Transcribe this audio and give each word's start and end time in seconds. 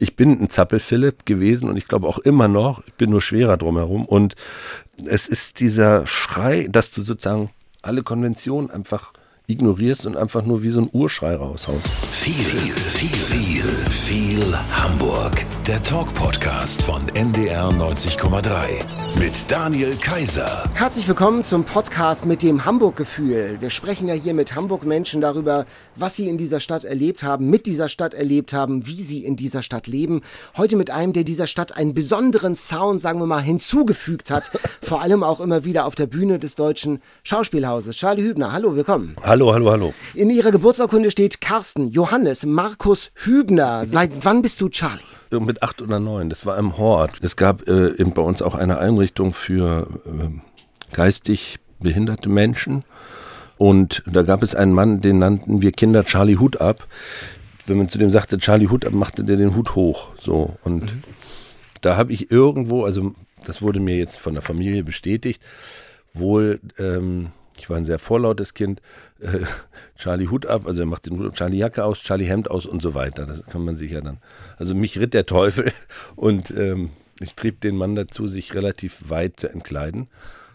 ich 0.00 0.16
bin 0.16 0.40
ein 0.40 0.48
Zappel-Philipp 0.48 1.26
gewesen 1.26 1.68
und 1.68 1.76
ich 1.76 1.86
glaube 1.86 2.08
auch 2.08 2.18
immer 2.18 2.48
noch, 2.48 2.82
ich 2.86 2.94
bin 2.94 3.10
nur 3.10 3.20
schwerer 3.20 3.58
drumherum. 3.58 4.06
Und 4.06 4.34
es 5.04 5.28
ist 5.28 5.60
dieser 5.60 6.06
Schrei, 6.06 6.66
dass 6.70 6.90
du 6.90 7.02
sozusagen 7.02 7.50
alle 7.82 8.02
Konventionen 8.02 8.70
einfach 8.70 9.12
ignorierst 9.50 10.06
und 10.06 10.16
einfach 10.16 10.44
nur 10.44 10.62
wie 10.62 10.70
so 10.70 10.80
ein 10.80 10.88
Urschrei 10.92 11.34
raushaust. 11.34 11.86
Viel, 12.10 12.34
viel, 12.34 13.08
viel, 13.08 13.64
viel 13.90 14.58
Hamburg. 14.72 15.44
Der 15.66 15.82
Talk-Podcast 15.82 16.82
von 16.82 17.00
NDR 17.14 17.68
90,3 17.70 19.18
mit 19.18 19.50
Daniel 19.50 19.94
Kaiser. 19.96 20.64
Herzlich 20.74 21.06
willkommen 21.06 21.44
zum 21.44 21.64
Podcast 21.64 22.26
mit 22.26 22.42
dem 22.42 22.64
Hamburg-Gefühl. 22.64 23.56
Wir 23.60 23.70
sprechen 23.70 24.08
ja 24.08 24.14
hier 24.14 24.34
mit 24.34 24.54
Hamburg-Menschen 24.54 25.20
darüber, 25.20 25.66
was 25.96 26.16
sie 26.16 26.28
in 26.28 26.38
dieser 26.38 26.60
Stadt 26.60 26.84
erlebt 26.84 27.22
haben, 27.22 27.50
mit 27.50 27.66
dieser 27.66 27.88
Stadt 27.88 28.14
erlebt 28.14 28.52
haben, 28.52 28.86
wie 28.86 29.02
sie 29.02 29.24
in 29.24 29.36
dieser 29.36 29.62
Stadt 29.62 29.86
leben. 29.86 30.22
Heute 30.56 30.76
mit 30.76 30.90
einem, 30.90 31.12
der 31.12 31.24
dieser 31.24 31.46
Stadt 31.46 31.76
einen 31.76 31.94
besonderen 31.94 32.54
Sound, 32.54 33.00
sagen 33.00 33.20
wir 33.20 33.26
mal, 33.26 33.42
hinzugefügt 33.42 34.30
hat. 34.30 34.50
Vor 34.82 35.02
allem 35.02 35.22
auch 35.22 35.40
immer 35.40 35.64
wieder 35.64 35.86
auf 35.86 35.94
der 35.94 36.06
Bühne 36.06 36.38
des 36.38 36.54
Deutschen 36.54 37.00
Schauspielhauses. 37.22 37.96
Charlie 37.96 38.22
Hübner, 38.22 38.52
hallo, 38.52 38.76
willkommen. 38.76 39.14
Hallo, 39.22 39.39
hallo, 39.48 39.70
hallo. 39.70 39.94
In 40.14 40.28
Ihrer 40.28 40.50
Geburtsurkunde 40.50 41.10
steht 41.10 41.40
Carsten 41.40 41.88
Johannes 41.88 42.44
Markus 42.44 43.10
Hübner. 43.14 43.86
Seit 43.86 44.24
wann 44.24 44.42
bist 44.42 44.60
du 44.60 44.68
Charlie? 44.68 45.02
Mit 45.30 45.62
acht 45.62 45.80
oder 45.80 45.98
neun, 45.98 46.28
das 46.28 46.44
war 46.44 46.58
im 46.58 46.76
Hort. 46.76 47.12
Es 47.22 47.36
gab 47.36 47.66
äh, 47.66 47.94
eben 47.96 48.12
bei 48.12 48.20
uns 48.20 48.42
auch 48.42 48.54
eine 48.54 48.78
Einrichtung 48.78 49.32
für 49.32 49.86
äh, 50.04 50.94
geistig 50.94 51.58
behinderte 51.78 52.28
Menschen. 52.28 52.84
Und 53.56 54.02
da 54.06 54.22
gab 54.22 54.42
es 54.42 54.54
einen 54.54 54.74
Mann, 54.74 55.00
den 55.00 55.18
nannten 55.18 55.62
wir 55.62 55.72
Kinder 55.72 56.04
Charlie 56.04 56.36
Hut 56.36 56.60
ab. 56.60 56.86
Wenn 57.66 57.78
man 57.78 57.88
zu 57.88 57.96
dem 57.96 58.10
sagte, 58.10 58.36
Charlie 58.36 58.68
Hut 58.68 58.84
ab, 58.84 58.92
machte 58.92 59.24
der 59.24 59.38
den 59.38 59.56
Hut 59.56 59.74
hoch. 59.74 60.08
So. 60.20 60.56
Und 60.64 60.94
mhm. 60.94 61.02
da 61.80 61.96
habe 61.96 62.12
ich 62.12 62.30
irgendwo, 62.30 62.84
also 62.84 63.14
das 63.46 63.62
wurde 63.62 63.80
mir 63.80 63.96
jetzt 63.96 64.18
von 64.18 64.34
der 64.34 64.42
Familie 64.42 64.84
bestätigt, 64.84 65.40
wohl, 66.12 66.60
ähm, 66.78 67.28
ich 67.56 67.70
war 67.70 67.78
ein 67.78 67.84
sehr 67.86 67.98
vorlautes 67.98 68.52
Kind, 68.52 68.82
Charlie 69.98 70.28
Hut 70.28 70.46
ab, 70.46 70.66
also 70.66 70.80
er 70.80 70.86
macht 70.86 71.06
den 71.06 71.18
Hut 71.18 71.26
ab, 71.26 71.34
Charlie 71.34 71.58
Jacke 71.58 71.84
aus, 71.84 72.00
Charlie 72.00 72.26
Hemd 72.26 72.50
aus 72.50 72.66
und 72.66 72.82
so 72.82 72.94
weiter. 72.94 73.26
Das 73.26 73.44
kann 73.46 73.64
man 73.64 73.76
sich 73.76 73.90
ja 73.92 74.00
dann. 74.00 74.18
Also 74.58 74.74
mich 74.74 74.98
ritt 74.98 75.14
der 75.14 75.26
Teufel 75.26 75.72
und 76.16 76.50
ähm, 76.56 76.90
ich 77.20 77.34
trieb 77.34 77.60
den 77.60 77.76
Mann 77.76 77.94
dazu, 77.94 78.26
sich 78.26 78.54
relativ 78.54 79.10
weit 79.10 79.40
zu 79.40 79.48
entkleiden 79.48 80.08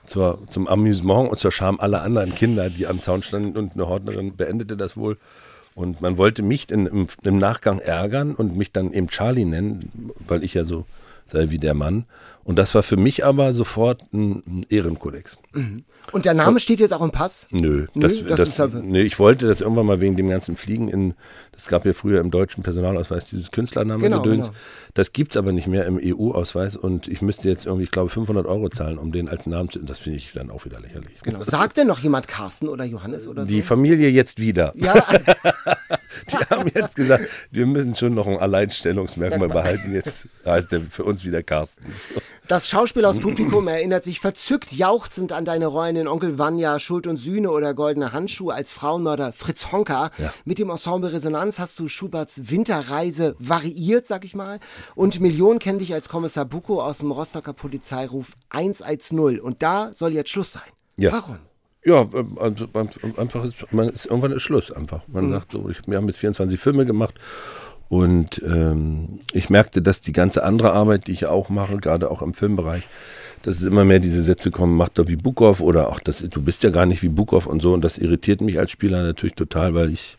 zur, 0.06 0.40
zum 0.50 0.68
Amüsement 0.68 1.30
und 1.30 1.38
zur 1.38 1.52
Scham 1.52 1.80
aller 1.80 2.02
anderen 2.02 2.34
Kinder, 2.34 2.70
die 2.70 2.88
am 2.88 3.02
Zaun 3.02 3.24
standen 3.24 3.58
und 3.58 3.74
eine 3.74 3.88
Hortnerin 3.88 4.36
beendete 4.36 4.78
das 4.78 4.96
wohl. 4.98 5.18
Und 5.74 6.00
man 6.02 6.18
wollte 6.18 6.42
mich 6.42 6.72
in, 6.72 6.86
im, 6.86 7.08
im 7.24 7.38
Nachgang 7.38 7.80
ärgern 7.80 8.34
und 8.34 8.56
mich 8.56 8.72
dann 8.72 8.94
eben 8.94 9.10
Charlie 9.10 9.46
nennen, 9.46 10.12
weil 10.28 10.44
ich 10.44 10.54
ja 10.54 10.64
so 10.64 10.86
sei 11.26 11.50
wie 11.50 11.58
der 11.58 11.74
Mann. 11.74 12.06
Und 12.46 12.60
das 12.60 12.76
war 12.76 12.84
für 12.84 12.96
mich 12.96 13.26
aber 13.26 13.52
sofort 13.54 14.04
ein, 14.14 14.44
ein 14.46 14.66
Ehrenkodex. 14.70 15.36
Mhm. 15.54 15.84
Und 16.12 16.26
der 16.26 16.36
Name 16.36 16.60
steht 16.60 16.80
jetzt 16.80 16.94
auch 16.94 17.02
im 17.02 17.10
Pass? 17.10 17.48
Nö, 17.50 17.88
Nö 17.96 18.02
das, 18.02 18.24
das, 18.24 18.38
das 18.38 18.50
ist 18.50 18.60
aber 18.60 18.82
nee, 18.82 19.02
ich 19.02 19.18
wollte 19.18 19.48
das 19.48 19.62
irgendwann 19.62 19.88
mal 19.88 20.00
wegen 20.00 20.16
dem 20.16 20.30
ganzen 20.30 20.56
Fliegen 20.56 20.88
in, 20.88 21.16
das 21.54 21.66
gab 21.66 21.88
ja 21.88 21.94
früher 21.94 22.22
im 22.22 22.30
deutschen 22.30 22.62
Personalausweis 22.62 23.26
dieses 23.26 23.50
Künstlername 23.50 24.04
genau, 24.04 24.22
Gedöns. 24.22 24.46
Genau. 24.46 24.58
Das 24.94 25.12
gibt's 25.12 25.38
aber 25.38 25.54
nicht 25.54 25.66
mehr 25.66 25.86
im 25.86 26.00
EU-Ausweis 26.00 26.76
und 26.76 27.08
ich 27.08 27.24
müsste 27.24 27.50
jetzt 27.50 27.66
irgendwie, 27.66 27.86
ich 27.86 27.92
glaube, 27.92 28.10
500 28.10 28.46
Euro 28.46 28.70
zahlen, 28.70 29.00
um 29.00 29.12
den 29.12 29.28
als 29.28 29.48
Namen 29.48 29.72
zu, 29.72 29.80
das 29.80 29.98
finde 29.98 30.20
ich 30.20 30.32
dann 30.32 30.52
auch 30.52 30.66
wieder 30.66 30.80
lächerlich. 30.80 31.20
Genau. 31.24 31.44
Sagt 31.44 31.78
denn 31.78 31.88
noch 31.88 32.00
jemand 32.00 32.28
Carsten 32.28 32.70
oder 32.70 32.86
Johannes 32.86 33.28
oder 33.28 33.42
so? 33.42 33.48
Die 33.48 33.64
Familie 33.64 34.10
jetzt 34.10 34.40
wieder. 34.40 34.72
Ja. 34.76 35.04
Die 36.32 36.38
haben 36.50 36.70
jetzt 36.74 36.96
gesagt, 36.96 37.26
wir 37.52 37.66
müssen 37.66 37.94
schon 37.96 38.16
noch 38.16 38.28
ein 38.28 38.38
Alleinstellungsmerkmal 38.38 39.50
behalten. 39.50 39.94
Jetzt 39.94 40.28
heißt 40.46 40.74
er 40.74 40.82
für 40.82 41.04
uns 41.04 41.24
wieder 41.24 41.44
Carsten. 41.44 41.86
So. 42.14 42.22
Das 42.48 42.70
Schauspielhauspublikum 42.70 43.68
erinnert 43.68 44.04
sich 44.04 44.20
verzückt 44.20 44.72
jauchzend 44.72 45.32
an 45.32 45.46
deine 45.46 45.66
Rollen 45.66 45.96
in 45.96 46.08
Onkel 46.08 46.38
Vanya, 46.38 46.80
Schuld 46.80 47.08
und 47.08 47.18
Sühne 47.18 47.50
oder 47.50 47.74
Goldene 47.74 48.12
Handschuhe 48.12 48.54
als 48.54 48.72
Frauenmörder 48.72 49.34
Fritz 49.34 49.72
Honka. 49.72 50.12
Ja. 50.18 50.32
Mit 50.44 50.60
dem 50.60 50.70
Ensemble 50.70 51.12
Resonanz 51.12 51.58
hast 51.58 51.80
du 51.80 51.88
Schuberts 51.88 52.52
Winterreise 52.52 53.36
variiert, 53.40 54.06
sag 54.06 54.26
ich 54.26 54.36
mal. 54.36 54.60
Und 54.94 55.20
Millionen 55.20 55.60
kennen 55.60 55.80
dich 55.80 55.94
als 55.94 56.08
Kommissar 56.08 56.46
Buko 56.46 56.84
aus 56.84 57.00
dem 57.00 57.12
Rostocker 57.12 57.54
Polizeiruf 57.54 58.34
110. 58.50 59.40
Und 59.40 59.64
da 59.64 59.92
soll 59.94 60.14
jetzt 60.14 60.30
Schluss 60.30 60.52
sein. 60.52 60.64
Ja. 60.98 61.12
Warum? 61.12 61.40
Ja, 61.84 62.08
also 62.38 62.68
einfach 62.74 63.46
ist, 63.46 63.72
man 63.72 63.90
ist, 63.90 64.06
irgendwann 64.06 64.32
ist 64.32 64.44
Schluss 64.44 64.72
einfach. 64.72 65.02
Man 65.08 65.28
mhm. 65.28 65.32
sagt 65.32 65.52
so, 65.52 65.70
ich, 65.70 65.78
wir 65.88 65.98
haben 65.98 66.08
jetzt 66.08 66.18
24 66.18 66.60
Filme 66.60 66.86
gemacht 66.86 67.16
und 67.88 68.42
ähm, 68.44 69.20
ich 69.32 69.50
merkte, 69.50 69.82
dass 69.82 70.02
die 70.02 70.12
ganze 70.12 70.44
andere 70.44 70.74
Arbeit, 70.74 71.08
die 71.08 71.12
ich 71.12 71.26
auch 71.28 71.50
mache, 71.50 71.78
gerade 71.78 72.10
auch 72.10 72.22
im 72.22 72.34
Filmbereich, 72.34 72.88
dass 73.44 73.58
es 73.58 73.64
immer 73.64 73.86
mehr 73.86 74.00
diese 74.00 74.24
Sätze 74.24 74.50
kommen, 74.50 74.76
mach 74.76 74.90
doch 74.90 75.08
wie 75.08 75.16
Bukow 75.16 75.60
oder 75.62 75.90
auch 75.90 76.00
das, 76.00 76.20
du 76.20 76.42
bist 76.42 76.64
ja 76.64 76.72
gar 76.72 76.88
nicht 76.88 77.04
wie 77.04 77.10
Bukow 77.10 77.46
und 77.46 77.62
so. 77.62 77.74
Und 77.74 77.84
das 77.84 78.00
irritiert 78.00 78.42
mich 78.42 78.58
als 78.58 78.72
Spieler 78.72 79.04
natürlich 79.04 79.36
total, 79.36 79.76
weil 79.76 79.92
ich 79.92 80.18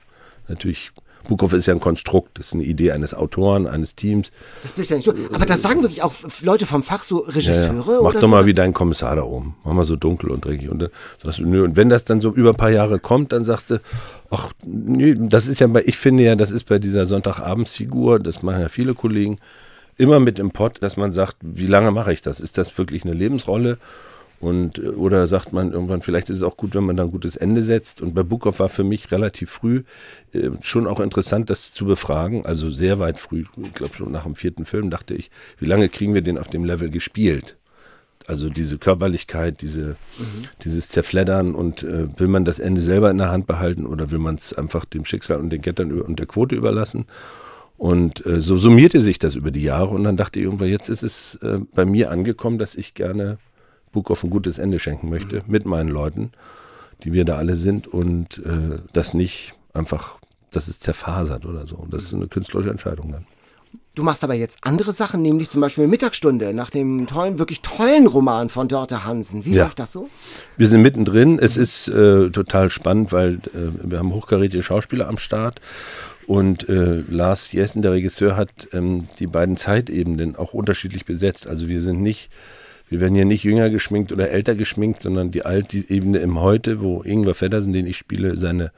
natürlich 0.49 0.93
Bukow 1.29 1.53
ist 1.53 1.67
ja 1.67 1.75
ein 1.75 1.81
Konstrukt, 1.81 2.39
das 2.39 2.49
ist 2.49 2.55
eine 2.55 2.65
Idee 2.65 2.93
eines 2.93 3.15
Autoren, 3.15 3.67
eines 3.67 3.95
Teams. 3.95 4.31
Das 4.63 4.73
bist 4.73 4.91
ja 4.91 4.97
nicht 4.97 5.07
so. 5.07 5.15
Aber 5.33 5.47
das 5.47 5.63
sagen 5.63 5.83
wirklich 5.83 6.03
auch 6.03 6.13
Leute 6.43 6.67
vom 6.67 6.83
Fach, 6.83 7.03
so 7.03 7.19
Regisseure? 7.19 7.87
Ja, 7.87 7.93
ja. 7.93 8.01
Mach 8.03 8.13
doch 8.13 8.21
so? 8.21 8.29
mal 8.29 8.47
wie 8.47 8.55
dein 8.55 8.73
Kommissar 8.73 9.17
da 9.17 9.23
oben. 9.23 9.57
Mach 9.65 9.73
mal 9.73 9.85
so 9.85 9.97
dunkel 9.97 10.31
und 10.31 10.45
dreckig. 10.45 10.71
Und, 10.71 10.91
sagst 11.23 11.41
nö. 11.41 11.65
und 11.65 11.77
wenn 11.77 11.89
das 11.89 12.05
dann 12.05 12.21
so 12.21 12.33
über 12.33 12.51
ein 12.51 12.57
paar 12.57 12.71
Jahre 12.71 12.99
kommt, 12.99 13.33
dann 13.33 13.45
sagst 13.45 13.71
du, 13.71 13.81
ach, 14.31 14.53
nö, 14.65 15.15
das 15.29 15.47
ist 15.47 15.61
ja 15.61 15.67
bei, 15.67 15.83
ich 15.85 15.97
finde 15.97 16.25
ja, 16.25 16.37
das 16.37 16.51
ist 16.51 16.65
bei 16.65 16.79
dieser 16.79 17.07
Sonntagabendsfigur, 17.07 18.19
das 18.19 18.43
machen 18.43 18.61
ja 18.61 18.69
viele 18.69 18.95
Kollegen, 18.95 19.39
immer 19.97 20.21
mit 20.21 20.39
im 20.39 20.51
Pott, 20.51 20.83
dass 20.83 20.97
man 20.97 21.13
sagt, 21.13 21.37
wie 21.41 21.67
lange 21.67 21.91
mache 21.91 22.13
ich 22.13 22.23
das? 22.23 22.41
Ist 22.41 22.59
das 22.59 22.77
wirklich 22.77 23.05
eine 23.05 23.15
Lebensrolle? 23.15 23.79
Und, 24.41 24.79
äh, 24.79 24.89
oder 24.89 25.27
sagt 25.29 25.53
man 25.53 25.73
irgendwann, 25.73 26.03
vielleicht 26.03 26.31
ist 26.31 26.39
es 26.39 26.43
auch 26.43 26.57
gut, 26.57 26.75
wenn 26.75 26.85
man 26.85 26.97
da 26.97 27.05
ein 27.05 27.11
gutes 27.11 27.37
Ende 27.37 27.63
setzt. 27.63 28.01
Und 28.01 28.15
bei 28.15 28.23
Bukov 28.23 28.59
war 28.59 28.69
für 28.69 28.85
mich 28.85 29.11
relativ 29.11 29.51
früh 29.51 29.85
äh, 30.33 30.51
schon 30.61 30.87
auch 30.87 31.01
interessant, 31.01 31.51
das 31.51 31.73
zu 31.73 31.87
befragen. 31.87 32.45
Also 32.45 32.71
sehr 32.71 32.99
weit 32.99 33.19
früh, 33.19 33.45
ich 33.63 33.75
glaube 33.75 33.95
schon 33.95 34.13
nach 34.13 34.25
dem 34.25 34.35
vierten 34.35 34.65
Film 34.65 34.91
dachte 34.91 35.15
ich, 35.15 35.31
wie 35.59 35.67
lange 35.67 35.89
kriegen 35.89 36.15
wir 36.15 36.23
den 36.23 36.39
auf 36.39 36.49
dem 36.49 36.65
Level 36.65 36.91
gespielt? 36.91 37.57
Also 38.27 38.49
diese 38.49 38.77
Körperlichkeit, 38.77 39.63
diese, 39.63 39.97
mhm. 40.19 40.49
dieses 40.65 40.89
Zerfleddern 40.89 41.55
und 41.55 41.85
äh, 41.85 42.09
will 42.19 42.27
man 42.27 42.45
das 42.45 42.59
Ende 42.59 42.81
selber 42.81 43.11
in 43.11 43.19
der 43.19 43.31
Hand 43.31 43.47
behalten 43.47 43.87
oder 43.87 44.11
will 44.11 44.19
man 44.19 44.35
es 44.35 44.53
einfach 44.53 44.85
dem 44.85 45.05
Schicksal 45.05 45.39
und 45.39 45.51
den 45.51 45.63
Gettern 45.63 45.93
und 46.01 46.19
der 46.19 46.27
Quote 46.27 46.57
überlassen? 46.57 47.07
Und 47.79 48.25
äh, 48.27 48.41
so 48.41 48.57
summierte 48.57 49.01
sich 49.01 49.19
das 49.19 49.35
über 49.35 49.51
die 49.51 49.63
Jahre 49.63 49.91
und 49.91 50.03
dann 50.03 50.17
dachte 50.17 50.41
ich 50.41 50.45
irgendwann, 50.47 50.69
jetzt 50.69 50.89
ist 50.89 51.05
es 51.05 51.37
äh, 51.43 51.61
bei 51.75 51.85
mir 51.85 52.11
angekommen, 52.11 52.59
dass 52.59 52.75
ich 52.75 52.95
gerne 52.95 53.39
Bukow 53.97 54.23
ein 54.23 54.31
gutes 54.31 54.59
Ende 54.59 54.79
schenken 54.79 55.09
möchte 55.09 55.43
mit 55.47 55.65
meinen 55.65 55.89
Leuten, 55.89 56.33
die 57.03 57.15
wir 57.15 57.25
da 57.25 57.37
alle 57.37 57.55
sind 57.55 57.89
und 57.89 58.39
äh, 58.45 58.79
das 58.93 59.15
nicht 59.15 59.55
einfach, 59.73 60.19
dass 60.51 60.69
es 60.69 60.81
zerfasert 60.81 61.47
oder 61.47 61.67
so. 61.67 61.87
Das 61.91 62.05
ist 62.05 62.13
eine 62.13 62.29
künstlerische 62.29 62.71
Entscheidung 62.71 63.11
dann. 63.13 63.27
Du 63.95 64.03
machst 64.03 64.23
aber 64.23 64.35
jetzt 64.35 64.59
andere 64.61 64.93
Sachen, 64.93 65.23
nämlich 65.23 65.49
zum 65.49 65.63
Beispiel 65.63 65.87
Mittagsstunde 65.87 66.53
nach 66.53 66.69
dem 66.69 67.07
tollen, 67.07 67.39
wirklich 67.39 67.63
tollen 67.63 68.07
Roman 68.07 68.51
von 68.51 68.69
Dörte 68.69 69.07
Hansen. 69.07 69.47
Wie 69.47 69.55
ja. 69.55 69.65
läuft 69.65 69.79
das 69.79 69.93
so? 69.93 70.11
Wir 70.59 70.69
sind 70.69 70.83
mittendrin. 70.83 71.39
Es 71.39 71.57
ist 71.57 71.89
äh, 71.89 72.29
total 72.29 72.69
spannend, 72.69 73.13
weil 73.13 73.37
äh, 73.55 73.73
wir 73.83 73.99
haben 73.99 74.13
hochkarätige 74.13 74.63
Schauspieler 74.63 75.09
am 75.09 75.17
Start 75.17 75.63
und 76.27 76.69
äh, 76.69 77.05
Lars 77.09 77.53
Jessen, 77.53 77.81
der 77.81 77.93
Regisseur, 77.93 78.37
hat 78.37 78.69
ähm, 78.73 79.07
die 79.19 79.27
beiden 79.27 79.57
Zeitebenen 79.57 80.37
auch 80.37 80.53
unterschiedlich 80.53 81.07
besetzt. 81.07 81.47
Also 81.47 81.69
wir 81.69 81.81
sind 81.81 82.03
nicht 82.03 82.31
wir 82.89 83.01
werden 83.01 83.15
hier 83.15 83.25
nicht 83.25 83.45
jünger 83.45 83.71
geschminkt 83.71 84.13
oder 84.13 84.31
älter 84.31 84.55
geschminkt, 84.55 85.03
sondern 85.03 85.31
die 85.31 85.45
alte 85.45 85.79
Ebene 85.89 86.19
im 86.19 86.41
Heute, 86.41 86.81
wo 86.81 87.03
Ingwer 87.03 87.35
Feddersen, 87.35 87.73
den 87.73 87.87
ich 87.87 87.97
spiele, 87.97 88.37
seine 88.37 88.71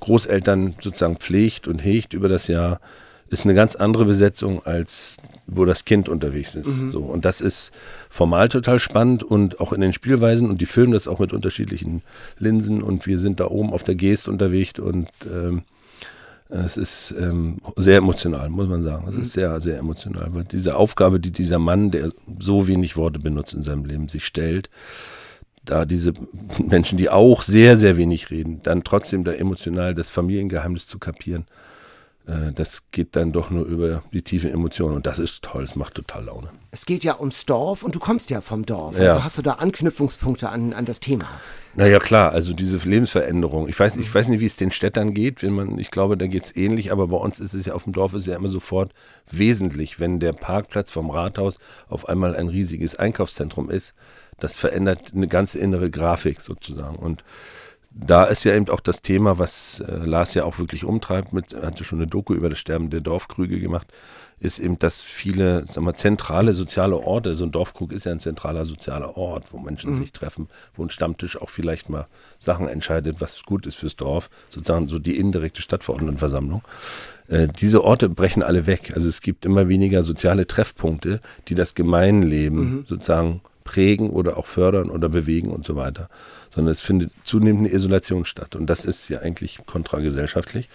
Großeltern 0.00 0.74
sozusagen 0.80 1.16
pflegt 1.16 1.68
und 1.68 1.78
hegt 1.84 2.14
über 2.14 2.28
das 2.28 2.48
Jahr, 2.48 2.80
ist 3.28 3.44
eine 3.44 3.54
ganz 3.54 3.76
andere 3.76 4.04
Besetzung, 4.04 4.64
als 4.64 5.16
wo 5.46 5.64
das 5.64 5.84
Kind 5.84 6.08
unterwegs 6.08 6.54
ist. 6.54 6.68
Mhm. 6.68 6.92
So, 6.92 7.00
und 7.00 7.24
das 7.24 7.40
ist 7.40 7.72
formal 8.10 8.48
total 8.48 8.78
spannend 8.78 9.22
und 9.22 9.60
auch 9.60 9.72
in 9.72 9.80
den 9.80 9.92
Spielweisen 9.92 10.50
und 10.50 10.60
die 10.60 10.66
filmen 10.66 10.92
das 10.92 11.08
auch 11.08 11.18
mit 11.18 11.32
unterschiedlichen 11.32 12.02
Linsen 12.38 12.82
und 12.82 13.06
wir 13.06 13.18
sind 13.18 13.40
da 13.40 13.46
oben 13.46 13.72
auf 13.72 13.84
der 13.84 13.94
Geest 13.94 14.28
unterwegs 14.28 14.78
und 14.78 15.08
ähm, 15.30 15.62
es 16.52 16.76
ist 16.76 17.14
ähm, 17.18 17.58
sehr 17.76 17.96
emotional, 17.96 18.50
muss 18.50 18.68
man 18.68 18.82
sagen. 18.82 19.06
Es 19.08 19.16
ist 19.16 19.36
mhm. 19.36 19.40
sehr, 19.40 19.60
sehr 19.60 19.78
emotional, 19.78 20.28
weil 20.32 20.44
diese 20.44 20.76
Aufgabe, 20.76 21.18
die 21.18 21.30
dieser 21.30 21.58
Mann, 21.58 21.90
der 21.90 22.10
so 22.38 22.68
wenig 22.68 22.96
Worte 22.96 23.18
benutzt 23.18 23.54
in 23.54 23.62
seinem 23.62 23.86
Leben, 23.86 24.08
sich 24.08 24.26
stellt, 24.26 24.68
da 25.64 25.84
diese 25.84 26.12
Menschen, 26.62 26.98
die 26.98 27.08
auch 27.08 27.42
sehr, 27.42 27.76
sehr 27.76 27.96
wenig 27.96 28.30
reden, 28.30 28.60
dann 28.62 28.84
trotzdem 28.84 29.24
da 29.24 29.32
emotional 29.32 29.94
das 29.94 30.10
Familiengeheimnis 30.10 30.86
zu 30.86 30.98
kapieren, 30.98 31.46
das 32.24 32.82
geht 32.92 33.16
dann 33.16 33.32
doch 33.32 33.50
nur 33.50 33.64
über 33.64 34.04
die 34.12 34.22
tiefen 34.22 34.50
Emotionen 34.50 34.94
und 34.94 35.06
das 35.06 35.18
ist 35.18 35.42
toll, 35.42 35.64
es 35.64 35.74
macht 35.74 35.94
total 35.94 36.26
Laune. 36.26 36.50
Es 36.70 36.86
geht 36.86 37.02
ja 37.02 37.18
ums 37.18 37.46
Dorf 37.46 37.82
und 37.82 37.96
du 37.96 37.98
kommst 37.98 38.30
ja 38.30 38.40
vom 38.40 38.64
Dorf. 38.64 38.96
Ja. 38.96 39.08
Also 39.08 39.24
hast 39.24 39.38
du 39.38 39.42
da 39.42 39.54
Anknüpfungspunkte 39.54 40.48
an, 40.48 40.72
an 40.72 40.84
das 40.84 41.00
Thema? 41.00 41.26
Naja, 41.74 41.98
klar, 41.98 42.30
also 42.30 42.54
diese 42.54 42.78
Lebensveränderung. 42.78 43.68
Ich 43.68 43.78
weiß, 43.78 43.96
ich 43.96 44.14
weiß 44.14 44.28
nicht, 44.28 44.40
wie 44.40 44.46
es 44.46 44.56
den 44.56 44.70
Städtern 44.70 45.14
geht, 45.14 45.42
wenn 45.42 45.52
man, 45.52 45.78
ich 45.78 45.90
glaube, 45.90 46.16
da 46.16 46.28
geht 46.28 46.44
es 46.44 46.56
ähnlich, 46.56 46.92
aber 46.92 47.08
bei 47.08 47.16
uns 47.16 47.40
ist 47.40 47.54
es 47.54 47.66
ja 47.66 47.74
auf 47.74 47.84
dem 47.84 47.92
Dorf 47.92 48.14
ist 48.14 48.26
ja 48.26 48.36
immer 48.36 48.48
sofort 48.48 48.92
wesentlich, 49.30 49.98
wenn 49.98 50.20
der 50.20 50.32
Parkplatz 50.32 50.92
vom 50.92 51.10
Rathaus 51.10 51.58
auf 51.88 52.08
einmal 52.08 52.36
ein 52.36 52.48
riesiges 52.48 52.94
Einkaufszentrum 52.94 53.68
ist. 53.68 53.94
Das 54.38 54.54
verändert 54.54 55.12
eine 55.14 55.28
ganze 55.28 55.58
innere 55.58 55.90
Grafik 55.90 56.40
sozusagen. 56.40 56.96
Und 56.96 57.24
da 57.94 58.24
ist 58.24 58.44
ja 58.44 58.54
eben 58.54 58.68
auch 58.68 58.80
das 58.80 59.02
Thema, 59.02 59.38
was 59.38 59.80
äh, 59.80 60.04
Lars 60.04 60.34
ja 60.34 60.44
auch 60.44 60.58
wirklich 60.58 60.84
umtreibt, 60.84 61.32
mit, 61.32 61.52
er 61.52 61.66
hatte 61.66 61.84
schon 61.84 61.98
eine 61.98 62.06
Doku 62.06 62.34
über 62.34 62.48
das 62.48 62.58
Sterben 62.58 62.90
der 62.90 63.00
Dorfkrüge 63.00 63.60
gemacht, 63.60 63.86
ist 64.40 64.58
eben, 64.58 64.78
dass 64.78 65.00
viele, 65.00 65.64
sag 65.68 65.84
mal, 65.84 65.94
zentrale 65.94 66.52
soziale 66.54 66.96
Orte, 66.96 67.36
so 67.36 67.44
ein 67.44 67.52
Dorfkrug 67.52 67.92
ist 67.92 68.06
ja 68.06 68.12
ein 68.12 68.18
zentraler 68.18 68.64
sozialer 68.64 69.16
Ort, 69.16 69.44
wo 69.52 69.58
Menschen 69.58 69.94
sich 69.94 70.12
treffen, 70.12 70.48
wo 70.74 70.82
ein 70.82 70.90
Stammtisch 70.90 71.40
auch 71.40 71.48
vielleicht 71.48 71.88
mal 71.88 72.08
Sachen 72.38 72.66
entscheidet, 72.66 73.20
was 73.20 73.44
gut 73.44 73.66
ist 73.66 73.76
fürs 73.76 73.94
Dorf, 73.94 74.30
sozusagen 74.50 74.88
so 74.88 74.98
die 74.98 75.16
indirekte 75.16 75.62
Stadtverordnetenversammlung. 75.62 76.62
Äh, 77.28 77.48
diese 77.48 77.84
Orte 77.84 78.08
brechen 78.08 78.42
alle 78.42 78.66
weg. 78.66 78.92
Also 78.96 79.08
es 79.08 79.20
gibt 79.20 79.44
immer 79.44 79.68
weniger 79.68 80.02
soziale 80.02 80.46
Treffpunkte, 80.46 81.20
die 81.46 81.54
das 81.54 81.74
Gemeinleben 81.74 82.84
sozusagen 82.88 83.42
prägen 83.64 84.10
oder 84.10 84.36
auch 84.36 84.46
fördern 84.46 84.90
oder 84.90 85.08
bewegen 85.08 85.50
und 85.50 85.66
so 85.66 85.76
weiter. 85.76 86.08
Sondern 86.54 86.72
es 86.72 86.80
findet 86.80 87.12
zunehmend 87.24 87.66
eine 87.66 87.74
Isolation 87.74 88.24
statt. 88.24 88.56
Und 88.56 88.66
das 88.66 88.84
ist 88.84 89.08
ja 89.08 89.20
eigentlich 89.20 89.58
kontragesellschaftlich. 89.66 90.68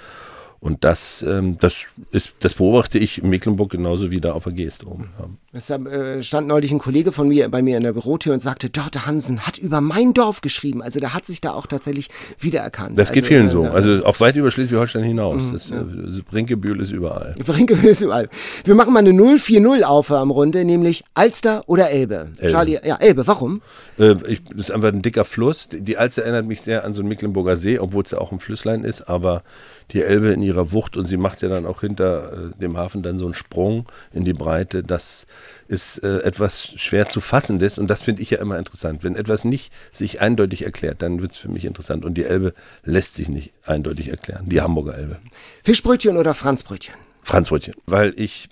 Und 0.59 0.83
das, 0.83 1.23
ähm, 1.27 1.57
das 1.59 1.85
ist, 2.11 2.33
das 2.39 2.55
beobachte 2.55 2.97
ich 2.97 3.21
in 3.21 3.29
Mecklenburg 3.29 3.69
genauso 3.71 4.09
wie 4.09 4.19
da 4.19 4.31
auf 4.33 4.45
der 4.45 4.53
Geest 4.53 4.85
oben. 4.87 5.09
Ja. 5.19 5.25
Deshalb 5.53 5.87
äh, 5.87 6.21
stand 6.23 6.47
neulich 6.47 6.71
ein 6.71 6.79
Kollege 6.79 7.11
von 7.11 7.27
mir 7.27 7.47
bei 7.49 7.61
mir 7.61 7.77
in 7.77 7.83
der 7.83 7.93
Bürotür 7.93 8.33
und 8.33 8.39
sagte, 8.41 8.69
Dörte 8.69 9.05
Hansen 9.05 9.41
hat 9.45 9.57
über 9.59 9.81
mein 9.81 10.13
Dorf 10.13 10.41
geschrieben. 10.41 10.81
Also 10.81 10.99
der 10.99 11.13
hat 11.13 11.25
sich 11.25 11.41
da 11.41 11.51
auch 11.53 11.67
tatsächlich 11.67 12.09
wiedererkannt. 12.39 12.97
Das 12.97 13.11
geht 13.11 13.23
also, 13.23 13.33
vielen 13.35 13.49
so. 13.51 13.65
äh, 13.65 13.69
Also 13.69 14.05
auch 14.05 14.19
weit 14.19 14.35
über 14.35 14.49
Schleswig-Holstein 14.51 15.03
hinaus. 15.03 15.43
Das, 15.51 15.69
äh, 15.71 15.75
das 16.07 16.21
Brinkebühl 16.21 16.81
ist 16.81 16.91
überall. 16.91 17.35
Brinke 17.45 17.73
ist 17.87 18.01
überall. 18.01 18.27
Wir 18.65 18.75
machen 18.75 18.93
mal 18.93 18.99
eine 18.99 19.13
040 19.13 19.85
auf 19.85 20.11
am 20.11 20.31
Runde, 20.31 20.65
nämlich 20.65 21.03
Alster 21.13 21.63
oder 21.67 21.89
Elbe. 21.91 22.29
Elbe. 22.39 22.51
Charlie, 22.51 22.79
ja, 22.83 22.95
Elbe, 22.97 23.25
warum? 23.27 23.61
Äh, 23.99 24.15
ich, 24.27 24.43
das 24.43 24.57
ist 24.69 24.71
einfach 24.71 24.89
ein 24.89 25.01
dicker 25.03 25.23
Fluss. 25.25 25.69
Die- 25.69 25.81
Die 25.81 25.97
Alster 25.97 26.23
erinnert 26.23 26.45
mich 26.45 26.61
sehr 26.61 26.83
an 26.83 26.93
so 26.93 27.01
einen 27.01 27.09
Mecklenburger 27.09 27.55
See, 27.55 27.79
obwohl 27.79 28.03
es 28.03 28.11
ja 28.11 28.17
auch 28.17 28.31
ein 28.31 28.39
Flüsslein 28.39 28.83
ist, 28.83 29.07
aber 29.07 29.43
die 29.91 30.01
Elbe 30.01 30.31
in 30.33 30.41
ihrer 30.47 30.71
Wucht 30.71 30.97
und 30.97 31.05
sie 31.05 31.17
macht 31.17 31.41
ja 31.41 31.49
dann 31.49 31.65
auch 31.65 31.81
hinter 31.81 32.33
äh, 32.33 32.59
dem 32.59 32.77
Hafen 32.77 33.03
dann 33.03 33.19
so 33.19 33.25
einen 33.25 33.33
Sprung 33.33 33.85
in 34.11 34.23
die 34.23 34.33
Breite, 34.33 34.83
das 34.83 35.27
ist 35.67 36.03
äh, 36.03 36.19
etwas 36.21 36.73
schwer 36.77 37.09
zu 37.09 37.21
fassendes 37.21 37.77
und 37.77 37.87
das 37.87 38.01
finde 38.01 38.21
ich 38.21 38.31
ja 38.31 38.39
immer 38.39 38.57
interessant. 38.57 39.03
Wenn 39.03 39.15
etwas 39.15 39.43
nicht 39.43 39.71
sich 39.91 40.21
eindeutig 40.21 40.63
erklärt, 40.63 41.01
dann 41.01 41.21
wird 41.21 41.31
es 41.31 41.37
für 41.37 41.49
mich 41.49 41.65
interessant 41.65 42.05
und 42.05 42.15
die 42.15 42.23
Elbe 42.23 42.53
lässt 42.83 43.15
sich 43.15 43.29
nicht 43.29 43.53
eindeutig 43.65 44.09
erklären, 44.09 44.49
die 44.49 44.61
Hamburger 44.61 44.97
Elbe. 44.97 45.19
Fischbrötchen 45.63 46.17
oder 46.17 46.33
Franzbrötchen? 46.33 47.06
Franzbrötchen, 47.27 47.73
weil 47.85 48.13
ich 48.15 48.47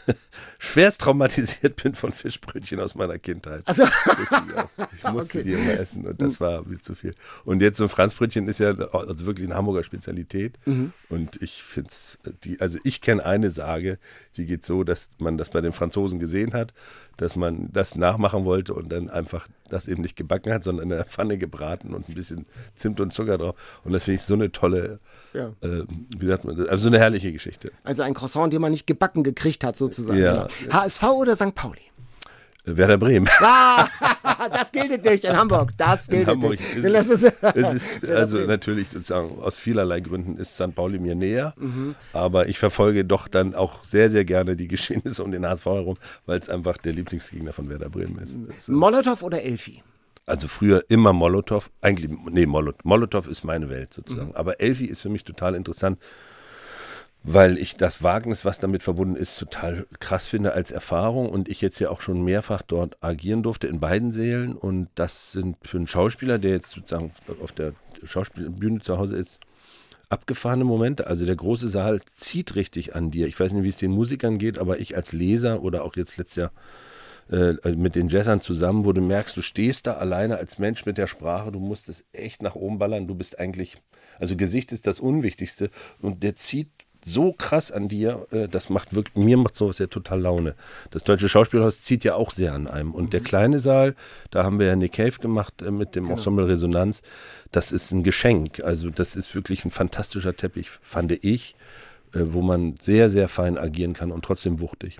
schwerst 0.58 1.02
traumatisiert 1.02 1.76
bin 1.82 1.94
von 1.94 2.14
Fischbrötchen 2.14 2.80
aus 2.80 2.94
meiner 2.94 3.18
Kindheit. 3.18 3.62
Also, 3.66 3.84
Ich 4.96 5.02
musste 5.12 5.40
Okay. 5.40 5.42
die 5.42 5.52
immer 5.52 5.78
essen 5.78 6.06
und 6.06 6.22
das 6.22 6.40
war 6.40 6.64
mir 6.66 6.80
zu 6.80 6.94
viel. 6.94 7.14
Und 7.44 7.60
jetzt 7.60 7.76
so 7.76 7.84
ein 7.84 7.90
Franzbrötchen 7.90 8.48
ist 8.48 8.60
ja 8.60 8.70
also 8.70 9.26
wirklich 9.26 9.46
eine 9.46 9.54
Hamburger 9.54 9.82
Spezialität. 9.82 10.58
Und 11.10 11.42
ich 11.42 11.62
finde 11.62 11.90
es, 11.90 12.18
also 12.58 12.78
ich 12.84 13.02
kenne 13.02 13.22
eine 13.26 13.50
Sage, 13.50 13.98
die 14.38 14.46
geht 14.46 14.64
so, 14.64 14.82
dass 14.82 15.10
man 15.18 15.36
das 15.36 15.50
bei 15.50 15.60
den 15.60 15.72
Franzosen 15.74 16.18
gesehen 16.18 16.54
hat, 16.54 16.72
dass 17.18 17.36
man 17.36 17.70
das 17.72 17.96
nachmachen 17.96 18.46
wollte 18.46 18.72
und 18.72 18.88
dann 18.90 19.10
einfach 19.10 19.46
das 19.70 19.88
eben 19.88 20.02
nicht 20.02 20.16
gebacken 20.16 20.52
hat, 20.52 20.64
sondern 20.64 20.84
in 20.84 20.88
der 20.90 21.04
Pfanne 21.04 21.38
gebraten 21.38 21.94
und 21.94 22.08
ein 22.08 22.14
bisschen 22.14 22.46
Zimt 22.74 23.00
und 23.00 23.12
Zucker 23.12 23.38
drauf. 23.38 23.54
Und 23.84 23.92
das 23.92 24.04
finde 24.04 24.20
ich 24.20 24.26
so 24.26 24.34
eine 24.34 24.52
tolle, 24.52 25.00
Ja. 25.32 25.48
äh, 25.62 25.84
wie 26.18 26.26
sagt 26.26 26.44
man, 26.44 26.56
das? 26.56 26.68
also 26.68 26.82
so 26.84 26.88
eine 26.88 26.98
herrliche 26.98 27.32
Geschichte. 27.32 27.72
also 27.84 28.02
ein 28.02 28.14
Croissant, 28.14 28.52
den 28.52 28.60
man 28.60 28.70
nicht 28.72 28.86
gebacken 28.86 29.22
gekriegt 29.22 29.64
hat, 29.64 29.76
sozusagen. 29.76 30.18
Ja. 30.18 30.48
HSV 30.70 31.02
oder 31.04 31.36
St. 31.36 31.54
Pauli? 31.54 31.80
Werder 32.66 32.98
Bremen. 32.98 33.28
Ah, 34.38 34.48
das 34.50 34.70
gilt 34.72 35.02
nicht 35.04 35.24
in 35.24 35.36
Hamburg. 35.36 35.70
Das 35.78 36.08
gilt 36.08 36.22
In 36.22 36.26
Hamburg 36.28 36.50
nicht. 36.60 36.76
ist 36.76 36.84
es 37.10 37.22
ist, 37.22 38.04
also 38.08 38.38
natürlich 38.38 38.88
sozusagen 38.88 39.38
aus 39.40 39.56
vielerlei 39.56 40.00
Gründen 40.00 40.36
ist 40.36 40.54
St. 40.56 40.74
Pauli 40.74 40.98
mir 40.98 41.14
näher, 41.14 41.54
aber 42.12 42.48
ich 42.48 42.58
verfolge 42.58 43.04
doch 43.04 43.28
dann 43.28 43.54
auch 43.54 43.84
sehr, 43.84 44.10
sehr 44.10 44.24
gerne 44.24 44.54
die 44.56 44.68
Geschehnisse 44.68 45.22
um 45.24 45.30
den 45.30 45.46
HSV 45.46 45.64
herum, 45.66 45.96
weil 46.26 46.38
es 46.40 46.48
einfach 46.50 46.76
der 46.76 46.92
Lieblingsgegner 46.92 47.52
von 47.52 47.68
Werder 47.70 47.88
Bremen 47.88 48.18
ist. 48.18 48.34
Das- 48.48 48.68
Molotow 48.68 49.22
oder 49.22 49.42
Elfi? 49.42 49.82
Also 50.26 50.48
früher 50.48 50.84
immer 50.88 51.12
Molotow, 51.12 51.70
eigentlich, 51.80 52.10
nee, 52.30 52.46
Molot, 52.46 52.84
Molotow 52.84 53.26
ist 53.28 53.44
meine 53.44 53.70
Welt 53.70 53.94
sozusagen, 53.94 54.34
aber 54.34 54.60
Elfi 54.60 54.86
ist 54.86 55.00
für 55.00 55.08
mich 55.08 55.22
total 55.24 55.54
interessant, 55.54 55.98
weil 57.28 57.58
ich 57.58 57.76
das 57.76 58.04
Wagnis, 58.04 58.44
was 58.44 58.60
damit 58.60 58.84
verbunden 58.84 59.16
ist, 59.16 59.36
total 59.36 59.86
krass 59.98 60.26
finde 60.26 60.52
als 60.52 60.70
Erfahrung 60.70 61.28
und 61.28 61.48
ich 61.48 61.60
jetzt 61.60 61.80
ja 61.80 61.90
auch 61.90 62.00
schon 62.00 62.22
mehrfach 62.22 62.62
dort 62.62 63.02
agieren 63.02 63.42
durfte 63.42 63.66
in 63.66 63.80
beiden 63.80 64.12
Sälen 64.12 64.54
und 64.54 64.88
das 64.94 65.32
sind 65.32 65.56
für 65.62 65.76
einen 65.78 65.88
Schauspieler, 65.88 66.38
der 66.38 66.52
jetzt 66.52 66.70
sozusagen 66.70 67.10
auf 67.42 67.50
der 67.50 67.72
Schauspielbühne 68.04 68.80
zu 68.80 68.96
Hause 68.96 69.16
ist, 69.16 69.40
abgefahrene 70.08 70.62
Momente. 70.62 71.08
Also 71.08 71.24
der 71.24 71.34
große 71.34 71.66
Saal 71.66 72.00
zieht 72.14 72.54
richtig 72.54 72.94
an 72.94 73.10
dir. 73.10 73.26
Ich 73.26 73.38
weiß 73.40 73.52
nicht, 73.52 73.64
wie 73.64 73.70
es 73.70 73.76
den 73.76 73.90
Musikern 73.90 74.38
geht, 74.38 74.60
aber 74.60 74.78
ich 74.78 74.94
als 74.94 75.12
Leser 75.12 75.62
oder 75.62 75.84
auch 75.84 75.96
jetzt 75.96 76.16
letztes 76.18 76.36
Jahr 76.36 76.52
äh, 77.28 77.54
mit 77.72 77.96
den 77.96 78.06
Jazzern 78.06 78.40
zusammen, 78.40 78.84
wo 78.84 78.92
du 78.92 79.00
merkst, 79.00 79.36
du 79.36 79.42
stehst 79.42 79.88
da 79.88 79.94
alleine 79.94 80.36
als 80.36 80.60
Mensch 80.60 80.86
mit 80.86 80.96
der 80.96 81.08
Sprache, 81.08 81.50
du 81.50 81.58
musst 81.58 81.88
es 81.88 82.04
echt 82.12 82.40
nach 82.40 82.54
oben 82.54 82.78
ballern, 82.78 83.08
du 83.08 83.16
bist 83.16 83.40
eigentlich, 83.40 83.78
also 84.20 84.36
Gesicht 84.36 84.70
ist 84.70 84.86
das 84.86 85.00
Unwichtigste 85.00 85.70
und 86.00 86.22
der 86.22 86.36
zieht 86.36 86.70
so 87.06 87.32
krass 87.32 87.70
an 87.70 87.88
dir, 87.88 88.26
äh, 88.32 88.48
das 88.48 88.68
macht 88.68 88.94
wirklich, 88.94 89.14
mir 89.16 89.36
macht 89.36 89.54
sowas 89.54 89.78
ja 89.78 89.86
total 89.86 90.20
Laune. 90.20 90.54
Das 90.90 91.04
Deutsche 91.04 91.28
Schauspielhaus 91.28 91.82
zieht 91.82 92.02
ja 92.02 92.16
auch 92.16 92.32
sehr 92.32 92.52
an 92.52 92.66
einem. 92.66 92.92
Und 92.92 93.12
der 93.12 93.20
kleine 93.20 93.60
Saal, 93.60 93.94
da 94.30 94.42
haben 94.42 94.58
wir 94.58 94.66
ja 94.66 94.76
Nick 94.76 94.94
Cave 94.94 95.18
gemacht 95.20 95.62
äh, 95.62 95.70
mit 95.70 95.94
dem 95.94 96.10
Ensemble 96.10 96.48
Resonanz, 96.48 97.02
das 97.52 97.70
ist 97.70 97.92
ein 97.92 98.02
Geschenk. 98.02 98.60
Also 98.64 98.90
das 98.90 99.14
ist 99.14 99.34
wirklich 99.36 99.64
ein 99.64 99.70
fantastischer 99.70 100.34
Teppich, 100.34 100.68
fand 100.82 101.12
ich, 101.24 101.54
äh, 102.12 102.20
wo 102.24 102.42
man 102.42 102.74
sehr, 102.80 103.08
sehr 103.08 103.28
fein 103.28 103.56
agieren 103.56 103.92
kann 103.94 104.10
und 104.10 104.24
trotzdem 104.24 104.58
wuchtig. 104.58 104.98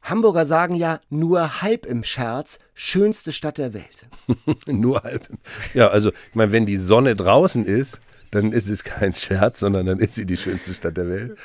Hamburger 0.00 0.46
sagen 0.46 0.74
ja 0.74 1.00
nur 1.10 1.60
halb 1.60 1.84
im 1.84 2.02
Scherz, 2.02 2.60
schönste 2.72 3.30
Stadt 3.30 3.58
der 3.58 3.74
Welt. 3.74 4.06
Nur 4.66 5.02
halb. 5.02 5.28
Ja, 5.74 5.88
also, 5.88 6.10
ich 6.10 6.34
meine, 6.34 6.50
wenn 6.50 6.66
die 6.66 6.78
Sonne 6.78 7.14
draußen 7.14 7.64
ist, 7.64 8.00
dann 8.32 8.52
ist 8.52 8.68
es 8.68 8.82
kein 8.82 9.14
Scherz, 9.14 9.60
sondern 9.60 9.86
dann 9.86 10.00
ist 10.00 10.16
sie 10.16 10.26
die 10.26 10.36
schönste 10.36 10.74
Stadt 10.74 10.96
der 10.96 11.08
Welt. 11.08 11.38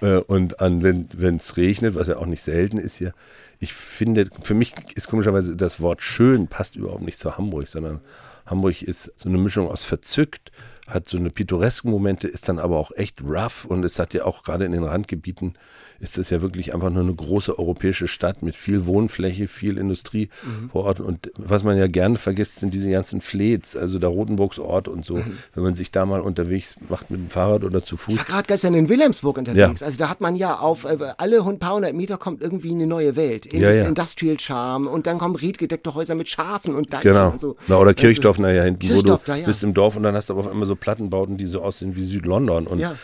Äh, 0.00 0.16
Und 0.16 0.60
an, 0.60 0.82
wenn 0.82 1.36
es 1.36 1.56
regnet, 1.56 1.94
was 1.94 2.08
ja 2.08 2.16
auch 2.16 2.26
nicht 2.26 2.42
selten 2.42 2.78
ist 2.78 2.96
hier, 2.96 3.14
ich 3.60 3.74
finde, 3.74 4.28
für 4.42 4.54
mich 4.54 4.74
ist 4.94 5.06
komischerweise 5.06 5.54
das 5.54 5.80
Wort 5.80 6.02
schön 6.02 6.48
passt 6.48 6.76
überhaupt 6.76 7.02
nicht 7.02 7.20
zu 7.20 7.36
Hamburg, 7.36 7.68
sondern 7.68 8.00
Hamburg 8.46 8.82
ist 8.82 9.12
so 9.16 9.28
eine 9.28 9.36
Mischung 9.36 9.68
aus 9.68 9.84
verzückt, 9.84 10.50
hat 10.88 11.08
so 11.08 11.18
eine 11.18 11.28
pittoresken 11.28 11.90
Momente, 11.90 12.26
ist 12.26 12.48
dann 12.48 12.58
aber 12.58 12.78
auch 12.78 12.90
echt 12.96 13.22
rough 13.22 13.66
und 13.66 13.84
es 13.84 13.98
hat 13.98 14.14
ja 14.14 14.24
auch 14.24 14.42
gerade 14.42 14.64
in 14.64 14.72
den 14.72 14.82
Randgebieten 14.82 15.54
ist 16.00 16.16
das 16.18 16.30
ja 16.30 16.40
wirklich 16.42 16.72
einfach 16.74 16.90
nur 16.90 17.02
eine 17.02 17.14
große 17.14 17.58
europäische 17.58 18.08
Stadt 18.08 18.42
mit 18.42 18.56
viel 18.56 18.86
Wohnfläche, 18.86 19.48
viel 19.48 19.76
Industrie 19.78 20.28
vor 20.72 20.84
Ort. 20.86 21.00
Und 21.00 21.30
was 21.36 21.62
man 21.62 21.76
ja 21.76 21.86
gerne 21.86 22.16
vergisst, 22.16 22.56
sind 22.60 22.72
diese 22.72 22.90
ganzen 22.90 23.20
Fleets, 23.20 23.76
also 23.76 23.98
der 23.98 24.08
Rotenburgsort 24.08 24.88
und 24.88 25.04
so. 25.04 25.20
Wenn 25.54 25.62
man 25.62 25.74
sich 25.74 25.90
da 25.90 26.06
mal 26.06 26.20
unterwegs 26.20 26.76
macht 26.88 27.10
mit 27.10 27.20
dem 27.20 27.28
Fahrrad 27.28 27.64
oder 27.64 27.84
zu 27.84 27.96
Fuß. 27.96 28.14
Ich 28.14 28.18
war 28.20 28.24
gerade 28.26 28.46
gestern 28.46 28.74
in 28.74 28.88
Wilhelmsburg 28.88 29.36
unterwegs. 29.38 29.82
Also 29.82 29.98
da 29.98 30.08
hat 30.08 30.20
man 30.20 30.36
ja 30.36 30.58
auf 30.58 30.84
äh, 30.84 30.96
alle 31.18 31.44
hund- 31.44 31.60
paar 31.60 31.74
hundert 31.74 31.94
Meter 31.94 32.16
kommt 32.16 32.40
irgendwie 32.42 32.70
eine 32.70 32.86
neue 32.86 33.14
Welt. 33.16 33.46
Indus 33.46 33.60
Ja, 33.62 33.70
ja. 33.70 33.86
Industrial 33.86 34.40
Charm 34.40 34.86
und 34.86 35.06
dann 35.06 35.18
kommen 35.18 35.36
riedgedeckte 35.36 35.94
Häuser 35.94 36.14
mit 36.14 36.28
Schafen 36.28 36.74
und 36.74 36.92
Deichen 36.92 37.02
Genau. 37.08 37.30
und 37.30 37.40
so. 37.40 37.56
Na, 37.68 37.76
oder 37.76 37.92
Das 37.92 38.00
Kirchdorf 38.00 38.36
ist- 38.36 38.42
nachher 38.42 38.64
hinten, 38.64 38.82
wo 38.84 38.88
du 38.88 38.94
Kirchdorf 38.94 39.24
da, 39.24 39.36
ja. 39.36 39.46
bist 39.46 39.62
im 39.62 39.74
Dorf 39.74 39.96
und 39.96 40.02
dann 40.02 40.14
hast 40.14 40.30
du 40.30 40.32
aber 40.32 40.42
auf 40.44 40.50
einmal 40.50 40.66
so 40.66 40.76
Plattenbauten, 40.76 41.36
die 41.36 41.46
so 41.46 41.60
aussehen 41.62 41.94
wie 41.94 42.04
Südlondon. 42.04 42.66
Und 42.66 42.78
Ja. 42.78 42.94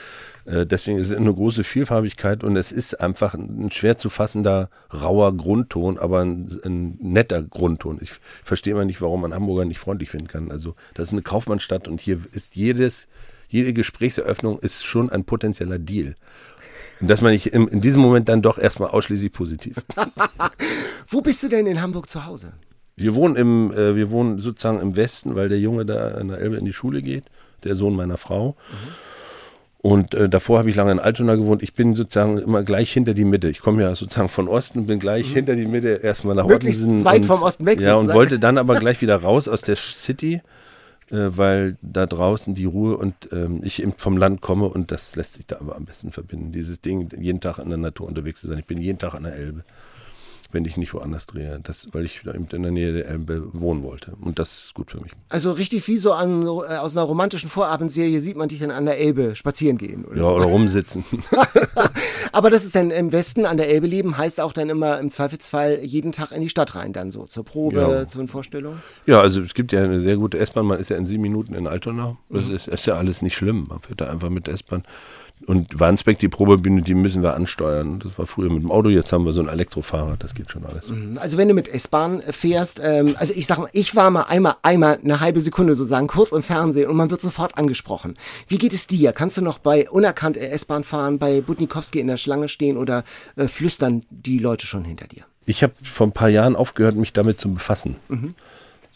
Äh, 0.47 0.67
deswegen 0.67 0.99
ist 0.99 1.11
es 1.11 1.17
eine 1.17 1.35
große 1.35 1.65
Vielfarbigkeit 1.65 2.45
und 2.45 2.57
es 2.57 2.73
ist 2.73 3.01
einfach 3.01 3.35
ein 3.35 3.71
schwer 3.73 3.99
zu 3.99 4.11
fassender, 4.11 4.71
rauer 4.93 5.37
Grundton, 5.37 5.99
aber 5.99 6.21
ein, 6.21 6.61
ein 6.65 6.97
netter 7.01 7.43
Grundton. 7.43 7.99
Ich 8.01 8.13
verstehe 8.45 8.75
immer 8.75 8.85
nicht, 8.85 9.01
warum 9.01 9.23
man 9.23 9.35
Hamburger 9.35 9.65
nicht 9.65 9.81
freundlich 9.81 10.11
finden 10.11 10.29
kann. 10.29 10.51
Also 10.51 10.75
das 10.95 11.09
ist 11.09 11.13
eine 11.13 11.23
Kaufmannsstadt 11.23 11.89
und 11.89 12.01
hier 12.01 12.21
ist 12.33 12.55
jedes, 12.55 13.09
jede 13.49 13.73
Gesprächseröffnung 13.73 14.59
ist 14.61 14.85
schon 14.85 15.11
ein 15.11 15.25
potenzieller 15.25 15.79
Deal. 15.79 16.15
Und 17.01 17.09
dass 17.09 17.21
man 17.21 17.33
nicht 17.33 17.49
in, 17.49 17.69
in 17.69 17.81
diesem 17.81 18.01
Moment 18.01 18.29
dann 18.29 18.41
doch 18.41 18.59
erstmal 18.59 18.91
ausschließlich 18.91 19.33
positiv. 19.33 19.77
Wo 21.09 21.21
bist 21.21 21.43
du 21.43 21.49
denn 21.49 21.67
in 21.67 21.83
Hamburg 21.83 22.09
zu 22.09 22.25
Hause? 22.25 22.53
Wir 22.95 23.15
wohnen 23.15 23.37
im, 23.37 23.73
äh, 23.73 23.95
wir 23.95 24.11
wohnen 24.11 24.39
sozusagen 24.39 24.81
im 24.81 24.97
Westen, 24.97 25.35
weil 25.35 25.49
der 25.49 25.61
Junge 25.61 25.85
da 25.85 26.13
an 26.13 26.29
der 26.29 26.39
Elbe 26.39 26.57
in 26.57 26.65
die 26.65 26.73
Schule 26.73 27.03
geht, 27.03 27.25
der 27.65 27.75
Sohn 27.75 27.95
meiner 27.95 28.17
Frau. 28.17 28.57
Und 29.87 30.15
äh, 30.15 30.29
davor 30.29 30.59
habe 30.59 30.69
ich 30.69 30.75
lange 30.75 30.91
in 30.91 30.99
Altona 30.99 31.37
gewohnt. 31.37 31.63
Ich 31.63 31.73
bin 31.75 31.95
sozusagen 31.95 32.39
immer 32.39 32.65
gleich 32.65 32.93
hinter 32.93 33.15
die 33.15 33.25
Mitte. 33.25 33.49
Ich 33.49 33.61
komme 33.61 33.83
ja 33.83 33.95
sozusagen 33.95 34.29
von 34.29 34.49
Osten, 34.49 34.87
bin 34.87 34.99
gleich 34.99 35.31
mhm. 35.31 35.35
hinter 35.35 35.55
die 35.55 35.67
Mitte 35.67 36.01
erstmal 36.03 36.35
nach 36.35 36.49
Möglichst 36.49 36.83
Ottensen. 36.83 37.05
weit 37.05 37.23
und, 37.23 37.27
vom 37.29 37.43
Osten 37.45 37.67
weg. 37.67 37.81
Ja, 37.81 37.95
und 37.95 38.13
wollte 38.13 38.41
dann 38.41 38.59
aber 38.59 38.75
gleich 38.81 39.01
wieder 39.01 39.15
raus 39.15 39.47
aus 39.47 39.61
der 39.63 39.77
City, 39.77 40.43
äh, 41.13 41.29
weil 41.29 41.77
da 41.83 42.05
draußen 42.07 42.57
die 42.57 42.65
Ruhe 42.65 42.97
und 42.97 43.15
ähm, 43.31 43.61
ich 43.63 43.87
vom 43.97 44.17
Land 44.17 44.41
komme 44.41 44.67
und 44.67 44.91
das 44.91 45.15
lässt 45.15 45.35
sich 45.35 45.47
da 45.47 45.61
aber 45.61 45.77
am 45.77 45.85
besten 45.85 46.11
verbinden. 46.11 46.51
Dieses 46.51 46.81
Ding, 46.81 47.09
jeden 47.17 47.41
Tag 47.41 47.61
in 47.61 47.69
der 47.69 47.79
Natur 47.79 48.09
unterwegs 48.09 48.41
zu 48.41 48.49
sein. 48.49 48.59
Ich 48.59 48.67
bin 48.67 48.79
jeden 48.79 48.99
Tag 48.99 49.15
an 49.15 49.23
der 49.23 49.37
Elbe 49.37 49.63
wenn 50.57 50.65
ich 50.65 50.79
nicht 50.79 50.95
woanders 50.95 51.27
drehe. 51.27 51.61
Das, 51.63 51.89
weil 51.93 52.07
ich 52.07 52.23
in 52.25 52.63
der 52.63 52.71
Nähe 52.71 52.93
der 52.95 53.09
Elbe 53.09 53.49
wohnen 53.53 53.83
wollte. 53.83 54.13
Und 54.21 54.39
das 54.39 54.65
ist 54.65 54.75
gut 54.75 54.91
für 54.91 55.01
mich. 55.01 55.13
Also 55.29 55.51
richtig 55.51 55.87
wie 55.87 55.99
so 55.99 56.15
an, 56.15 56.45
äh, 56.45 56.47
aus 56.47 56.97
einer 56.97 57.05
romantischen 57.05 57.51
Vorabendserie 57.51 58.21
sieht 58.21 58.37
man 58.37 58.49
dich 58.49 58.61
dann 58.61 58.71
an 58.71 58.87
der 58.87 58.99
Elbe 58.99 59.37
spazieren 59.37 59.77
gehen. 59.77 60.07
Oder 60.07 60.17
ja, 60.17 60.25
so. 60.25 60.35
oder 60.35 60.45
rumsitzen. 60.47 61.05
Aber 62.33 62.49
das 62.49 62.65
ist 62.65 62.75
dann 62.75 62.91
im 62.91 63.13
Westen 63.13 63.45
an 63.45 63.59
der 63.59 63.69
Elbe 63.69 63.87
leben, 63.87 64.17
heißt 64.17 64.41
auch 64.41 64.53
dann 64.53 64.71
immer 64.71 64.99
im 64.99 65.11
Zweifelsfall 65.11 65.81
jeden 65.83 66.13
Tag 66.13 66.33
in 66.33 66.41
die 66.41 66.49
Stadt 66.49 66.75
rein, 66.75 66.95
dann 66.95 67.11
so 67.11 67.27
zur 67.27 67.45
Probe, 67.45 67.81
ja. 67.81 68.07
zur 68.07 68.27
Vorstellung? 68.27 68.77
Ja, 69.05 69.21
also 69.21 69.43
es 69.43 69.53
gibt 69.53 69.73
ja 69.73 69.83
eine 69.83 70.01
sehr 70.01 70.17
gute 70.17 70.39
S-Bahn. 70.39 70.65
Man 70.65 70.81
ist 70.81 70.89
ja 70.89 70.97
in 70.97 71.05
sieben 71.05 71.23
Minuten 71.23 71.55
in 71.55 71.67
Altona. 71.67 72.17
Das 72.31 72.47
mhm. 72.47 72.55
ist, 72.55 72.67
ist 72.67 72.87
ja 72.87 72.95
alles 72.95 73.21
nicht 73.21 73.37
schlimm. 73.37 73.67
Man 73.69 73.81
fährt 73.81 74.01
da 74.01 74.09
einfach 74.09 74.31
mit 74.31 74.47
der 74.47 74.55
S-Bahn 74.55 74.85
und 75.45 75.79
Wandsbeck, 75.79 76.19
die 76.19 76.29
Probebühne, 76.29 76.83
die 76.83 76.95
müssen 76.95 77.23
wir 77.23 77.35
ansteuern. 77.35 78.01
Das 78.01 78.19
war 78.19 78.27
früher 78.27 78.51
mit 78.51 78.63
dem 78.63 78.71
Auto, 78.71 78.89
jetzt 78.89 79.13
haben 79.13 79.25
wir 79.25 79.33
so 79.33 79.41
ein 79.41 79.49
Elektrofahrrad, 79.49 80.23
das 80.23 80.35
geht 80.35 80.51
schon 80.51 80.65
alles. 80.65 80.89
Mhm. 80.89 81.19
Also 81.19 81.37
wenn 81.37 81.49
du 81.49 81.55
mit 81.55 81.69
S-Bahn 81.69 82.23
fährst, 82.23 82.81
ähm, 82.83 83.15
also 83.19 83.33
ich 83.35 83.47
sag 83.47 83.59
mal, 83.59 83.69
ich 83.73 83.95
war 83.95 84.11
mal 84.11 84.23
einmal, 84.23 84.57
einmal 84.63 84.99
eine 85.03 85.21
halbe 85.21 85.41
Sekunde 85.41 85.77
sozusagen 85.77 86.07
kurz 86.07 86.33
im 86.33 86.43
Fernsehen 86.43 86.89
und 86.89 86.97
man 86.97 87.11
wird 87.11 87.21
sofort 87.21 87.59
angesprochen. 87.59 88.17
Wie 88.49 88.59
geht 88.59 88.73
es 88.73 88.87
dir? 88.87 89.13
Kannst 89.13 89.37
du 89.37 89.43
noch 89.43 89.59
bei 89.59 89.89
unerkannt 89.89 90.37
S-Bahn 90.37 90.85
fahren, 90.85 91.19
bei 91.19 91.43
Budnikowski 91.43 92.01
in 92.01 92.09
der 92.09 92.17
Schlange 92.17 92.49
stehen 92.49 92.77
oder 92.77 93.05
äh, 93.37 93.47
flüstern 93.47 94.05
die 94.11 94.39
Leute 94.39 94.67
schon 94.67 94.85
hinter 94.85 95.07
dir? 95.07 95.25
Ich 95.45 95.63
habe 95.63 95.75
vor 95.83 96.09
ein 96.09 96.13
paar 96.13 96.29
Jahren 96.29 96.57
aufgehört, 96.57 96.97
mich 96.97 97.13
damit 97.13 97.39
zu 97.39 97.53
befassen. 97.53 97.97
Mhm 98.09 98.35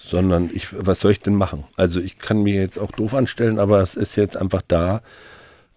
sondern 0.02 0.50
ich, 0.52 0.68
was 0.72 1.00
soll 1.00 1.12
ich 1.12 1.20
denn 1.20 1.34
machen? 1.34 1.64
Also 1.76 2.00
ich 2.00 2.18
kann 2.18 2.42
mir 2.42 2.54
jetzt 2.54 2.78
auch 2.78 2.90
doof 2.90 3.14
anstellen, 3.14 3.58
aber 3.58 3.80
es 3.82 3.96
ist 3.96 4.16
jetzt 4.16 4.36
einfach 4.36 4.62
da 4.66 5.02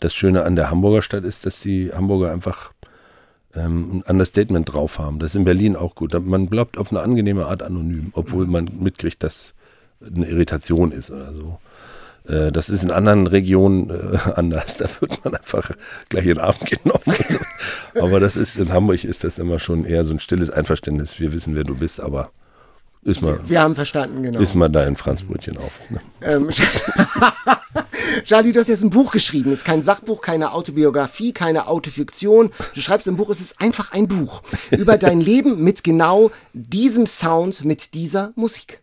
das 0.04 0.14
Schöne 0.14 0.44
an 0.44 0.56
der 0.56 0.70
Hamburger 0.70 1.02
Stadt 1.02 1.24
ist, 1.24 1.46
dass 1.46 1.62
die 1.62 1.92
Hamburger 1.94 2.32
einfach 2.32 2.74
ähm, 3.56 3.98
ein 3.98 4.02
Understatement 4.04 4.74
drauf 4.74 5.00
haben. 5.00 5.20
Das 5.20 5.32
ist 5.32 5.36
in 5.36 5.46
Berlin 5.46 5.76
auch 5.76 5.96
gut. 5.96 6.14
Man 6.26 6.48
bleibt 6.48 6.78
auf 6.78 6.92
eine 6.92 7.02
angenehme 7.02 7.46
Art 7.46 7.64
anonym, 7.64 8.12
obwohl 8.14 8.46
man 8.46 8.70
mitkriegt, 8.80 9.24
dass 9.24 9.54
eine 10.06 10.28
Irritation 10.28 10.92
ist 10.92 11.12
oder 11.12 11.34
so. 11.34 11.60
Äh, 12.28 12.52
das 12.52 12.70
ist 12.70 12.84
in 12.84 12.92
anderen 12.92 13.28
Regionen 13.28 13.90
äh, 13.90 14.18
anders. 14.36 14.78
Da 14.78 14.86
wird 15.00 15.24
man 15.24 15.36
einfach 15.36 15.72
gleich 16.10 16.26
in 16.26 16.36
den 16.36 16.40
Arm 16.40 16.56
genommen. 16.66 17.18
So. 17.30 18.02
Aber 18.02 18.20
das 18.20 18.36
ist 18.36 18.58
in 18.58 18.74
Hamburg 18.74 19.04
ist 19.04 19.24
das 19.24 19.40
immer 19.40 19.60
schon 19.60 19.86
eher 19.86 20.04
so 20.04 20.14
ein 20.14 20.20
stilles 20.20 20.50
Einverständnis. 20.50 21.20
Wir 21.20 21.34
wissen, 21.34 21.56
wer 21.56 21.64
du 21.64 21.76
bist, 21.76 22.02
aber 22.02 22.32
ist 23.04 23.22
mal, 23.22 23.40
wir 23.48 23.62
haben 23.62 23.76
verstanden, 23.76 24.24
genau. 24.24 24.40
Ist 24.40 24.56
mal 24.56 24.70
dein 24.70 24.96
Franzbrötchen 24.96 25.58
auf. 25.58 25.72
Ne? 25.90 26.00
Ähm, 26.22 26.50
Charlie, 28.26 28.52
du 28.52 28.60
hast 28.60 28.68
jetzt 28.68 28.84
ein 28.84 28.90
Buch 28.90 29.12
geschrieben. 29.12 29.52
Es 29.52 29.60
ist 29.60 29.66
kein 29.66 29.82
Sachbuch, 29.82 30.22
keine 30.22 30.54
Autobiografie, 30.54 31.34
keine 31.34 31.68
Autofiktion. 31.68 32.52
Du 32.74 32.82
schreibst 32.82 33.08
im 33.08 33.18
Buch, 33.18 33.30
es 33.30 33.42
ist 33.42 33.60
einfach 33.60 33.92
ein 33.92 34.08
Buch 34.08 34.42
über 34.72 34.98
dein 34.98 35.22
Leben 35.22 35.64
mit 35.64 35.84
genau 35.84 36.32
diesem 36.54 37.06
Sound, 37.06 37.66
mit 37.66 37.94
dieser 37.94 38.34
Musik. 38.36 38.82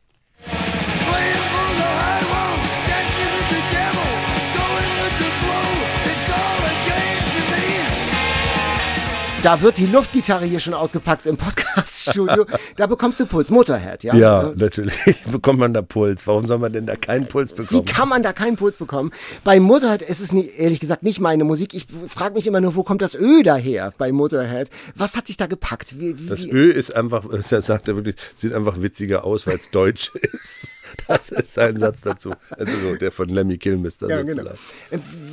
Da 9.43 9.63
wird 9.63 9.79
die 9.79 9.87
Luftgitarre 9.87 10.45
hier 10.45 10.61
schon 10.61 10.75
ausgepackt 10.75 11.27
im 11.27 11.39
Podcaststudio. 11.39 12.45
da 12.77 12.87
bekommst 12.87 13.21
du 13.21 13.25
Puls. 13.27 13.51
Motorhead, 13.51 14.05
ja? 14.05 14.15
Ja, 14.15 14.53
natürlich 14.55 14.95
bekommt 15.33 15.59
man 15.59 15.73
da 15.73 15.81
Puls. 15.81 16.27
Warum 16.27 16.47
soll 16.47 16.59
man 16.59 16.75
denn 16.75 16.85
da 16.85 16.95
keinen 16.95 17.27
Puls 17.27 17.55
bekommen? 17.55 17.81
Wie 17.81 17.91
kann 17.91 18.11
man 18.11 18.23
da 18.23 18.35
keinen 18.35 18.57
Puls 18.57 18.77
bekommen? 18.77 19.13
Bei 19.43 19.59
Motorhead 19.59 20.03
ist 20.03 20.21
es 20.21 20.33
nie, 20.33 20.47
ehrlich 20.59 20.79
gesagt 20.79 21.03
nicht 21.03 21.21
meine 21.21 21.45
Musik. 21.45 21.73
Ich 21.73 21.87
frage 22.09 22.35
mich 22.35 22.47
immer 22.47 22.61
nur, 22.61 22.75
wo 22.75 22.83
kommt 22.83 23.01
das 23.01 23.15
Ö 23.15 23.43
daher 23.43 23.95
bei 23.97 24.13
Motorhead? 24.13 24.69
Was 24.95 25.17
hat 25.17 25.29
dich 25.29 25.39
da 25.39 25.47
gepackt? 25.47 25.99
Wie, 25.99 26.19
wie, 26.19 26.27
das 26.27 26.45
Ö 26.45 26.71
ist 26.71 26.95
einfach, 26.95 27.25
das 27.49 27.65
sagt 27.65 27.89
er 27.89 27.97
wirklich, 27.97 28.17
sieht 28.35 28.53
einfach 28.53 28.83
witziger 28.83 29.25
aus, 29.25 29.47
weil 29.47 29.55
es 29.55 29.71
deutsch 29.71 30.13
ist. 30.21 30.69
Das 31.09 31.31
ist 31.31 31.55
sein 31.55 31.79
Satz 31.79 32.03
dazu. 32.03 32.35
Also 32.51 32.73
so, 32.77 32.97
der 32.97 33.11
von 33.11 33.31
Lemmy 33.31 33.57
Kilmister. 33.57 34.07
Ja, 34.11 34.23
genau. 34.23 34.51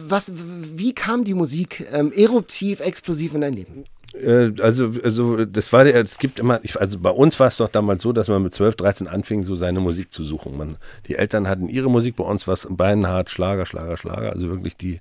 Was, 0.08 0.32
wie 0.34 0.94
kam 0.94 1.26
die 1.26 1.34
Musik 1.34 1.86
ähm, 1.92 2.14
eruptiv, 2.14 2.80
explosiv 2.80 3.34
in 3.34 3.42
dein 3.42 3.54
Leben? 3.54 3.84
Äh, 4.24 4.54
also, 4.62 4.92
also 5.04 5.46
das 5.46 5.72
war 5.74 5.86
es 5.86 6.18
gibt 6.18 6.40
immer, 6.40 6.60
ich, 6.64 6.80
also 6.80 7.00
bei 7.00 7.10
uns 7.10 7.40
war 7.40 7.48
es 7.48 7.58
doch 7.58 7.70
damals 7.70 8.02
so, 8.02 8.14
dass 8.14 8.28
man 8.28 8.44
mit 8.44 8.54
12, 8.54 8.76
13 8.76 9.08
anfing, 9.08 9.44
so 9.44 9.56
seine 9.56 9.80
Musik 9.80 10.12
zu 10.14 10.24
suchen. 10.24 10.58
Man, 10.58 10.78
die 11.08 11.16
Eltern 11.16 11.48
hatten 11.48 11.68
ihre 11.68 11.90
Musik, 11.90 12.16
bei 12.16 12.24
uns 12.24 12.48
war 12.48 12.54
es 12.54 12.68
beinhart, 12.70 13.30
Schlager, 13.30 13.66
Schlager, 13.66 13.98
Schlager, 13.98 14.32
also 14.32 14.50
wirklich 14.50 14.78
die 14.78 15.00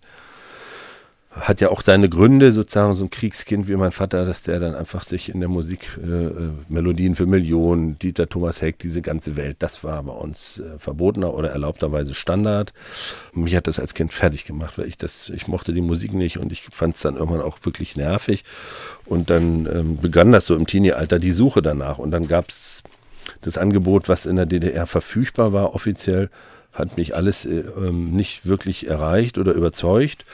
hat 1.40 1.60
ja 1.60 1.68
auch 1.68 1.82
seine 1.82 2.08
Gründe, 2.08 2.50
sozusagen 2.50 2.94
so 2.94 3.04
ein 3.04 3.10
Kriegskind 3.10 3.68
wie 3.68 3.76
mein 3.76 3.92
Vater, 3.92 4.24
dass 4.24 4.42
der 4.42 4.58
dann 4.58 4.74
einfach 4.74 5.02
sich 5.02 5.28
in 5.28 5.40
der 5.40 5.50
Musik 5.50 5.98
äh, 6.02 6.26
äh, 6.26 6.50
Melodien 6.68 7.14
für 7.14 7.26
Millionen, 7.26 7.98
Dieter 7.98 8.28
Thomas 8.28 8.62
Heck, 8.62 8.78
diese 8.78 9.02
ganze 9.02 9.36
Welt, 9.36 9.56
das 9.58 9.84
war 9.84 10.02
bei 10.02 10.12
uns 10.12 10.58
äh, 10.58 10.78
verbotener 10.78 11.34
oder 11.34 11.50
erlaubterweise 11.50 12.14
Standard. 12.14 12.72
Mich 13.34 13.54
hat 13.54 13.66
das 13.66 13.78
als 13.78 13.92
Kind 13.92 14.14
fertig 14.14 14.44
gemacht, 14.44 14.78
weil 14.78 14.88
ich 14.88 14.96
das, 14.96 15.28
ich 15.28 15.46
mochte 15.46 15.74
die 15.74 15.82
Musik 15.82 16.14
nicht 16.14 16.38
und 16.38 16.52
ich 16.52 16.62
fand 16.72 16.96
es 16.96 17.02
dann 17.02 17.16
irgendwann 17.16 17.42
auch 17.42 17.58
wirklich 17.62 17.96
nervig. 17.96 18.44
Und 19.04 19.28
dann 19.28 19.66
ähm, 19.66 19.98
begann 19.98 20.32
das 20.32 20.46
so 20.46 20.56
im 20.56 20.66
Teenie-Alter 20.66 21.18
die 21.18 21.32
Suche 21.32 21.60
danach 21.60 21.98
und 21.98 22.12
dann 22.12 22.28
gab 22.28 22.48
es 22.48 22.82
das 23.42 23.58
Angebot, 23.58 24.08
was 24.08 24.24
in 24.24 24.36
der 24.36 24.46
DDR 24.46 24.86
verfügbar 24.86 25.52
war, 25.52 25.74
offiziell, 25.74 26.30
hat 26.72 26.96
mich 26.96 27.14
alles 27.14 27.44
äh, 27.44 27.64
ähm, 27.78 28.12
nicht 28.12 28.46
wirklich 28.46 28.88
erreicht 28.88 29.36
oder 29.36 29.52
überzeugt. 29.52 30.24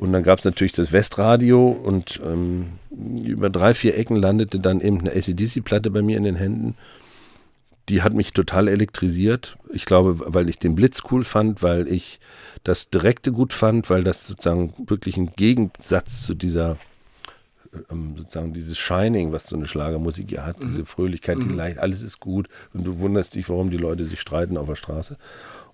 Und 0.00 0.14
dann 0.14 0.22
gab 0.22 0.38
es 0.38 0.46
natürlich 0.46 0.72
das 0.72 0.92
Westradio 0.92 1.68
und 1.68 2.20
ähm, 2.24 2.68
über 2.90 3.50
drei, 3.50 3.74
vier 3.74 3.98
Ecken 3.98 4.16
landete 4.16 4.58
dann 4.58 4.80
eben 4.80 5.00
eine 5.00 5.12
ACDC-Platte 5.12 5.90
bei 5.90 6.00
mir 6.00 6.16
in 6.16 6.24
den 6.24 6.36
Händen. 6.36 6.74
Die 7.90 8.02
hat 8.02 8.14
mich 8.14 8.32
total 8.32 8.68
elektrisiert. 8.68 9.58
Ich 9.70 9.84
glaube, 9.84 10.18
weil 10.24 10.48
ich 10.48 10.58
den 10.58 10.74
Blitz 10.74 11.02
cool 11.10 11.22
fand, 11.22 11.62
weil 11.62 11.86
ich 11.86 12.18
das 12.64 12.88
Direkte 12.88 13.30
gut 13.30 13.52
fand, 13.52 13.90
weil 13.90 14.02
das 14.02 14.26
sozusagen 14.26 14.72
wirklich 14.88 15.18
ein 15.18 15.32
Gegensatz 15.36 16.22
zu 16.22 16.32
dieser 16.32 16.78
ähm, 17.90 18.14
sozusagen 18.16 18.54
dieses 18.54 18.78
Shining, 18.78 19.32
was 19.32 19.48
so 19.48 19.56
eine 19.56 19.66
Schlagermusik 19.66 20.32
ja 20.32 20.46
hat, 20.46 20.60
mhm. 20.60 20.68
diese 20.68 20.86
Fröhlichkeit, 20.86 21.38
die 21.38 21.42
mhm. 21.42 21.56
leicht, 21.56 21.78
alles 21.78 22.00
ist 22.00 22.20
gut 22.20 22.48
und 22.72 22.84
du 22.84 23.00
wunderst 23.00 23.34
dich, 23.34 23.50
warum 23.50 23.70
die 23.70 23.76
Leute 23.76 24.06
sich 24.06 24.20
streiten 24.20 24.56
auf 24.56 24.66
der 24.66 24.76
Straße. 24.76 25.18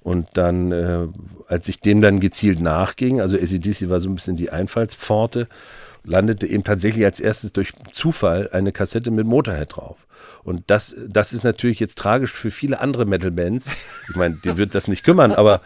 Und 0.06 0.28
dann, 0.34 0.70
äh, 0.70 1.08
als 1.48 1.66
ich 1.66 1.80
dem 1.80 2.00
dann 2.00 2.20
gezielt 2.20 2.60
nachging, 2.60 3.20
also 3.20 3.36
ACDC 3.36 3.88
war 3.88 3.98
so 3.98 4.08
ein 4.08 4.14
bisschen 4.14 4.36
die 4.36 4.50
Einfallspforte, 4.50 5.48
landete 6.04 6.46
eben 6.46 6.62
tatsächlich 6.62 7.04
als 7.04 7.18
erstes 7.18 7.52
durch 7.52 7.72
Zufall 7.90 8.48
eine 8.52 8.70
Kassette 8.70 9.10
mit 9.10 9.26
Motorhead 9.26 9.74
drauf. 9.74 9.96
Und 10.44 10.62
das, 10.68 10.94
das 11.08 11.32
ist 11.32 11.42
natürlich 11.42 11.80
jetzt 11.80 11.98
tragisch 11.98 12.30
für 12.30 12.52
viele 12.52 12.78
andere 12.78 13.04
Metal-Bands. 13.04 13.72
Ich 14.08 14.14
meine, 14.14 14.38
die 14.44 14.56
wird 14.56 14.76
das 14.76 14.86
nicht 14.86 15.02
kümmern, 15.02 15.32
aber 15.32 15.60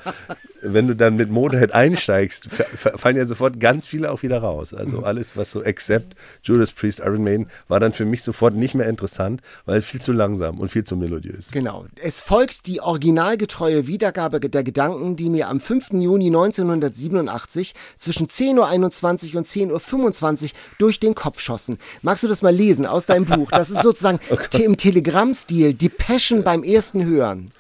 wenn 0.63 0.89
du 0.89 0.97
dann 0.97 1.17
mit 1.17 1.31
Motorhead 1.31 1.73
einsteigst, 1.73 2.49
fallen 2.51 3.17
ja 3.17 3.25
sofort 3.25 3.61
ganz 3.61 3.87
viele 3.87 4.11
auch 4.11 4.23
wieder 4.23 4.39
raus. 4.39 4.75
Also 4.75 4.99
mhm. 4.99 5.05
alles, 5.05 5.37
was 5.37 5.51
so 5.51 5.63
Accept, 5.63 6.15
Judas 6.43 6.73
Priest, 6.73 7.01
Iron 7.01 7.25
Maiden, 7.25 7.47
war 7.69 7.81
dann 7.81 7.93
für 7.93 8.05
mich 8.05 8.23
sofort 8.23 8.55
nicht 8.55 8.75
mehr 8.75 8.89
interessant, 8.89 9.41
weil 9.65 9.83
viel 9.83 10.01
zu 10.01 10.13
langsam 10.13 10.59
und 10.59 10.71
viel 10.71 10.85
zu 10.85 10.97
melodiös. 10.97 11.49
Genau. 11.51 11.87
Es 12.01 12.21
folgt 12.21 12.67
die 12.67 12.81
originalgetreue 12.81 13.87
Wiedergabe 13.87 14.41
der 14.41 14.65
Gedanken, 14.65 15.17
die 15.17 15.31
mir 15.31 15.49
am 15.49 15.61
5. 15.61 15.91
Juni 15.93 16.27
1987 16.27 17.75
zwischen 17.97 18.27
10.21 18.27 19.33
Uhr 19.33 19.39
und 19.39 19.47
10.25 19.47 20.45
Uhr 20.45 20.51
durch 20.79 21.01
den 21.01 21.15
Kopf 21.15 21.41
schossen. 21.41 21.79
Magst 22.03 22.25
du 22.25 22.29
das 22.29 22.43
mal 22.43 22.55
lesen 22.55 22.87
aus 22.87 23.07
deinem 23.07 23.25
Buch? 23.25 23.51
Das 23.51 23.71
ist 23.71 23.83
sozusagen 23.83 24.21
oh 24.31 24.37
im 24.59 24.77
Telegramm-Stil, 24.77 25.75
die 25.75 25.89
Passion 25.89 26.45
beim 26.45 26.63
ersten 26.63 27.05
Hören. 27.05 27.53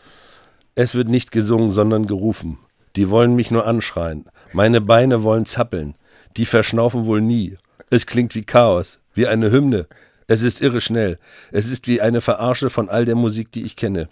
Es 0.74 0.94
wird 0.94 1.08
nicht 1.08 1.32
gesungen, 1.32 1.70
sondern 1.70 2.06
gerufen. 2.06 2.58
Die 2.96 3.08
wollen 3.08 3.34
mich 3.34 3.50
nur 3.50 3.66
anschreien. 3.66 4.26
Meine 4.52 4.80
Beine 4.80 5.22
wollen 5.22 5.46
zappeln. 5.46 5.94
Die 6.36 6.46
verschnaufen 6.46 7.06
wohl 7.06 7.20
nie. 7.20 7.56
Es 7.88 8.06
klingt 8.06 8.34
wie 8.34 8.44
Chaos, 8.44 9.00
wie 9.14 9.26
eine 9.26 9.50
Hymne. 9.50 9.86
Es 10.26 10.42
ist 10.42 10.60
irre 10.60 10.80
schnell. 10.80 11.18
Es 11.50 11.68
ist 11.68 11.86
wie 11.88 12.00
eine 12.00 12.20
Verarsche 12.20 12.70
von 12.70 12.88
all 12.88 13.04
der 13.04 13.16
Musik, 13.16 13.50
die 13.52 13.64
ich 13.64 13.76
kenne. 13.76 14.08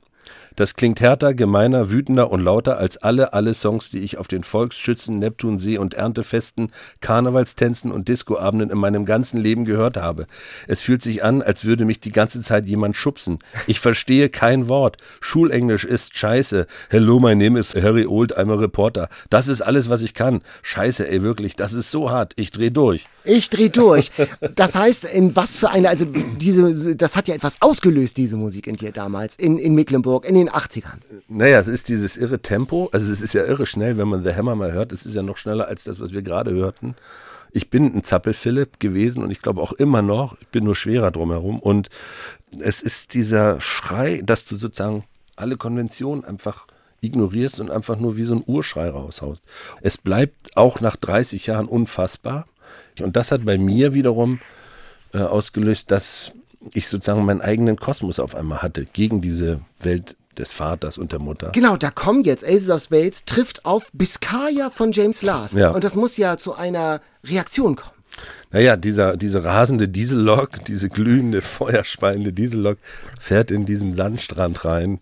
Das 0.56 0.74
klingt 0.74 1.00
härter, 1.00 1.34
gemeiner, 1.34 1.90
wütender 1.90 2.30
und 2.30 2.40
lauter 2.40 2.78
als 2.78 2.96
alle, 2.96 3.32
alle 3.32 3.54
Songs, 3.54 3.90
die 3.90 4.00
ich 4.00 4.18
auf 4.18 4.28
den 4.28 4.42
Volksschützen, 4.42 5.18
Neptunsee 5.18 5.78
und 5.78 5.94
Erntefesten, 5.94 6.72
Karnevalstänzen 7.00 7.92
und 7.92 8.08
Discoabenden 8.08 8.70
in 8.70 8.78
meinem 8.78 9.04
ganzen 9.04 9.38
Leben 9.38 9.64
gehört 9.64 9.96
habe. 9.96 10.26
Es 10.66 10.80
fühlt 10.80 11.02
sich 11.02 11.22
an, 11.22 11.42
als 11.42 11.64
würde 11.64 11.84
mich 11.84 12.00
die 12.00 12.12
ganze 12.12 12.40
Zeit 12.40 12.66
jemand 12.66 12.96
schubsen. 12.96 13.38
Ich 13.66 13.80
verstehe 13.80 14.28
kein 14.28 14.68
Wort. 14.68 14.96
Schulenglisch 15.20 15.84
ist 15.84 16.16
scheiße. 16.16 16.66
Hello, 16.88 17.20
my 17.20 17.34
name 17.34 17.58
is 17.58 17.74
Harry 17.74 18.06
Old, 18.06 18.36
I'm 18.38 18.52
a 18.52 18.56
reporter. 18.56 19.08
Das 19.30 19.48
ist 19.48 19.60
alles, 19.60 19.90
was 19.90 20.02
ich 20.02 20.14
kann. 20.14 20.42
Scheiße, 20.62 21.08
ey, 21.08 21.22
wirklich, 21.22 21.56
das 21.56 21.72
ist 21.72 21.90
so 21.90 22.10
hart. 22.10 22.32
Ich 22.36 22.50
dreh 22.50 22.70
durch. 22.70 23.06
Ich 23.24 23.50
dreh 23.50 23.68
durch. 23.68 24.10
Das 24.54 24.74
heißt, 24.74 25.04
in 25.04 25.36
was 25.36 25.56
für 25.56 25.70
eine, 25.70 25.88
also 25.88 26.06
diese, 26.06 26.96
das 26.96 27.16
hat 27.16 27.28
ja 27.28 27.34
etwas 27.34 27.60
ausgelöst, 27.60 28.16
diese 28.16 28.36
Musik 28.36 28.66
in 28.66 28.76
dir 28.76 28.92
damals, 28.92 29.36
in, 29.36 29.58
in 29.58 29.74
Mecklenburg, 29.74 30.24
in 30.24 30.34
den 30.38 30.50
80ern. 30.50 30.98
Naja, 31.28 31.60
es 31.60 31.68
ist 31.68 31.88
dieses 31.88 32.16
irre 32.16 32.40
Tempo, 32.40 32.88
also 32.92 33.12
es 33.12 33.20
ist 33.20 33.34
ja 33.34 33.44
irre 33.44 33.66
schnell, 33.66 33.96
wenn 33.96 34.08
man 34.08 34.24
The 34.24 34.34
Hammer 34.34 34.54
mal 34.54 34.72
hört, 34.72 34.92
es 34.92 35.06
ist 35.06 35.14
ja 35.14 35.22
noch 35.22 35.36
schneller 35.36 35.68
als 35.68 35.84
das, 35.84 36.00
was 36.00 36.12
wir 36.12 36.22
gerade 36.22 36.52
hörten. 36.52 36.94
Ich 37.50 37.70
bin 37.70 37.96
ein 37.96 38.04
Zappel-Philipp 38.04 38.78
gewesen 38.78 39.22
und 39.22 39.30
ich 39.30 39.40
glaube 39.40 39.62
auch 39.62 39.72
immer 39.72 40.02
noch, 40.02 40.36
ich 40.40 40.48
bin 40.48 40.64
nur 40.64 40.76
schwerer 40.76 41.10
drumherum 41.10 41.60
und 41.60 41.88
es 42.60 42.82
ist 42.82 43.14
dieser 43.14 43.60
Schrei, 43.60 44.22
dass 44.24 44.44
du 44.44 44.56
sozusagen 44.56 45.04
alle 45.36 45.56
Konventionen 45.56 46.24
einfach 46.24 46.66
ignorierst 47.00 47.60
und 47.60 47.70
einfach 47.70 47.98
nur 47.98 48.16
wie 48.16 48.24
so 48.24 48.34
ein 48.34 48.44
Urschrei 48.46 48.90
raushaust. 48.90 49.44
Es 49.80 49.98
bleibt 49.98 50.56
auch 50.56 50.80
nach 50.80 50.96
30 50.96 51.46
Jahren 51.46 51.66
unfassbar 51.66 52.46
und 53.00 53.16
das 53.16 53.32
hat 53.32 53.44
bei 53.44 53.56
mir 53.56 53.94
wiederum 53.94 54.40
äh, 55.12 55.18
ausgelöst, 55.18 55.90
dass 55.90 56.32
ich 56.74 56.88
sozusagen 56.88 57.24
meinen 57.24 57.40
eigenen 57.40 57.76
Kosmos 57.76 58.18
auf 58.18 58.34
einmal 58.34 58.62
hatte 58.62 58.84
gegen 58.84 59.20
diese 59.20 59.60
Welt 59.80 60.16
des 60.38 60.52
Vaters 60.52 60.98
und 60.98 61.12
der 61.12 61.18
Mutter. 61.18 61.50
Genau, 61.52 61.76
da 61.76 61.90
kommen 61.90 62.24
jetzt 62.24 62.44
Aces 62.44 62.70
of 62.70 62.82
Spades, 62.82 63.24
trifft 63.24 63.64
auf 63.64 63.90
Biscaya 63.92 64.70
von 64.70 64.92
James 64.92 65.22
Last. 65.22 65.54
Ja. 65.54 65.70
Und 65.70 65.84
das 65.84 65.96
muss 65.96 66.16
ja 66.16 66.36
zu 66.36 66.54
einer 66.54 67.00
Reaktion 67.24 67.76
kommen. 67.76 67.98
Naja, 68.50 68.76
dieser, 68.76 69.16
diese 69.16 69.44
rasende 69.44 69.88
Diesellok, 69.88 70.64
diese 70.66 70.88
glühende, 70.88 71.42
feuerspeiende 71.42 72.32
Diesellok 72.32 72.78
fährt 73.20 73.50
in 73.50 73.66
diesen 73.66 73.92
Sandstrand 73.92 74.64
rein. 74.64 75.00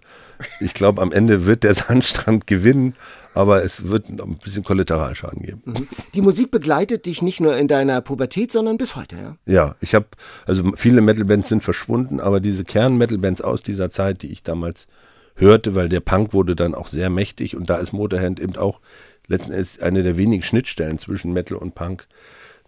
Ich 0.60 0.74
glaube, 0.74 1.00
am 1.00 1.12
Ende 1.12 1.46
wird 1.46 1.62
der 1.62 1.74
Sandstrand 1.74 2.46
gewinnen, 2.46 2.94
aber 3.34 3.62
es 3.62 3.88
wird 3.88 4.10
noch 4.10 4.26
ein 4.26 4.38
bisschen 4.38 4.64
Kollateralschaden 4.64 5.42
geben. 5.42 5.62
Mhm. 5.64 5.88
Die 6.14 6.22
Musik 6.22 6.50
begleitet 6.50 7.06
dich 7.06 7.22
nicht 7.22 7.40
nur 7.40 7.56
in 7.56 7.68
deiner 7.68 8.00
Pubertät, 8.00 8.50
sondern 8.50 8.78
bis 8.78 8.96
heute, 8.96 9.16
ja? 9.16 9.36
Ja, 9.46 9.76
ich 9.80 9.94
habe, 9.94 10.06
also 10.46 10.72
viele 10.74 11.00
Metalbands 11.00 11.48
sind 11.48 11.62
verschwunden, 11.62 12.18
aber 12.18 12.40
diese 12.40 12.64
Kern-Metalbands 12.64 13.40
aus 13.40 13.62
dieser 13.62 13.90
Zeit, 13.90 14.22
die 14.22 14.28
ich 14.28 14.42
damals 14.42 14.86
hörte, 15.36 15.74
weil 15.74 15.88
der 15.88 16.00
Punk 16.00 16.32
wurde 16.32 16.56
dann 16.56 16.74
auch 16.74 16.88
sehr 16.88 17.10
mächtig 17.10 17.56
und 17.56 17.70
da 17.70 17.76
ist 17.76 17.92
Motorhead 17.92 18.40
eben 18.40 18.56
auch 18.56 18.80
letzten 19.28 19.52
Endes 19.52 19.80
eine 19.80 20.02
der 20.02 20.16
wenigen 20.16 20.42
Schnittstellen 20.42 20.98
zwischen 20.98 21.32
Metal 21.32 21.56
und 21.56 21.74
Punk, 21.74 22.06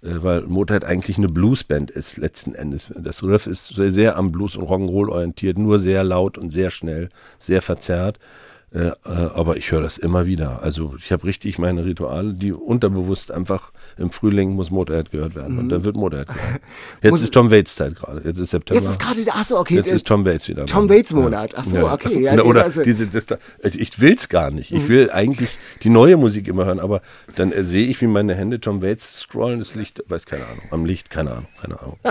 äh, 0.03 0.15
weil 0.21 0.43
Motorhead 0.43 0.85
eigentlich 0.85 1.19
eine 1.19 1.29
Bluesband 1.29 1.91
ist 1.91 2.19
letzten 2.19 2.55
Endes. 2.55 2.93
Das 2.97 3.25
Riff 3.25 3.47
ist 3.47 3.69
sehr, 3.69 3.91
sehr 3.91 4.17
am 4.17 4.33
Blues 4.33 4.57
und 4.57 4.65
Rock'n'Roll 4.65 5.09
orientiert, 5.09 5.59
nur 5.59 5.79
sehr 5.79 6.05
laut 6.05 6.39
und 6.39 6.51
sehr 6.51 6.71
schnell, 6.71 7.09
sehr 7.39 7.63
verzerrt. 7.63 8.19
Äh, 8.71 8.89
äh, 8.89 8.93
aber 9.07 9.57
ich 9.57 9.71
höre 9.73 9.81
das 9.81 9.97
immer 9.97 10.27
wieder. 10.27 10.63
Also 10.63 10.95
ich 11.03 11.11
habe 11.11 11.25
richtig 11.25 11.59
meine 11.59 11.87
Rituale, 11.87 12.35
die 12.35 12.53
unterbewusst 12.53 13.31
einfach 13.33 13.73
im 13.97 14.11
Frühling 14.11 14.51
muss 14.51 14.71
Motorhead 14.71 15.11
gehört 15.11 15.35
werden 15.35 15.55
Mhm. 15.55 15.59
und 15.61 15.69
dann 15.71 15.85
wird 15.85 15.97
Motorhead 15.97 16.29
gehört. 16.29 16.61
Jetzt 17.03 17.23
ist 17.23 17.33
Tom 17.33 17.51
Waits 17.51 17.77
Zeit 17.77 17.97
gerade. 17.97 18.21
Jetzt 18.25 18.39
ist 18.39 18.51
September. 18.51 18.81
Jetzt 18.81 18.91
ist 18.91 19.01
gerade, 19.01 19.21
achso, 19.33 19.59
okay. 19.59 19.77
Jetzt 19.77 19.91
äh, 19.91 19.97
ist 19.97 20.07
Tom 20.07 20.25
Waits 20.27 20.49
wieder. 20.49 20.67
Tom. 20.67 20.89
Waits 20.91 21.13
Monat. 21.15 21.55
Ach 21.57 21.65
so, 21.65 21.89
okay, 21.89 22.21
ja, 22.25 22.39
Oder, 22.43 22.65
also- 22.65 22.81
Mhm. 22.81 22.85
diese, 22.85 23.07
das, 23.07 23.25
da- 23.27 23.39
also 23.65 23.79
ich 23.79 23.99
will's 24.01 24.29
gar 24.29 24.51
nicht. 24.51 24.71
Ich 24.71 24.89
will 24.89 25.11
eigentlich 25.11 25.51
die 25.83 25.89
neue 25.91 26.17
Musik 26.19 26.47
immer 26.47 26.67
hören, 26.67 26.79
aber 26.81 27.01
dann 27.37 27.53
äh, 27.53 27.65
sehe 27.65 27.87
ich, 27.87 28.01
wie 28.03 28.07
meine 28.07 28.35
Hände 28.35 28.61
Tom 28.61 28.83
Waits 28.83 29.21
scrollen. 29.21 29.59
Das 29.61 29.75
Licht, 29.75 30.05
weiß 30.09 30.27
keine 30.27 30.45
Ahnung. 30.45 30.63
Am 30.71 30.85
Licht, 30.85 31.09
keine 31.11 31.31
Ahnung, 31.33 31.47
keine 31.61 31.81
Ahnung. 31.81 31.97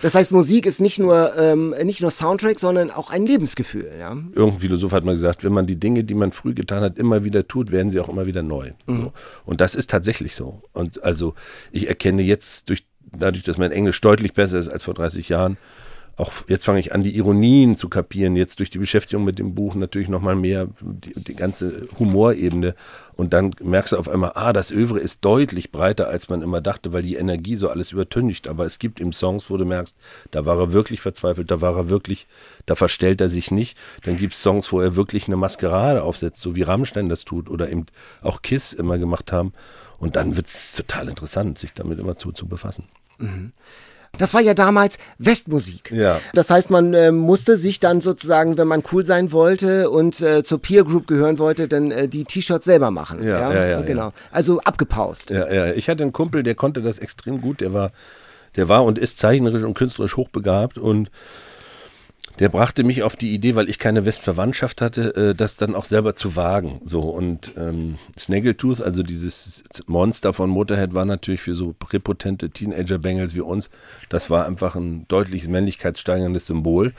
Das 0.00 0.16
heißt, 0.16 0.32
Musik 0.32 0.66
ist 0.66 0.80
nicht 0.80 0.98
nur, 0.98 1.36
ähm, 1.38 1.74
nicht 1.84 2.00
nur 2.00 2.10
Soundtrack, 2.10 2.58
sondern 2.58 2.90
auch 2.90 3.10
ein 3.10 3.24
Lebensgefühl, 3.24 3.88
ja? 4.00 4.16
Irgendein 4.34 4.58
Philosoph 4.58 4.90
hat 4.90 5.04
mal 5.04 5.14
gesagt, 5.14 5.44
wenn 5.44 5.52
man 5.52 5.68
die 5.68 5.78
Dinge, 5.82 6.04
die 6.04 6.14
man 6.14 6.32
früh 6.32 6.54
getan 6.54 6.82
hat, 6.82 6.98
immer 6.98 7.24
wieder 7.24 7.46
tut, 7.48 7.72
werden 7.72 7.90
sie 7.90 8.00
auch 8.00 8.08
immer 8.08 8.26
wieder 8.26 8.42
neu. 8.42 8.72
So. 8.86 9.12
Und 9.44 9.60
das 9.60 9.74
ist 9.74 9.90
tatsächlich 9.90 10.34
so. 10.34 10.62
Und 10.72 11.02
also 11.04 11.34
ich 11.70 11.88
erkenne 11.88 12.22
jetzt 12.22 12.68
durch, 12.68 12.84
dadurch, 13.12 13.44
dass 13.44 13.58
mein 13.58 13.72
Englisch 13.72 14.00
deutlich 14.00 14.32
besser 14.32 14.58
ist 14.58 14.68
als 14.68 14.84
vor 14.84 14.94
30 14.94 15.28
Jahren, 15.28 15.56
auch 16.16 16.32
jetzt 16.46 16.64
fange 16.64 16.78
ich 16.78 16.94
an, 16.94 17.02
die 17.02 17.16
Ironien 17.16 17.76
zu 17.76 17.88
kapieren, 17.88 18.36
jetzt 18.36 18.58
durch 18.58 18.70
die 18.70 18.78
Beschäftigung 18.78 19.24
mit 19.24 19.38
dem 19.38 19.54
Buch 19.54 19.74
natürlich 19.74 20.08
nochmal 20.08 20.36
mehr 20.36 20.68
die, 20.80 21.12
die 21.14 21.34
ganze 21.34 21.88
Humorebene. 21.98 22.74
Und 23.14 23.32
dann 23.32 23.54
merkst 23.62 23.92
du 23.92 23.96
auf 23.96 24.08
einmal, 24.08 24.32
ah, 24.34 24.52
das 24.52 24.70
Övre 24.70 24.98
ist 24.98 25.24
deutlich 25.24 25.70
breiter, 25.70 26.08
als 26.08 26.28
man 26.28 26.42
immer 26.42 26.60
dachte, 26.60 26.92
weil 26.92 27.02
die 27.02 27.16
Energie 27.16 27.56
so 27.56 27.68
alles 27.68 27.92
übertüncht. 27.92 28.48
Aber 28.48 28.66
es 28.66 28.78
gibt 28.78 29.00
eben 29.00 29.12
Songs, 29.12 29.48
wo 29.48 29.56
du 29.56 29.64
merkst, 29.64 29.96
da 30.30 30.44
war 30.44 30.58
er 30.58 30.72
wirklich 30.72 31.00
verzweifelt, 31.00 31.50
da 31.50 31.60
war 31.60 31.76
er 31.76 31.88
wirklich, 31.88 32.26
da 32.66 32.74
verstellt 32.74 33.20
er 33.20 33.28
sich 33.28 33.50
nicht. 33.50 33.78
Dann 34.04 34.16
gibt 34.16 34.34
es 34.34 34.42
Songs, 34.42 34.70
wo 34.72 34.80
er 34.80 34.96
wirklich 34.96 35.26
eine 35.26 35.36
Maskerade 35.36 36.02
aufsetzt, 36.02 36.42
so 36.42 36.56
wie 36.56 36.62
Rammstein 36.62 37.08
das 37.08 37.24
tut 37.24 37.48
oder 37.48 37.70
eben 37.70 37.86
auch 38.20 38.42
Kiss 38.42 38.72
immer 38.72 38.98
gemacht 38.98 39.32
haben. 39.32 39.52
Und 39.98 40.16
dann 40.16 40.36
wird 40.36 40.48
es 40.48 40.72
total 40.74 41.08
interessant, 41.08 41.58
sich 41.58 41.72
damit 41.72 41.98
immer 41.98 42.16
zu, 42.16 42.32
zu 42.32 42.46
befassen. 42.46 42.84
Das 44.18 44.34
war 44.34 44.42
ja 44.42 44.52
damals 44.52 44.98
Westmusik. 45.18 45.90
Ja. 45.90 46.20
Das 46.34 46.50
heißt, 46.50 46.70
man 46.70 46.92
äh, 46.92 47.10
musste 47.12 47.56
sich 47.56 47.80
dann 47.80 48.02
sozusagen, 48.02 48.58
wenn 48.58 48.68
man 48.68 48.82
cool 48.92 49.04
sein 49.04 49.32
wollte 49.32 49.88
und 49.88 50.20
äh, 50.20 50.42
zur 50.42 50.60
Peer 50.60 50.84
Group 50.84 51.06
gehören 51.06 51.38
wollte, 51.38 51.66
dann 51.66 51.90
äh, 51.90 52.08
die 52.08 52.24
T-Shirts 52.24 52.66
selber 52.66 52.90
machen. 52.90 53.22
Ja, 53.22 53.52
ja, 53.52 53.64
ja, 53.66 53.80
Genau. 53.80 54.08
ja. 54.08 54.12
Also 54.30 54.60
abgepaust. 54.60 55.30
Ja, 55.30 55.50
ja. 55.50 55.72
Ich 55.72 55.88
hatte 55.88 56.02
einen 56.02 56.12
Kumpel, 56.12 56.42
der 56.42 56.54
konnte 56.54 56.82
das 56.82 56.98
extrem 56.98 57.40
gut. 57.40 57.62
Der 57.62 57.72
war, 57.72 57.90
der 58.56 58.68
war 58.68 58.84
und 58.84 58.98
ist 58.98 59.18
zeichnerisch 59.18 59.62
und 59.62 59.74
künstlerisch 59.74 60.16
hochbegabt 60.16 60.76
und 60.76 61.10
der 62.38 62.48
brachte 62.48 62.84
mich 62.84 63.02
auf 63.02 63.16
die 63.16 63.34
Idee, 63.34 63.54
weil 63.54 63.68
ich 63.68 63.78
keine 63.78 64.06
Westverwandtschaft 64.06 64.80
hatte, 64.80 65.14
äh, 65.14 65.34
das 65.34 65.56
dann 65.56 65.74
auch 65.74 65.84
selber 65.84 66.16
zu 66.16 66.36
wagen. 66.36 66.80
So 66.84 67.00
und 67.00 67.52
ähm, 67.56 67.98
Snaggletooth, 68.18 68.80
also 68.80 69.02
dieses 69.02 69.64
Monster 69.86 70.32
von 70.32 70.48
Motorhead, 70.48 70.94
war 70.94 71.04
natürlich 71.04 71.42
für 71.42 71.54
so 71.54 71.74
präpotente 71.78 72.50
Teenager-Bengels 72.50 73.34
wie 73.34 73.40
uns, 73.40 73.70
das 74.08 74.30
war 74.30 74.46
einfach 74.46 74.74
ein 74.74 75.06
deutliches 75.08 75.48
männlichkeitssteigerndes 75.48 76.46
Symbol. 76.46 76.92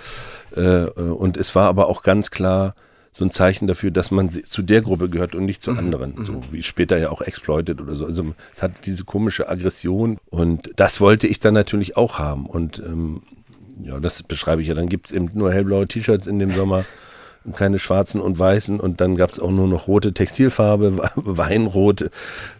Äh, 0.55 0.85
äh, 0.85 0.89
und 0.89 1.37
es 1.37 1.55
war 1.55 1.67
aber 1.67 1.87
auch 1.87 2.03
ganz 2.03 2.31
klar 2.31 2.75
so 3.13 3.23
ein 3.23 3.31
Zeichen 3.31 3.67
dafür, 3.67 3.91
dass 3.91 4.09
man 4.09 4.31
zu 4.31 4.63
der 4.63 4.81
Gruppe 4.81 5.07
gehört 5.07 5.35
und 5.35 5.45
nicht 5.45 5.61
zu 5.61 5.71
anderen. 5.71 6.25
So 6.25 6.41
wie 6.51 6.63
später 6.63 6.97
ja 6.97 7.11
auch 7.11 7.21
Exploited 7.21 7.79
oder 7.79 7.95
so. 7.95 8.05
Also 8.05 8.33
es 8.55 8.63
hat 8.63 8.87
diese 8.87 9.03
komische 9.03 9.47
Aggression 9.47 10.17
und 10.31 10.71
das 10.77 10.99
wollte 10.99 11.27
ich 11.27 11.39
dann 11.39 11.53
natürlich 11.53 11.95
auch 11.95 12.17
haben. 12.17 12.47
Und 12.47 12.79
ähm, 12.79 13.21
ja, 13.83 13.99
das 13.99 14.23
beschreibe 14.23 14.61
ich 14.61 14.67
ja. 14.67 14.73
Dann 14.73 14.89
gibt 14.89 15.07
es 15.07 15.11
eben 15.11 15.29
nur 15.33 15.51
hellblaue 15.51 15.87
T-Shirts 15.87 16.27
in 16.27 16.39
dem 16.39 16.55
Sommer, 16.55 16.85
und 17.45 17.55
keine 17.55 17.79
schwarzen 17.79 18.21
und 18.21 18.39
weißen 18.39 18.79
und 18.79 19.01
dann 19.01 19.15
gab 19.15 19.31
es 19.31 19.39
auch 19.39 19.51
nur 19.51 19.67
noch 19.67 19.87
rote 19.87 20.13
Textilfarbe, 20.13 21.11
Weinrot. 21.15 22.09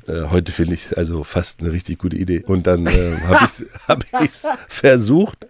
Äh, 0.08 0.24
heute 0.30 0.52
finde 0.52 0.74
ich 0.74 0.86
es 0.86 0.94
also 0.94 1.24
fast 1.24 1.62
eine 1.62 1.72
richtig 1.72 2.00
gute 2.00 2.18
Idee. 2.18 2.44
Und 2.46 2.68
dann 2.68 2.86
äh, 2.86 3.18
habe 3.28 3.46
ich 3.46 3.52
es 3.52 3.66
hab 3.88 4.06
ich's 4.22 4.48
versucht 4.68 5.48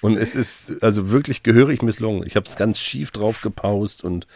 und 0.00 0.16
es 0.16 0.34
ist 0.34 0.84
also 0.84 1.10
wirklich 1.10 1.42
gehörig 1.42 1.82
misslungen. 1.82 2.24
Ich 2.26 2.36
habe 2.36 2.46
es 2.48 2.56
ganz 2.56 2.78
schief 2.78 3.10
drauf 3.10 3.40
gepaust 3.42 4.04
und 4.04 4.26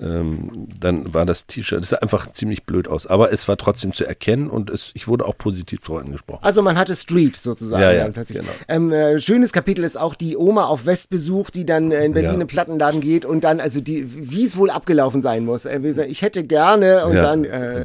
ähm, 0.00 0.68
dann 0.78 1.12
war 1.12 1.26
das 1.26 1.46
T-Shirt, 1.46 1.82
es 1.82 1.90
sah 1.90 1.96
einfach 1.98 2.32
ziemlich 2.32 2.64
blöd 2.64 2.88
aus. 2.88 3.06
Aber 3.06 3.32
es 3.32 3.46
war 3.48 3.56
trotzdem 3.56 3.92
zu 3.92 4.04
erkennen 4.06 4.48
und 4.48 4.70
es, 4.70 4.92
ich 4.94 5.08
wurde 5.08 5.26
auch 5.26 5.36
positiv 5.36 5.82
zu 5.82 5.92
Freunden 5.92 6.12
gesprochen. 6.12 6.42
Also 6.42 6.62
man 6.62 6.78
hatte 6.78 6.96
Street 6.96 7.36
sozusagen. 7.36 7.82
Ja, 7.82 7.92
ja, 7.92 8.08
genau. 8.08 8.48
ähm, 8.68 8.92
äh, 8.92 9.18
schönes 9.20 9.52
Kapitel 9.52 9.84
ist 9.84 9.96
auch 9.98 10.14
die 10.14 10.36
Oma 10.36 10.64
auf 10.64 10.86
Westbesuch, 10.86 11.50
die 11.50 11.66
dann 11.66 11.92
äh, 11.92 12.04
in 12.04 12.12
Berlin 12.12 12.30
Ja. 12.30 12.34
in 12.34 12.38
den 12.40 12.48
Plattenladen 12.48 13.00
geht 13.00 13.24
und 13.24 13.44
dann, 13.44 13.60
also 13.60 13.80
die, 13.80 14.30
wie 14.32 14.44
es 14.44 14.56
wohl 14.56 14.70
abgelaufen 14.70 15.20
sein 15.20 15.44
muss. 15.44 15.66
Äh, 15.66 15.80
ich 16.08 16.22
hätte 16.22 16.44
gerne 16.44 17.06
und 17.06 17.14
Ja, 17.14 17.22
dann 17.22 17.44
äh. 17.44 17.80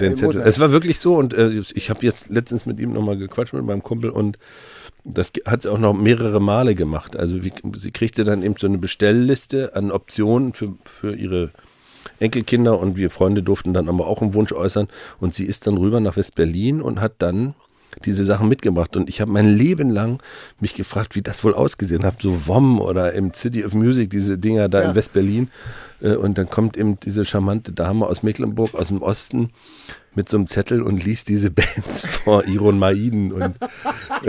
Es 0.45 0.59
war 0.59 0.71
wirklich 0.71 0.99
so 0.99 1.15
und 1.15 1.33
äh, 1.33 1.49
ich 1.73 1.89
habe 1.89 2.05
jetzt 2.05 2.29
letztens 2.29 2.65
mit 2.65 2.79
ihm 2.79 2.93
nochmal 2.93 3.17
gequatscht 3.17 3.53
mit 3.53 3.65
meinem 3.65 3.83
Kumpel 3.83 4.09
und 4.09 4.37
das 5.03 5.31
hat 5.45 5.61
sie 5.63 5.71
auch 5.71 5.77
noch 5.77 5.93
mehrere 5.93 6.39
Male 6.39 6.75
gemacht. 6.75 7.15
Also 7.15 7.43
wie, 7.43 7.53
sie 7.75 7.91
kriegte 7.91 8.23
dann 8.23 8.41
eben 8.41 8.55
so 8.57 8.67
eine 8.67 8.77
Bestellliste 8.77 9.75
an 9.75 9.91
Optionen 9.91 10.53
für, 10.53 10.73
für 10.85 11.15
ihre 11.15 11.51
Enkelkinder 12.19 12.79
und 12.79 12.97
wir 12.97 13.09
Freunde 13.09 13.43
durften 13.43 13.73
dann 13.73 13.89
aber 13.89 14.07
auch 14.07 14.21
einen 14.21 14.33
Wunsch 14.33 14.51
äußern 14.51 14.87
und 15.19 15.33
sie 15.33 15.45
ist 15.45 15.67
dann 15.67 15.77
rüber 15.77 15.99
nach 15.99 16.17
West-Berlin 16.17 16.81
und 16.81 17.01
hat 17.01 17.13
dann 17.19 17.55
diese 18.03 18.25
Sachen 18.25 18.49
mitgebracht. 18.49 18.95
Und 18.97 19.07
ich 19.07 19.21
habe 19.21 19.31
mein 19.31 19.47
Leben 19.47 19.89
lang 19.89 20.21
mich 20.59 20.73
gefragt, 20.73 21.15
wie 21.15 21.21
das 21.21 21.43
wohl 21.43 21.53
ausgesehen 21.53 22.03
hat. 22.03 22.21
So 22.21 22.47
WOM 22.47 22.81
oder 22.81 23.13
im 23.13 23.33
City 23.33 23.63
of 23.63 23.73
Music, 23.73 24.09
diese 24.09 24.37
Dinger 24.37 24.67
da 24.67 24.81
ja. 24.81 24.89
in 24.89 24.95
West-Berlin. 24.95 25.49
Äh, 26.01 26.15
und 26.15 26.37
dann 26.37 26.49
kommt 26.49 26.77
eben 26.77 26.99
diese 26.99 27.25
charmante 27.25 27.71
Dame 27.71 28.05
aus 28.05 28.23
Mecklenburg, 28.23 28.73
aus 28.75 28.87
dem 28.87 29.01
Osten, 29.01 29.51
mit 30.13 30.29
so 30.29 30.37
einem 30.37 30.47
Zettel 30.47 30.81
und 30.81 31.03
liest 31.03 31.29
diese 31.29 31.51
Bands 31.51 32.05
vor, 32.05 32.45
Iron 32.47 32.79
Maiden 32.79 33.31
und 33.31 33.55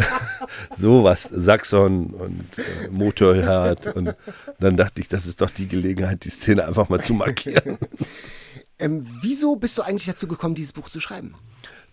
sowas, 0.79 1.25
Saxon 1.25 2.07
und 2.07 2.45
äh, 2.59 2.89
Motorherd. 2.91 3.95
Und 3.95 4.15
dann 4.59 4.77
dachte 4.77 5.01
ich, 5.01 5.09
das 5.09 5.27
ist 5.27 5.41
doch 5.41 5.51
die 5.51 5.69
Gelegenheit, 5.69 6.25
die 6.25 6.31
Szene 6.31 6.67
einfach 6.67 6.89
mal 6.89 7.01
zu 7.01 7.15
markieren. 7.15 7.79
ähm, 8.79 9.07
wieso 9.21 9.57
bist 9.57 9.79
du 9.79 9.83
eigentlich 9.83 10.07
dazu 10.07 10.27
gekommen, 10.27 10.55
dieses 10.55 10.73
Buch 10.73 10.89
zu 10.89 11.01
schreiben? 11.01 11.35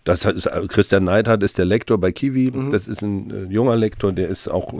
Das 0.04 0.24
ist, 0.26 0.50
Christian 0.68 1.04
Neidhardt 1.04 1.42
ist 1.42 1.56
der 1.56 1.64
Lektor 1.64 1.96
bei 1.96 2.12
Kiwi. 2.12 2.50
Mhm. 2.50 2.70
Das 2.70 2.86
ist 2.86 3.00
ein 3.00 3.30
äh, 3.30 3.44
junger 3.44 3.76
Lektor, 3.76 4.12
der 4.12 4.28
ist 4.28 4.48
auch 4.48 4.74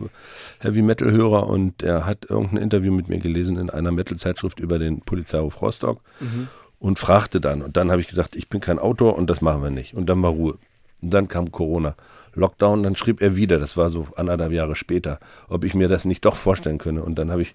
Heavy 0.61 0.83
Metal 0.83 1.11
Hörer 1.11 1.47
und 1.47 1.81
der 1.81 2.05
hat 2.05 2.27
irgendein 2.29 2.59
Interview 2.59 2.93
mit 2.93 3.09
mir 3.09 3.21
gelesen 3.21 3.57
in 3.57 3.71
einer 3.71 3.91
Metal 3.91 4.19
Zeitschrift 4.19 4.61
über 4.61 4.79
den 4.79 5.01
Polizeihof 5.01 5.63
Rostock. 5.63 6.01
Mhm 6.21 6.49
und 6.85 6.99
fragte 6.99 7.41
dann. 7.41 7.63
Und 7.63 7.79
dann 7.79 7.91
habe 7.91 8.03
ich 8.03 8.09
gesagt, 8.09 8.37
ich 8.37 8.51
bin 8.51 8.61
kein 8.61 8.79
Autor 8.79 9.17
und 9.17 9.31
das 9.31 9.41
machen 9.41 9.63
wir 9.63 9.71
nicht. 9.71 9.95
Und 9.95 10.05
dann 10.05 10.23
war 10.23 10.33
Ruhe. 10.33 10.59
Und 11.01 11.15
dann 11.15 11.29
kam 11.29 11.51
Corona. 11.51 11.95
Lockdown, 12.35 12.83
dann 12.83 12.95
schrieb 12.95 13.23
er 13.23 13.37
wieder, 13.37 13.59
das 13.59 13.79
war 13.79 13.89
so 13.89 14.09
anderthalb 14.17 14.53
Jahre 14.53 14.77
später, 14.77 15.19
ob 15.49 15.65
ich 15.65 15.75
mir 15.75 15.89
das 15.89 16.05
nicht 16.05 16.27
doch 16.27 16.37
vorstellen 16.37 16.77
könne. 16.77 17.03
Und 17.03 17.15
dann 17.15 17.31
habe 17.31 17.41
ich 17.41 17.55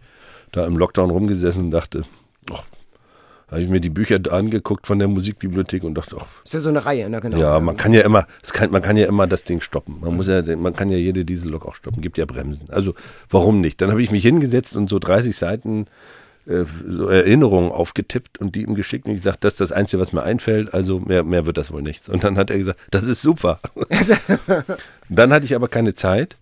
da 0.51 0.65
im 0.65 0.77
Lockdown 0.77 1.09
rumgesessen 1.09 1.65
und 1.65 1.71
dachte, 1.71 2.03
oh, 2.51 2.59
habe 3.49 3.61
ich 3.61 3.69
mir 3.69 3.79
die 3.79 3.89
Bücher 3.89 4.19
angeguckt 4.29 4.85
von 4.85 4.99
der 4.99 5.07
Musikbibliothek 5.07 5.83
und 5.83 5.95
dachte, 5.95 6.17
ach. 6.19 6.27
Ist 6.43 6.53
ja 6.53 6.59
so 6.59 6.69
eine 6.69 6.85
Reihe, 6.85 7.09
ne? 7.09 7.19
Genau. 7.19 7.37
Ja, 7.37 7.59
man 7.59 7.77
kann 7.77 7.93
ja 7.93 8.01
immer, 8.01 8.27
kann, 8.53 8.71
man 8.71 8.81
kann 8.81 8.95
ja 8.95 9.07
immer 9.07 9.25
das 9.25 9.43
Ding 9.43 9.61
stoppen. 9.61 9.99
Man 10.01 10.15
muss 10.15 10.27
ja, 10.27 10.43
man 10.55 10.75
kann 10.75 10.89
ja 10.89 10.97
jede 10.97 11.25
Diesellok 11.25 11.65
auch 11.65 11.75
stoppen, 11.75 12.01
gibt 12.01 12.17
ja 12.17 12.25
Bremsen. 12.25 12.69
Also 12.69 12.93
warum 13.29 13.61
nicht? 13.61 13.81
Dann 13.81 13.89
habe 13.89 14.03
ich 14.03 14.11
mich 14.11 14.23
hingesetzt 14.23 14.75
und 14.75 14.89
so 14.89 14.99
30 14.99 15.35
Seiten 15.35 15.87
äh, 16.45 16.65
so 16.87 17.07
Erinnerungen 17.07 17.71
aufgetippt 17.71 18.39
und 18.39 18.53
die 18.53 18.61
ihm 18.61 18.75
geschickt 18.75 19.05
und 19.05 19.13
ich 19.13 19.21
gesagt, 19.21 19.43
das 19.43 19.53
ist 19.53 19.61
das 19.61 19.71
Einzige, 19.71 19.99
was 19.99 20.13
mir 20.13 20.23
einfällt, 20.23 20.73
also 20.73 20.99
mehr, 20.99 21.23
mehr 21.23 21.47
wird 21.47 21.57
das 21.57 21.71
wohl 21.71 21.81
nichts. 21.81 22.07
Und 22.07 22.23
dann 22.23 22.37
hat 22.37 22.51
er 22.51 22.59
gesagt, 22.59 22.79
das 22.91 23.03
ist 23.03 23.21
super. 23.21 23.59
dann 25.09 25.33
hatte 25.33 25.45
ich 25.45 25.55
aber 25.55 25.67
keine 25.67 25.95
Zeit 25.95 26.37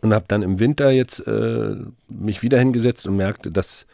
und 0.00 0.14
habe 0.14 0.24
dann 0.28 0.42
im 0.42 0.58
Winter 0.58 0.90
jetzt 0.90 1.20
äh, 1.26 1.76
mich 2.08 2.42
wieder 2.42 2.58
hingesetzt 2.58 3.06
und 3.06 3.16
merkte, 3.16 3.50
dass 3.50 3.86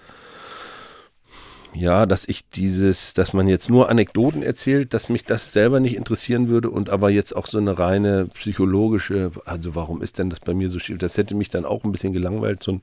ja, 1.76 2.06
dass 2.06 2.24
ich 2.28 2.48
dieses, 2.50 3.14
dass 3.14 3.32
man 3.32 3.48
jetzt 3.48 3.68
nur 3.68 3.88
Anekdoten 3.88 4.44
erzählt, 4.44 4.94
dass 4.94 5.08
mich 5.08 5.24
das 5.24 5.52
selber 5.52 5.80
nicht 5.80 5.96
interessieren 5.96 6.46
würde 6.46 6.70
und 6.70 6.88
aber 6.88 7.10
jetzt 7.10 7.34
auch 7.34 7.46
so 7.46 7.58
eine 7.58 7.76
reine 7.76 8.28
psychologische, 8.34 9.32
also 9.44 9.74
warum 9.74 10.00
ist 10.00 10.20
denn 10.20 10.30
das 10.30 10.38
bei 10.38 10.54
mir 10.54 10.70
so 10.70 10.78
schief? 10.78 10.98
Das 10.98 11.16
hätte 11.18 11.34
mich 11.34 11.50
dann 11.50 11.64
auch 11.64 11.82
ein 11.82 11.90
bisschen 11.90 12.12
gelangweilt, 12.12 12.62
so 12.62 12.72
ein 12.74 12.82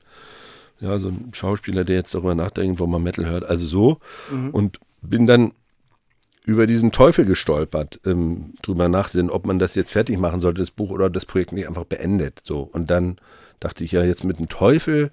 ja, 0.82 0.98
so 0.98 1.08
ein 1.08 1.30
Schauspieler, 1.32 1.84
der 1.84 1.96
jetzt 1.96 2.12
darüber 2.12 2.34
nachdenkt, 2.34 2.80
wo 2.80 2.86
man 2.86 3.02
Metal 3.02 3.24
hört, 3.24 3.44
also 3.44 3.66
so. 3.66 3.98
Mhm. 4.30 4.50
Und 4.50 4.80
bin 5.00 5.26
dann 5.26 5.52
über 6.44 6.66
diesen 6.66 6.92
Teufel 6.92 7.24
gestolpert, 7.24 8.00
ähm, 8.04 8.54
drüber 8.62 8.88
nachsehen, 8.88 9.30
ob 9.30 9.46
man 9.46 9.58
das 9.58 9.74
jetzt 9.74 9.92
fertig 9.92 10.18
machen 10.18 10.40
sollte, 10.40 10.60
das 10.60 10.70
Buch, 10.70 10.90
oder 10.90 11.08
das 11.08 11.26
Projekt 11.26 11.52
nicht 11.52 11.68
einfach 11.68 11.84
beendet. 11.84 12.40
So. 12.42 12.60
Und 12.60 12.90
dann 12.90 13.16
dachte 13.60 13.84
ich 13.84 13.92
ja, 13.92 14.02
jetzt 14.02 14.24
mit 14.24 14.38
dem 14.38 14.48
Teufel 14.48 15.10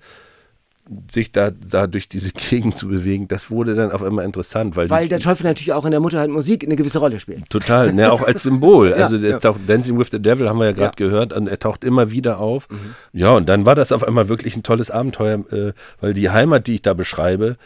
sich 1.12 1.32
da, 1.32 1.52
da 1.52 1.88
durch 1.88 2.10
diese 2.10 2.32
Gegend 2.50 2.78
zu 2.78 2.88
bewegen, 2.88 3.28
das 3.28 3.52
wurde 3.52 3.76
dann 3.76 3.92
auf 3.92 4.04
einmal 4.04 4.26
interessant. 4.26 4.76
Weil, 4.76 4.90
weil 4.90 5.08
der 5.08 5.20
Teufel 5.20 5.44
natürlich 5.44 5.74
auch 5.74 5.86
in 5.86 5.92
der 5.92 6.00
Mutter 6.00 6.20
halt 6.20 6.32
Musik 6.32 6.64
eine 6.64 6.76
gewisse 6.76 7.00
Rolle 7.00 7.20
spielt. 7.20 7.50
Total, 7.50 7.94
ne, 7.94 8.12
auch 8.12 8.24
als 8.24 8.44
Symbol. 8.44 8.94
also 8.96 9.18
ja, 9.18 9.30
ja. 9.30 9.40
Taucht, 9.40 9.60
Dancing 9.68 10.00
with 10.00 10.08
the 10.12 10.20
Devil 10.20 10.50
haben 10.50 10.60
wir 10.60 10.66
ja 10.66 10.72
gerade 10.72 10.96
ja. 11.00 11.08
gehört, 11.08 11.34
und 11.34 11.48
er 11.48 11.60
taucht 11.60 11.84
immer 11.84 12.12
wieder 12.12 12.40
auf. 12.40 12.68
Mhm. 12.70 12.96
Ja, 13.14 13.32
und 13.32 13.48
dann 13.48 13.66
war 13.66 13.76
das 13.76 13.92
auf 13.92 14.04
einmal 14.04 14.30
wirklich 14.30 14.56
ein 14.56 14.64
tolles 14.64 14.90
Abenteuer, 14.90 15.40
äh, 15.52 15.74
weil 16.02 16.14
die 16.14 16.32
Heimat, 16.32 16.68
die 16.68 16.76
ich 16.76 16.82
da 16.82 16.94
beschreibe, 16.94 17.58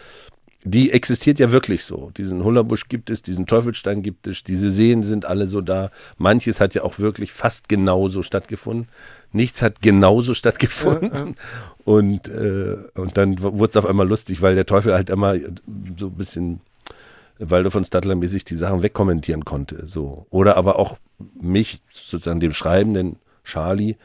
die 0.64 0.92
existiert 0.92 1.40
ja 1.40 1.52
wirklich 1.52 1.84
so. 1.84 2.12
Diesen 2.18 2.44
Hullerbusch 2.44 2.88
gibt 2.88 3.10
es, 3.10 3.22
diesen 3.22 3.46
Teufelstein 3.46 4.02
gibt 4.02 4.28
es, 4.28 4.44
diese 4.44 4.70
Seen 4.70 5.04
sind 5.04 5.26
alle 5.26 5.48
so 5.48 5.62
da. 5.62 5.92
Manches 6.18 6.62
hat 6.62 6.74
ja 6.74 6.84
auch 6.84 7.00
wirklich 7.00 7.34
fast 7.34 7.68
genauso 7.68 8.24
stattgefunden. 8.24 8.88
Nichts 9.32 9.62
hat 9.62 9.82
genauso 9.82 10.34
stattgefunden. 10.34 11.12
Ja, 11.14 11.26
ja. 11.26 11.34
Und, 11.86 12.30
äh, 12.30 12.78
und 12.96 13.18
dann 13.18 13.42
wurde 13.42 13.72
es 13.72 13.78
auf 13.78 13.86
einmal 13.86 14.08
lustig, 14.08 14.42
weil 14.42 14.56
der 14.56 14.66
Teufel 14.66 14.94
halt 14.94 15.10
immer 15.10 15.36
so 15.98 16.08
ein 16.08 16.14
bisschen 16.16 16.62
Waldo 17.40 17.70
von 17.70 17.84
Stadler 17.84 18.16
mäßig 18.16 18.46
die 18.46 18.56
Sachen 18.56 18.84
wegkommentieren 18.84 19.44
konnte. 19.44 19.88
So. 19.88 20.28
Oder 20.30 20.56
aber 20.56 20.80
auch 20.80 20.98
mich, 21.42 21.82
sozusagen 21.92 22.40
dem 22.40 22.54
Schreibenden 22.54 23.18
Charlie, 23.44 23.96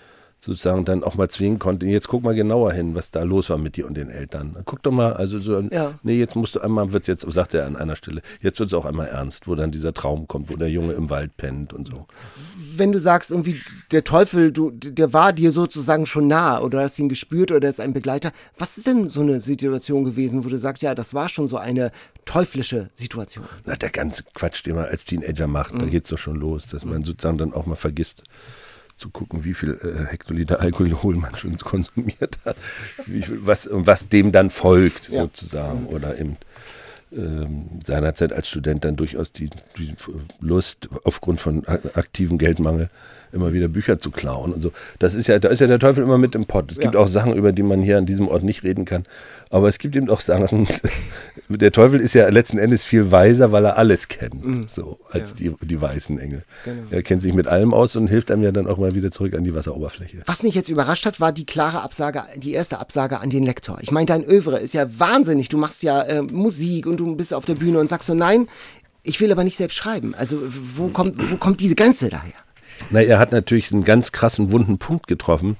sozusagen 0.40 0.84
dann 0.84 1.02
auch 1.02 1.16
mal 1.16 1.28
zwingen 1.28 1.58
konnte, 1.58 1.86
jetzt 1.86 2.06
guck 2.06 2.22
mal 2.22 2.34
genauer 2.34 2.72
hin, 2.72 2.94
was 2.94 3.10
da 3.10 3.24
los 3.24 3.50
war 3.50 3.58
mit 3.58 3.76
dir 3.76 3.86
und 3.86 3.96
den 3.96 4.08
Eltern. 4.08 4.56
Guck 4.64 4.82
doch 4.84 4.92
mal, 4.92 5.12
also 5.14 5.40
so, 5.40 5.60
ja. 5.60 5.94
nee, 6.02 6.16
jetzt 6.16 6.36
musst 6.36 6.54
du 6.54 6.60
einmal, 6.60 6.92
wird's 6.92 7.08
jetzt, 7.08 7.30
sagt 7.30 7.54
er 7.54 7.66
an 7.66 7.76
einer 7.76 7.96
Stelle, 7.96 8.22
jetzt 8.40 8.60
wird 8.60 8.68
es 8.68 8.74
auch 8.74 8.84
einmal 8.84 9.08
ernst, 9.08 9.48
wo 9.48 9.56
dann 9.56 9.72
dieser 9.72 9.92
Traum 9.92 10.28
kommt, 10.28 10.48
wo 10.48 10.56
der 10.56 10.70
Junge 10.70 10.92
im 10.92 11.10
Wald 11.10 11.36
pennt 11.36 11.72
und 11.72 11.88
so. 11.88 12.06
Wenn 12.76 12.92
du 12.92 13.00
sagst, 13.00 13.32
irgendwie 13.32 13.60
der 13.90 14.04
Teufel, 14.04 14.52
du, 14.52 14.70
der 14.70 15.12
war 15.12 15.32
dir 15.32 15.50
sozusagen 15.50 16.06
schon 16.06 16.28
nah 16.28 16.60
oder 16.60 16.82
hast 16.82 16.98
ihn 17.00 17.08
gespürt 17.08 17.50
oder 17.50 17.68
ist 17.68 17.80
ein 17.80 17.92
Begleiter, 17.92 18.30
was 18.56 18.78
ist 18.78 18.86
denn 18.86 19.08
so 19.08 19.22
eine 19.22 19.40
Situation 19.40 20.04
gewesen, 20.04 20.44
wo 20.44 20.48
du 20.48 20.58
sagst, 20.58 20.84
ja, 20.84 20.94
das 20.94 21.14
war 21.14 21.28
schon 21.28 21.48
so 21.48 21.56
eine 21.56 21.90
teuflische 22.24 22.90
Situation? 22.94 23.44
Na, 23.66 23.74
der 23.74 23.90
ganze 23.90 24.22
Quatsch, 24.34 24.64
den 24.64 24.76
man 24.76 24.84
als 24.84 25.04
Teenager 25.04 25.48
macht, 25.48 25.74
mhm. 25.74 25.80
da 25.80 25.86
geht's 25.86 26.10
doch 26.10 26.18
schon 26.18 26.36
los, 26.36 26.68
dass 26.68 26.84
man 26.84 27.02
sozusagen 27.02 27.38
dann 27.38 27.52
auch 27.52 27.66
mal 27.66 27.74
vergisst, 27.74 28.22
zu 28.98 29.10
gucken, 29.10 29.44
wie 29.44 29.54
viel 29.54 29.78
äh, 29.82 30.10
Hektoliter 30.10 30.60
Alkohol 30.60 31.14
man 31.14 31.34
schon 31.36 31.56
konsumiert 31.58 32.38
hat, 32.44 32.56
wie, 33.06 33.24
was, 33.28 33.68
was 33.70 34.08
dem 34.08 34.32
dann 34.32 34.50
folgt 34.50 35.08
ja. 35.08 35.22
sozusagen 35.22 35.86
oder 35.86 36.18
eben 36.18 36.36
seinerzeit 37.86 38.32
als 38.32 38.48
Student 38.48 38.84
dann 38.84 38.96
durchaus 38.96 39.32
die, 39.32 39.50
die 39.78 39.94
Lust 40.40 40.88
aufgrund 41.04 41.40
von 41.40 41.66
aktivem 41.66 42.38
Geldmangel 42.38 42.90
immer 43.32 43.52
wieder 43.52 43.68
Bücher 43.68 43.98
zu 43.98 44.10
klauen 44.10 44.52
und 44.52 44.62
so. 44.62 44.72
Das 44.98 45.14
ist 45.14 45.26
ja, 45.26 45.38
da 45.38 45.48
ist 45.48 45.60
ja 45.60 45.66
der 45.66 45.78
Teufel 45.78 46.02
immer 46.02 46.18
mit 46.18 46.34
im 46.34 46.46
Pott. 46.46 46.70
Es 46.70 46.78
ja. 46.78 46.84
gibt 46.84 46.96
auch 46.96 47.06
Sachen, 47.06 47.34
über 47.34 47.52
die 47.52 47.62
man 47.62 47.82
hier 47.82 47.98
an 47.98 48.06
diesem 48.06 48.28
Ort 48.28 48.42
nicht 48.42 48.62
reden 48.64 48.84
kann. 48.84 49.04
Aber 49.50 49.68
es 49.68 49.78
gibt 49.78 49.96
eben 49.96 50.10
auch 50.10 50.20
Sachen, 50.20 50.68
der 51.48 51.72
Teufel 51.72 52.00
ist 52.00 52.14
ja 52.14 52.28
letzten 52.28 52.58
Endes 52.58 52.84
viel 52.84 53.10
weiser, 53.10 53.50
weil 53.50 53.64
er 53.64 53.78
alles 53.78 54.08
kennt, 54.08 54.44
mhm. 54.44 54.66
so, 54.68 54.98
als 55.10 55.34
ja. 55.38 55.50
die, 55.60 55.66
die 55.66 55.80
weißen 55.80 56.18
Engel. 56.18 56.44
Genau. 56.64 56.82
Er 56.90 57.02
kennt 57.02 57.22
sich 57.22 57.32
mit 57.32 57.48
allem 57.48 57.72
aus 57.72 57.96
und 57.96 58.08
hilft 58.08 58.30
einem 58.30 58.42
ja 58.42 58.52
dann 58.52 58.66
auch 58.66 58.76
mal 58.76 58.94
wieder 58.94 59.10
zurück 59.10 59.34
an 59.34 59.44
die 59.44 59.54
Wasseroberfläche. 59.54 60.18
Was 60.26 60.42
mich 60.42 60.54
jetzt 60.54 60.68
überrascht 60.68 61.06
hat, 61.06 61.20
war 61.20 61.32
die 61.32 61.46
klare 61.46 61.80
Absage, 61.80 62.24
die 62.36 62.52
erste 62.52 62.78
Absage 62.78 63.20
an 63.20 63.30
den 63.30 63.44
Lektor. 63.44 63.78
Ich 63.80 63.90
meine, 63.90 64.06
dein 64.06 64.24
Övre 64.24 64.58
ist 64.58 64.74
ja 64.74 64.86
wahnsinnig. 64.98 65.48
Du 65.48 65.56
machst 65.56 65.82
ja 65.82 66.02
äh, 66.02 66.22
Musik 66.22 66.86
und 66.86 66.97
du 66.98 67.16
bist 67.16 67.32
auf 67.32 67.44
der 67.44 67.54
Bühne 67.54 67.78
und 67.78 67.88
sagst 67.88 68.06
so, 68.06 68.14
nein, 68.14 68.48
ich 69.02 69.20
will 69.20 69.32
aber 69.32 69.44
nicht 69.44 69.56
selbst 69.56 69.76
schreiben. 69.76 70.14
Also 70.14 70.40
wo 70.76 70.88
kommt, 70.88 71.16
wo 71.30 71.36
kommt 71.36 71.60
diese 71.60 71.74
Grenze 71.74 72.08
daher? 72.08 72.34
Na, 72.90 73.00
er 73.00 73.18
hat 73.18 73.32
natürlich 73.32 73.72
einen 73.72 73.84
ganz 73.84 74.12
krassen 74.12 74.50
wunden 74.52 74.78
Punkt 74.78 75.06
getroffen. 75.06 75.56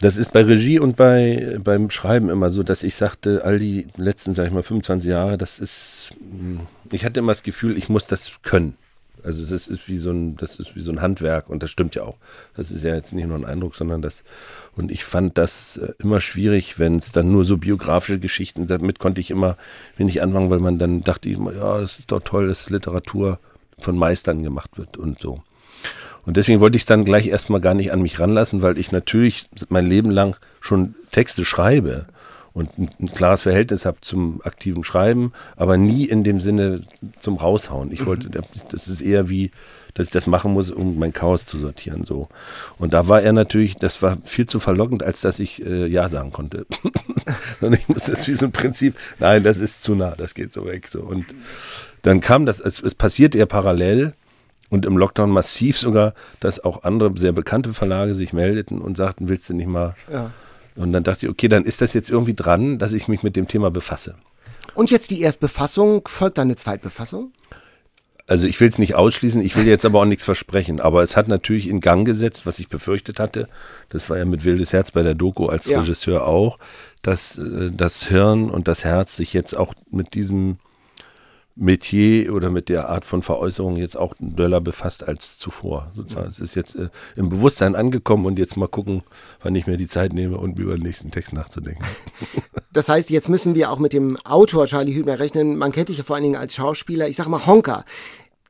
Das 0.00 0.16
ist 0.16 0.32
bei 0.32 0.42
Regie 0.42 0.78
und 0.78 0.96
bei, 0.96 1.58
beim 1.62 1.90
Schreiben 1.90 2.28
immer 2.28 2.50
so, 2.50 2.62
dass 2.62 2.82
ich 2.82 2.94
sagte, 2.96 3.44
all 3.44 3.58
die 3.58 3.86
letzten, 3.96 4.34
sag 4.34 4.46
ich 4.46 4.52
mal, 4.52 4.62
25 4.62 5.08
Jahre, 5.08 5.38
das 5.38 5.58
ist, 5.58 6.10
hm, 6.18 6.60
ich 6.92 7.04
hatte 7.04 7.20
immer 7.20 7.32
das 7.32 7.42
Gefühl, 7.42 7.78
ich 7.78 7.88
muss 7.88 8.06
das 8.06 8.30
können. 8.42 8.76
Also 9.26 9.44
das 9.44 9.66
ist 9.66 9.88
wie 9.88 9.98
so 9.98 10.12
ein, 10.12 10.36
das 10.36 10.56
ist 10.56 10.76
wie 10.76 10.80
so 10.80 10.92
ein 10.92 11.02
Handwerk 11.02 11.50
und 11.50 11.60
das 11.60 11.70
stimmt 11.70 11.96
ja 11.96 12.04
auch. 12.04 12.16
Das 12.56 12.70
ist 12.70 12.84
ja 12.84 12.94
jetzt 12.94 13.12
nicht 13.12 13.26
nur 13.26 13.36
ein 13.36 13.44
Eindruck, 13.44 13.74
sondern 13.74 14.00
das, 14.00 14.22
und 14.76 14.92
ich 14.92 15.04
fand 15.04 15.36
das 15.36 15.78
äh, 15.78 15.94
immer 15.98 16.20
schwierig, 16.20 16.78
wenn 16.78 16.94
es 16.94 17.10
dann 17.10 17.32
nur 17.32 17.44
so 17.44 17.56
biografische 17.56 18.20
Geschichten, 18.20 18.68
damit 18.68 19.00
konnte 19.00 19.20
ich 19.20 19.32
immer 19.32 19.56
wenig 19.96 20.22
anfangen, 20.22 20.48
weil 20.50 20.60
man 20.60 20.78
dann 20.78 21.02
dachte 21.02 21.28
immer, 21.28 21.52
ja, 21.52 21.80
das 21.80 21.98
ist 21.98 22.12
doch 22.12 22.22
toll, 22.22 22.46
dass 22.46 22.70
Literatur 22.70 23.40
von 23.80 23.98
Meistern 23.98 24.44
gemacht 24.44 24.78
wird 24.78 24.96
und 24.96 25.20
so. 25.20 25.42
Und 26.24 26.36
deswegen 26.36 26.60
wollte 26.60 26.76
ich 26.76 26.82
es 26.82 26.86
dann 26.86 27.04
gleich 27.04 27.26
erstmal 27.26 27.60
gar 27.60 27.74
nicht 27.74 27.90
an 27.90 28.02
mich 28.02 28.20
ranlassen, 28.20 28.62
weil 28.62 28.78
ich 28.78 28.92
natürlich 28.92 29.48
mein 29.70 29.88
Leben 29.88 30.12
lang 30.12 30.36
schon 30.60 30.94
Texte 31.10 31.44
schreibe 31.44 32.06
und 32.56 32.78
ein, 32.78 32.90
ein 32.98 33.08
klares 33.08 33.42
Verhältnis 33.42 33.84
habe 33.84 33.98
zum 34.00 34.40
aktiven 34.42 34.82
Schreiben, 34.82 35.34
aber 35.56 35.76
nie 35.76 36.06
in 36.06 36.24
dem 36.24 36.40
Sinne 36.40 36.84
zum 37.18 37.36
Raushauen. 37.36 37.92
Ich 37.92 38.06
wollte, 38.06 38.28
mhm. 38.28 38.44
das 38.70 38.88
ist 38.88 39.02
eher 39.02 39.28
wie, 39.28 39.50
dass 39.92 40.06
ich 40.06 40.12
das 40.12 40.26
machen 40.26 40.54
muss, 40.54 40.70
um 40.70 40.98
mein 40.98 41.12
Chaos 41.12 41.44
zu 41.44 41.58
sortieren. 41.58 42.04
So. 42.04 42.28
Und 42.78 42.94
da 42.94 43.08
war 43.08 43.20
er 43.20 43.34
natürlich, 43.34 43.74
das 43.76 44.00
war 44.00 44.16
viel 44.24 44.46
zu 44.46 44.58
verlockend, 44.58 45.02
als 45.02 45.20
dass 45.20 45.38
ich 45.38 45.66
äh, 45.66 45.86
Ja 45.86 46.08
sagen 46.08 46.32
konnte. 46.32 46.64
und 47.60 47.74
ich 47.74 47.88
muss 47.88 48.04
das 48.04 48.26
wie 48.26 48.32
so 48.32 48.46
ein 48.46 48.52
Prinzip, 48.52 48.96
nein, 49.18 49.42
das 49.42 49.58
ist 49.58 49.82
zu 49.82 49.94
nah, 49.94 50.14
das 50.16 50.32
geht 50.32 50.54
so 50.54 50.64
weg. 50.64 50.88
So. 50.88 51.02
Und 51.02 51.26
dann 52.00 52.20
kam 52.20 52.46
das, 52.46 52.58
es, 52.58 52.80
es 52.80 52.94
passiert 52.94 53.34
eher 53.34 53.44
parallel 53.44 54.14
und 54.70 54.86
im 54.86 54.96
Lockdown 54.96 55.28
massiv 55.28 55.76
sogar, 55.76 56.14
dass 56.40 56.58
auch 56.58 56.84
andere 56.84 57.12
sehr 57.18 57.32
bekannte 57.32 57.74
Verlage 57.74 58.14
sich 58.14 58.32
meldeten 58.32 58.80
und 58.80 58.96
sagten, 58.96 59.28
willst 59.28 59.50
du 59.50 59.54
nicht 59.54 59.68
mal? 59.68 59.94
Ja. 60.10 60.30
Und 60.76 60.92
dann 60.92 61.04
dachte 61.04 61.26
ich, 61.26 61.32
okay, 61.32 61.48
dann 61.48 61.64
ist 61.64 61.80
das 61.80 61.94
jetzt 61.94 62.10
irgendwie 62.10 62.34
dran, 62.34 62.78
dass 62.78 62.92
ich 62.92 63.08
mich 63.08 63.22
mit 63.22 63.34
dem 63.34 63.48
Thema 63.48 63.70
befasse. 63.70 64.14
Und 64.74 64.90
jetzt 64.90 65.10
die 65.10 65.22
Erstbefassung, 65.22 66.06
folgt 66.06 66.38
dann 66.38 66.48
eine 66.48 66.56
Zweitbefassung? 66.56 67.32
Also 68.28 68.48
ich 68.48 68.60
will 68.60 68.68
es 68.68 68.78
nicht 68.78 68.96
ausschließen, 68.96 69.40
ich 69.40 69.56
will 69.56 69.68
jetzt 69.68 69.84
aber 69.84 70.00
auch 70.00 70.04
nichts 70.04 70.24
versprechen. 70.24 70.80
Aber 70.80 71.02
es 71.02 71.16
hat 71.16 71.28
natürlich 71.28 71.68
in 71.68 71.80
Gang 71.80 72.04
gesetzt, 72.04 72.44
was 72.44 72.58
ich 72.58 72.68
befürchtet 72.68 73.20
hatte. 73.20 73.48
Das 73.88 74.10
war 74.10 74.18
ja 74.18 74.24
mit 74.24 74.44
Wildes 74.44 74.72
Herz 74.72 74.90
bei 74.90 75.02
der 75.02 75.14
Doku 75.14 75.46
als 75.46 75.66
ja. 75.66 75.80
Regisseur 75.80 76.26
auch, 76.26 76.58
dass 77.02 77.38
äh, 77.38 77.70
das 77.72 78.04
Hirn 78.04 78.50
und 78.50 78.66
das 78.68 78.84
Herz 78.84 79.16
sich 79.16 79.32
jetzt 79.32 79.56
auch 79.56 79.74
mit 79.90 80.14
diesem 80.14 80.58
Metier 81.58 82.34
oder 82.34 82.50
mit 82.50 82.68
der 82.68 82.90
Art 82.90 83.06
von 83.06 83.22
Veräußerung 83.22 83.78
jetzt 83.78 83.96
auch 83.96 84.14
Döller 84.18 84.60
befasst 84.60 85.08
als 85.08 85.38
zuvor. 85.38 85.90
Sozusagen. 85.96 86.28
Es 86.28 86.38
ist 86.38 86.54
jetzt 86.54 86.76
äh, 86.76 86.90
im 87.16 87.30
Bewusstsein 87.30 87.74
angekommen 87.74 88.26
und 88.26 88.38
jetzt 88.38 88.58
mal 88.58 88.68
gucken, 88.68 89.02
wann 89.42 89.54
ich 89.54 89.66
mir 89.66 89.78
die 89.78 89.88
Zeit 89.88 90.12
nehme, 90.12 90.36
um 90.36 90.52
über 90.52 90.76
den 90.76 90.82
nächsten 90.82 91.10
Text 91.10 91.32
nachzudenken. 91.32 91.84
Das 92.72 92.90
heißt, 92.90 93.08
jetzt 93.08 93.30
müssen 93.30 93.54
wir 93.54 93.70
auch 93.70 93.78
mit 93.78 93.94
dem 93.94 94.18
Autor 94.18 94.66
Charlie 94.66 94.92
Hübner 94.92 95.18
rechnen. 95.18 95.56
Man 95.56 95.72
kennt 95.72 95.88
dich 95.88 95.96
ja 95.96 96.04
vor 96.04 96.14
allen 96.14 96.24
Dingen 96.24 96.36
als 96.36 96.56
Schauspieler. 96.56 97.08
Ich 97.08 97.16
sag 97.16 97.26
mal 97.26 97.46
Honker. 97.46 97.86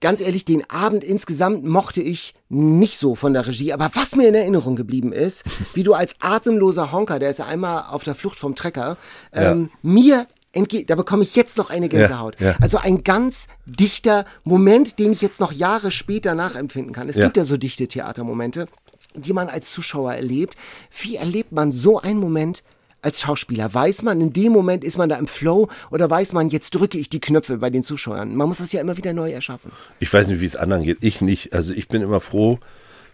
Ganz 0.01 0.21
ehrlich, 0.21 0.45
den 0.45 0.69
Abend 0.69 1.05
insgesamt 1.05 1.65
mochte 1.65 2.03
ich 2.03 2.35
nicht 2.49 2.99
so 2.99 3.15
von 3.15 3.35
der 3.35 3.47
Regie. 3.47 3.73
Aber 3.73 3.89
was 3.95 4.17
mir 4.17 4.29
in 4.29 4.35
Erinnerung 4.35 4.75
geblieben 4.75 5.13
ist, 5.13 5.45
wie 5.75 5.85
du 5.85 5.95
als 5.95 6.17
atemloser 6.21 6.91
Honker, 6.91 7.21
der 7.21 7.31
ist 7.31 7.39
ja 7.39 7.47
einmal 7.47 7.85
auf 7.89 8.03
der 8.03 8.17
Flucht 8.17 8.41
vom 8.41 8.57
Trecker, 8.57 8.97
ähm, 9.33 9.71
ja. 9.73 9.79
mir 9.83 10.27
entgeht, 10.57 10.91
da 10.91 10.95
bekomme 10.95 11.23
ich 11.23 11.37
jetzt 11.37 11.59
noch 11.59 11.71
eine 11.71 11.89
Gänsehaut. 11.89 12.41
Ja, 12.41 12.49
ja. 12.49 12.57
Also 12.61 12.79
ein 12.79 13.05
ganz 13.05 13.49
dichter 13.67 14.25
Moment, 14.45 14.99
den 14.99 15.13
ich 15.13 15.23
jetzt 15.23 15.41
noch 15.41 15.53
Jahre 15.53 15.91
später 15.91 16.35
nachempfinden 16.35 16.93
kann. 16.93 17.09
Es 17.09 17.17
ja. 17.17 17.25
gibt 17.25 17.37
ja 17.37 17.45
so 17.45 17.57
dichte 17.57 17.87
Theatermomente, 17.87 18.67
die 19.15 19.33
man 19.33 19.49
als 19.49 19.71
Zuschauer 19.71 20.15
erlebt. 20.15 20.57
Wie 21.01 21.17
erlebt 21.17 21.53
man 21.53 21.71
so 21.71 22.01
einen 22.01 22.19
Moment 22.19 22.63
als 23.03 23.21
Schauspieler? 23.21 23.73
Weiß 23.73 24.03
man, 24.03 24.21
in 24.21 24.33
dem 24.33 24.53
Moment 24.53 24.83
ist 24.83 24.99
man 24.99 25.09
da 25.09 25.17
im 25.17 25.27
Flow 25.27 25.69
oder 25.91 26.11
weiß 26.11 26.33
man, 26.33 26.49
jetzt 26.49 26.75
drücke 26.75 26.99
ich 26.99 27.09
die 27.09 27.21
Knöpfe 27.21 27.59
bei 27.59 27.71
den 27.71 27.83
Zuschauern? 27.83 28.35
Man 28.35 28.49
muss 28.49 28.59
das 28.59 28.73
ja 28.73 28.81
immer 28.81 28.97
wieder 28.97 29.13
neu 29.13 29.31
erschaffen. 29.31 29.71
Ich 30.01 30.13
weiß 30.13 30.27
nicht, 30.29 30.41
wie 30.41 30.47
es 30.47 30.57
anderen 30.57 30.83
geht. 30.83 30.99
Ich 31.03 31.21
nicht. 31.21 31.53
Also 31.53 31.73
ich 31.73 31.89
bin 31.89 32.03
immer 32.03 32.21
froh, 32.21 32.59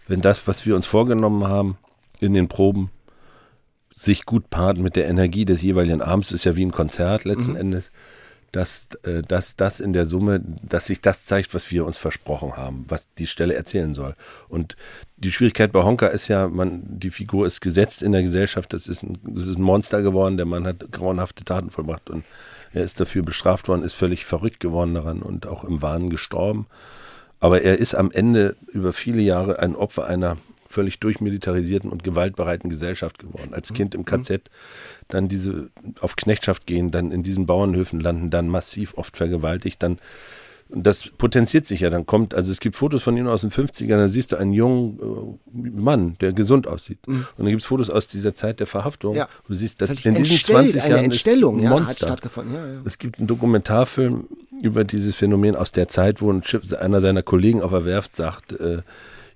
wenn 0.07 0.21
das, 0.21 0.47
was 0.47 0.65
wir 0.65 0.75
uns 0.75 0.85
vorgenommen 0.85 1.47
haben 1.47 1.77
in 2.19 2.33
den 2.33 2.47
Proben, 2.47 2.89
sich 4.03 4.25
gut 4.25 4.49
paart 4.49 4.77
mit 4.77 4.95
der 4.95 5.07
Energie 5.07 5.45
des 5.45 5.61
jeweiligen 5.61 6.01
Abends, 6.01 6.31
ist 6.31 6.45
ja 6.45 6.55
wie 6.55 6.65
ein 6.65 6.71
Konzert 6.71 7.25
letzten 7.25 7.51
mhm. 7.51 7.57
Endes, 7.57 7.91
dass, 8.53 8.87
äh, 9.03 9.23
dass 9.23 9.55
das 9.55 9.79
in 9.79 9.93
der 9.93 10.05
Summe, 10.05 10.39
dass 10.61 10.85
sich 10.85 11.01
das 11.01 11.25
zeigt, 11.25 11.53
was 11.55 11.71
wir 11.71 11.85
uns 11.85 11.97
versprochen 11.97 12.55
haben, 12.55 12.85
was 12.87 13.07
die 13.15 13.25
Stelle 13.25 13.55
erzählen 13.55 13.95
soll. 13.95 14.15
Und 14.47 14.75
die 15.17 15.31
Schwierigkeit 15.31 15.71
bei 15.71 15.83
Honka 15.83 16.07
ist 16.07 16.27
ja, 16.27 16.47
man, 16.47 16.83
die 16.85 17.09
Figur 17.09 17.47
ist 17.47 17.61
gesetzt 17.61 18.03
in 18.03 18.11
der 18.11 18.21
Gesellschaft, 18.21 18.71
das 18.73 18.87
ist 18.87 19.01
ein, 19.01 19.17
das 19.23 19.47
ist 19.47 19.57
ein 19.57 19.63
Monster 19.63 20.03
geworden, 20.03 20.37
der 20.37 20.45
Mann 20.45 20.67
hat 20.67 20.91
grauenhafte 20.91 21.43
Taten 21.43 21.71
vollbracht 21.71 22.11
und 22.11 22.23
er 22.73 22.83
ist 22.83 22.99
dafür 22.99 23.23
bestraft 23.23 23.67
worden, 23.67 23.83
ist 23.83 23.93
völlig 23.93 24.23
verrückt 24.23 24.59
geworden 24.59 24.93
daran 24.93 25.23
und 25.23 25.47
auch 25.47 25.63
im 25.63 25.81
Wahn 25.81 26.11
gestorben. 26.11 26.67
Aber 27.39 27.61
er 27.63 27.79
ist 27.79 27.95
am 27.95 28.11
Ende 28.11 28.55
über 28.67 28.93
viele 28.93 29.21
Jahre 29.21 29.59
ein 29.59 29.75
Opfer 29.75 30.05
einer 30.05 30.37
völlig 30.73 30.99
durchmilitarisierten 30.99 31.89
und 31.89 32.03
gewaltbereiten 32.03 32.69
Gesellschaft 32.69 33.19
geworden. 33.19 33.53
Als 33.53 33.73
Kind 33.73 33.95
im 33.95 34.05
KZ 34.05 34.49
dann 35.07 35.29
diese 35.29 35.69
auf 35.99 36.15
Knechtschaft 36.15 36.65
gehen, 36.65 36.91
dann 36.91 37.11
in 37.11 37.23
diesen 37.23 37.45
Bauernhöfen 37.45 37.99
landen, 37.99 38.29
dann 38.29 38.49
massiv 38.49 38.95
oft 38.97 39.15
vergewaltigt, 39.15 39.81
dann 39.83 39.99
das 40.75 41.09
potenziert 41.17 41.65
sich 41.65 41.81
ja, 41.81 41.89
dann 41.89 42.05
kommt, 42.05 42.33
also 42.33 42.51
es 42.51 42.59
gibt 42.59 42.75
Fotos 42.75 43.03
von 43.03 43.15
ihm 43.15 43.27
aus 43.27 43.41
den 43.41 43.51
50ern, 43.51 43.97
da 43.97 44.07
siehst 44.07 44.31
du 44.31 44.37
einen 44.37 44.53
jungen 44.53 44.99
äh, 45.53 45.69
Mann, 45.69 46.15
der 46.19 46.33
gesund 46.33 46.67
aussieht. 46.67 46.99
Mhm. 47.07 47.15
Und 47.15 47.27
dann 47.37 47.47
gibt 47.47 47.61
es 47.61 47.67
Fotos 47.67 47.89
aus 47.89 48.07
dieser 48.07 48.33
Zeit 48.33 48.59
der 48.59 48.67
Verhaftung. 48.67 49.15
Ja. 49.15 49.27
Du 49.47 49.53
siehst, 49.53 49.81
dass 49.81 49.89
in 49.89 50.15
diesen 50.15 50.37
20 50.37 50.75
Jahren 50.75 50.91
eine 50.93 51.03
Entstellung 51.03 51.59
ein 51.59 51.69
Monster. 51.69 52.07
Ja, 52.07 52.11
hat 52.11 52.19
stattgefunden. 52.19 52.55
Ja, 52.55 52.65
ja. 52.65 52.81
Es 52.85 52.97
gibt 52.97 53.19
einen 53.19 53.27
Dokumentarfilm 53.27 54.27
über 54.61 54.83
dieses 54.83 55.15
Phänomen 55.15 55.55
aus 55.55 55.73
der 55.73 55.89
Zeit, 55.89 56.21
wo 56.21 56.31
ein 56.31 56.43
Schiff, 56.43 56.73
einer 56.73 57.01
seiner 57.01 57.21
Kollegen 57.21 57.61
auf 57.61 57.71
der 57.71 57.85
Werft 57.85 58.15
sagt, 58.15 58.53
äh, 58.53 58.81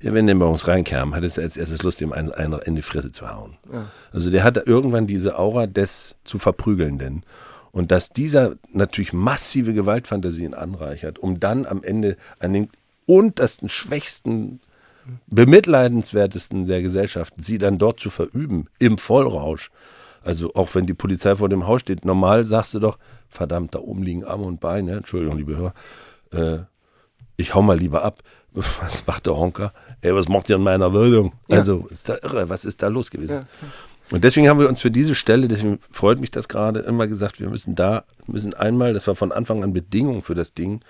ja, 0.02 0.14
wenn 0.14 0.28
der 0.28 0.36
morgens 0.36 0.68
reinkam, 0.68 1.16
hat 1.16 1.24
es 1.24 1.40
als 1.40 1.58
erstes 1.58 1.84
Lust, 1.84 2.02
ihm 2.02 2.12
einen, 2.12 2.32
einen 2.32 2.60
in 2.60 2.76
die 2.76 2.82
Fresse 2.82 3.12
zu 3.12 3.30
hauen. 3.30 3.58
Ja. 3.72 3.88
Also 4.12 4.30
der 4.30 4.44
hatte 4.44 4.64
irgendwann 4.66 5.08
diese 5.08 5.40
Aura 5.40 5.68
des 5.68 6.16
zu 6.24 6.38
verprügelnden. 6.40 7.24
Und 7.72 7.92
dass 7.92 8.10
dieser 8.10 8.56
natürlich 8.72 9.14
massive 9.14 9.74
Gewaltfantasien 9.74 10.54
anreichert, 10.54 11.20
um 11.20 11.40
dann 11.40 11.66
am 11.66 11.84
Ende 11.84 12.18
an 12.40 12.54
den 12.54 12.70
untersten, 13.06 13.70
schwächsten, 13.70 14.62
bemitleidenswertesten 15.28 16.66
der 16.68 16.82
Gesellschaft, 16.82 17.34
sie 17.38 17.58
dann 17.58 17.78
dort 17.78 18.00
zu 18.00 18.10
verüben, 18.10 18.68
im 18.80 18.98
Vollrausch. 18.98 19.72
Also 20.24 20.54
auch 20.56 20.76
wenn 20.76 20.86
die 20.86 20.94
Polizei 20.94 21.36
vor 21.36 21.50
dem 21.50 21.68
Haus 21.68 21.82
steht, 21.82 22.04
normal 22.04 22.46
sagst 22.46 22.74
du 22.74 22.80
doch, 22.80 22.98
verdammt, 23.30 23.76
da 23.76 23.80
oben 23.80 24.04
liegen 24.04 24.26
Arme 24.26 24.44
und 24.44 24.60
Beine, 24.60 24.98
Entschuldigung, 24.98 25.38
liebe 25.38 25.56
Hörer, 25.56 25.74
äh, 26.32 26.66
ich 27.38 27.54
hau 27.54 27.62
mal 27.62 27.78
lieber 27.78 28.04
ab. 28.04 28.24
Was 28.82 29.06
macht 29.06 29.26
der 29.26 29.38
Honker? 29.38 29.74
ey, 30.02 30.14
was 30.14 30.28
macht 30.28 30.50
ihr 30.50 30.56
in 30.56 30.64
meiner 30.64 30.94
Wohnung? 30.94 31.34
Ja. 31.48 31.58
Also, 31.58 31.88
ist 31.90 32.08
da 32.10 32.18
irre, 32.22 32.50
was 32.50 32.66
ist 32.66 32.82
da 32.82 32.88
los 32.88 33.12
gewesen? 33.12 33.32
Ja. 33.32 33.46
Und 34.10 34.24
deswegen 34.24 34.48
haben 34.48 34.60
wir 34.60 34.70
uns 34.70 34.80
für 34.80 34.92
diese 34.92 35.16
Stelle, 35.16 35.48
deswegen 35.48 35.80
freut 35.92 36.20
mich 36.20 36.32
das 36.32 36.48
gerade, 36.48 36.80
immer 36.80 37.08
gesagt, 37.08 37.40
wir 37.42 37.50
müssen 37.50 37.76
da, 37.76 38.06
müssen 38.26 38.54
einmal, 38.54 38.94
das 38.94 39.06
war 39.08 39.16
von 39.16 39.32
Anfang 39.32 39.64
an 39.64 39.74
Bedingung 39.74 40.22
für 40.22 40.36
das 40.36 40.54
Ding, 40.54 40.82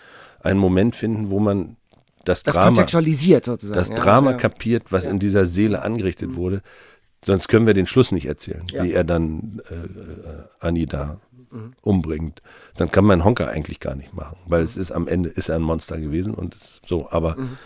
einen 0.41 0.60
Moment 0.60 0.95
finden, 0.95 1.32
wo 1.32 1.39
man 1.39 1.77
das, 2.25 2.43
das 2.43 2.56
Drama, 2.56 2.67
kontextualisiert 2.67 3.45
sozusagen. 3.45 3.77
Das 3.77 3.89
Drama 3.89 4.32
ja. 4.32 4.38
kapiert, 4.38 4.91
was 4.91 5.06
in 5.06 5.17
dieser 5.17 5.45
Seele 5.45 5.82
angerichtet 5.82 6.36
wurde. 6.36 6.62
Sonst 7.25 7.47
können 7.47 7.65
wir 7.65 7.73
den 7.73 7.88
Schluss 7.88 8.12
nicht 8.12 8.27
erzählen, 8.27 8.63
wie 8.80 8.91
er 8.91 9.03
dann 9.03 9.62
äh, 9.69 9.73
äh, 9.73 10.43
Annie 10.60 10.86
da 10.86 11.19
mhm. 11.51 11.73
umbringt. 11.81 12.41
Dann 12.77 12.91
kann 12.91 13.05
man 13.05 13.23
Honker 13.23 13.49
eigentlich 13.49 13.79
gar 13.79 13.95
nicht 13.95 14.13
machen, 14.13 14.38
weil 14.45 14.62
es 14.62 14.77
ist 14.77 14.91
am 14.91 15.07
Ende 15.07 15.29
ist 15.29 15.49
er 15.49 15.55
ein 15.55 15.62
Monster 15.62 15.99
gewesen 15.99 16.33
und 16.33 16.55
so. 16.86 17.10
Aber 17.10 17.36
mhm. 17.36 17.57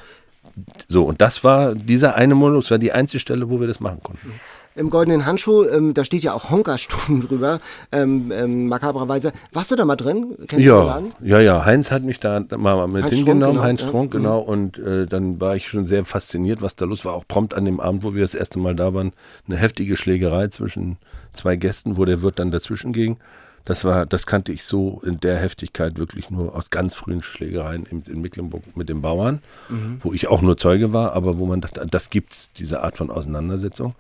So, 0.88 1.04
und 1.04 1.22
das 1.22 1.44
war, 1.44 1.76
dieser 1.76 2.16
eine 2.16 2.36
Monolog, 2.36 2.64
das 2.64 2.72
war 2.72 2.78
die 2.78 2.92
einzige 2.92 3.20
Stelle, 3.20 3.50
wo 3.50 3.60
wir 3.60 3.68
das 3.68 3.80
machen 3.80 4.02
konnten. 4.04 4.34
Im 4.74 4.90
Goldenen 4.90 5.26
Handschuh, 5.26 5.66
ähm, 5.66 5.94
da 5.94 6.06
steht 6.06 6.24
ja 6.24 6.34
auch 6.34 6.50
Honkerstuben 6.50 7.22
drüber, 7.28 7.60
ähm, 7.92 8.32
ähm, 8.34 8.68
makabrerweise. 8.68 9.34
Warst 9.52 9.72
du 9.72 9.76
da 9.76 9.84
mal 9.84 9.98
drin? 9.98 10.38
Kennst 10.48 10.66
ja, 10.66 11.02
ja, 11.22 11.40
ja. 11.42 11.66
Heinz 11.66 11.92
hat 11.92 12.04
mich 12.04 12.22
da 12.22 12.42
mal 12.58 12.88
mit 12.88 13.04
Heinz 13.04 13.16
hingenommen, 13.16 13.56
genau, 13.56 13.64
Heinz 13.64 13.82
Strunk, 13.82 14.14
ja. 14.14 14.20
genau. 14.20 14.40
Und 14.40 14.78
äh, 14.80 15.08
dann 15.08 15.42
war 15.42 15.58
ich 15.58 15.68
schon 15.68 15.86
sehr 15.88 16.06
fasziniert, 16.06 16.62
was 16.62 16.78
da 16.78 16.86
los 16.86 17.04
war. 17.04 17.14
Auch 17.14 17.28
prompt 17.28 17.54
an 17.54 17.66
dem 17.66 17.82
Abend, 17.82 18.04
wo 18.04 18.14
wir 18.14 18.22
das 18.22 18.34
erste 18.34 18.60
Mal 18.60 18.74
da 18.74 18.94
waren, 18.94 19.12
eine 19.46 19.58
heftige 19.58 19.98
Schlägerei 19.98 20.48
zwischen 20.48 20.98
zwei 21.34 21.58
Gästen, 21.58 21.98
wo 21.98 22.06
der 22.06 22.22
Wirt 22.22 22.40
dann 22.40 22.52
dazwischen 22.52 22.94
ging. 22.94 23.18
Das 23.66 23.86
war, 23.86 24.06
das 24.06 24.26
kannte 24.26 24.52
ich 24.52 24.64
so 24.64 25.02
in 25.06 25.20
der 25.20 25.38
Heftigkeit 25.38 25.98
wirklich 25.98 26.30
nur 26.30 26.56
aus 26.56 26.70
ganz 26.70 26.96
frühen 26.96 27.22
Schlägereien 27.22 27.86
in, 27.86 28.04
in 28.04 28.22
Mecklenburg 28.22 28.76
mit 28.76 28.90
den 28.90 29.02
Bauern, 29.02 29.42
mhm. 29.70 30.00
wo 30.02 30.14
ich 30.14 30.28
auch 30.28 30.42
nur 30.42 30.58
Zeuge 30.58 30.94
war, 30.94 31.14
aber 31.14 31.38
wo 31.38 31.46
man 31.46 31.62
dachte, 31.62 31.86
das 31.90 32.10
gibt's, 32.10 32.50
diese 32.58 32.84
Art 32.84 32.98
von 32.98 33.12
Auseinandersetzung. 33.12 33.96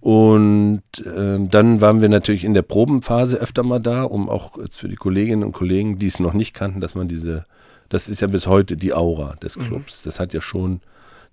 Und 0.00 0.82
äh, 1.04 1.38
dann 1.38 1.80
waren 1.80 2.00
wir 2.00 2.08
natürlich 2.08 2.44
in 2.44 2.54
der 2.54 2.62
Probenphase 2.62 3.36
öfter 3.36 3.62
mal 3.62 3.80
da, 3.80 4.02
um 4.02 4.30
auch 4.30 4.56
jetzt 4.56 4.78
für 4.78 4.88
die 4.88 4.96
Kolleginnen 4.96 5.44
und 5.44 5.52
Kollegen, 5.52 5.98
die 5.98 6.06
es 6.06 6.20
noch 6.20 6.32
nicht 6.32 6.54
kannten, 6.54 6.80
dass 6.80 6.94
man 6.94 7.06
diese, 7.06 7.44
das 7.90 8.08
ist 8.08 8.20
ja 8.20 8.26
bis 8.26 8.46
heute 8.46 8.76
die 8.76 8.94
Aura 8.94 9.36
des 9.36 9.56
mhm. 9.56 9.62
Clubs. 9.64 10.00
Mhm. 10.00 10.04
Das 10.04 10.18
hat 10.18 10.32
ja 10.32 10.40
schon 10.40 10.80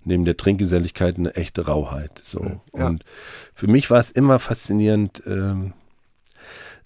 neben 0.04 0.24
der 0.24 0.36
Trinkgeselligkeit 0.36 1.16
eine 1.16 1.34
echte 1.34 1.66
Rauheit. 1.66 2.20
So. 2.24 2.60
Ja. 2.76 2.88
Und 2.88 3.04
für 3.54 3.68
mich 3.68 3.90
war 3.90 3.98
es 3.98 4.10
immer 4.10 4.38
faszinierend, 4.38 5.22
ähm, 5.26 5.72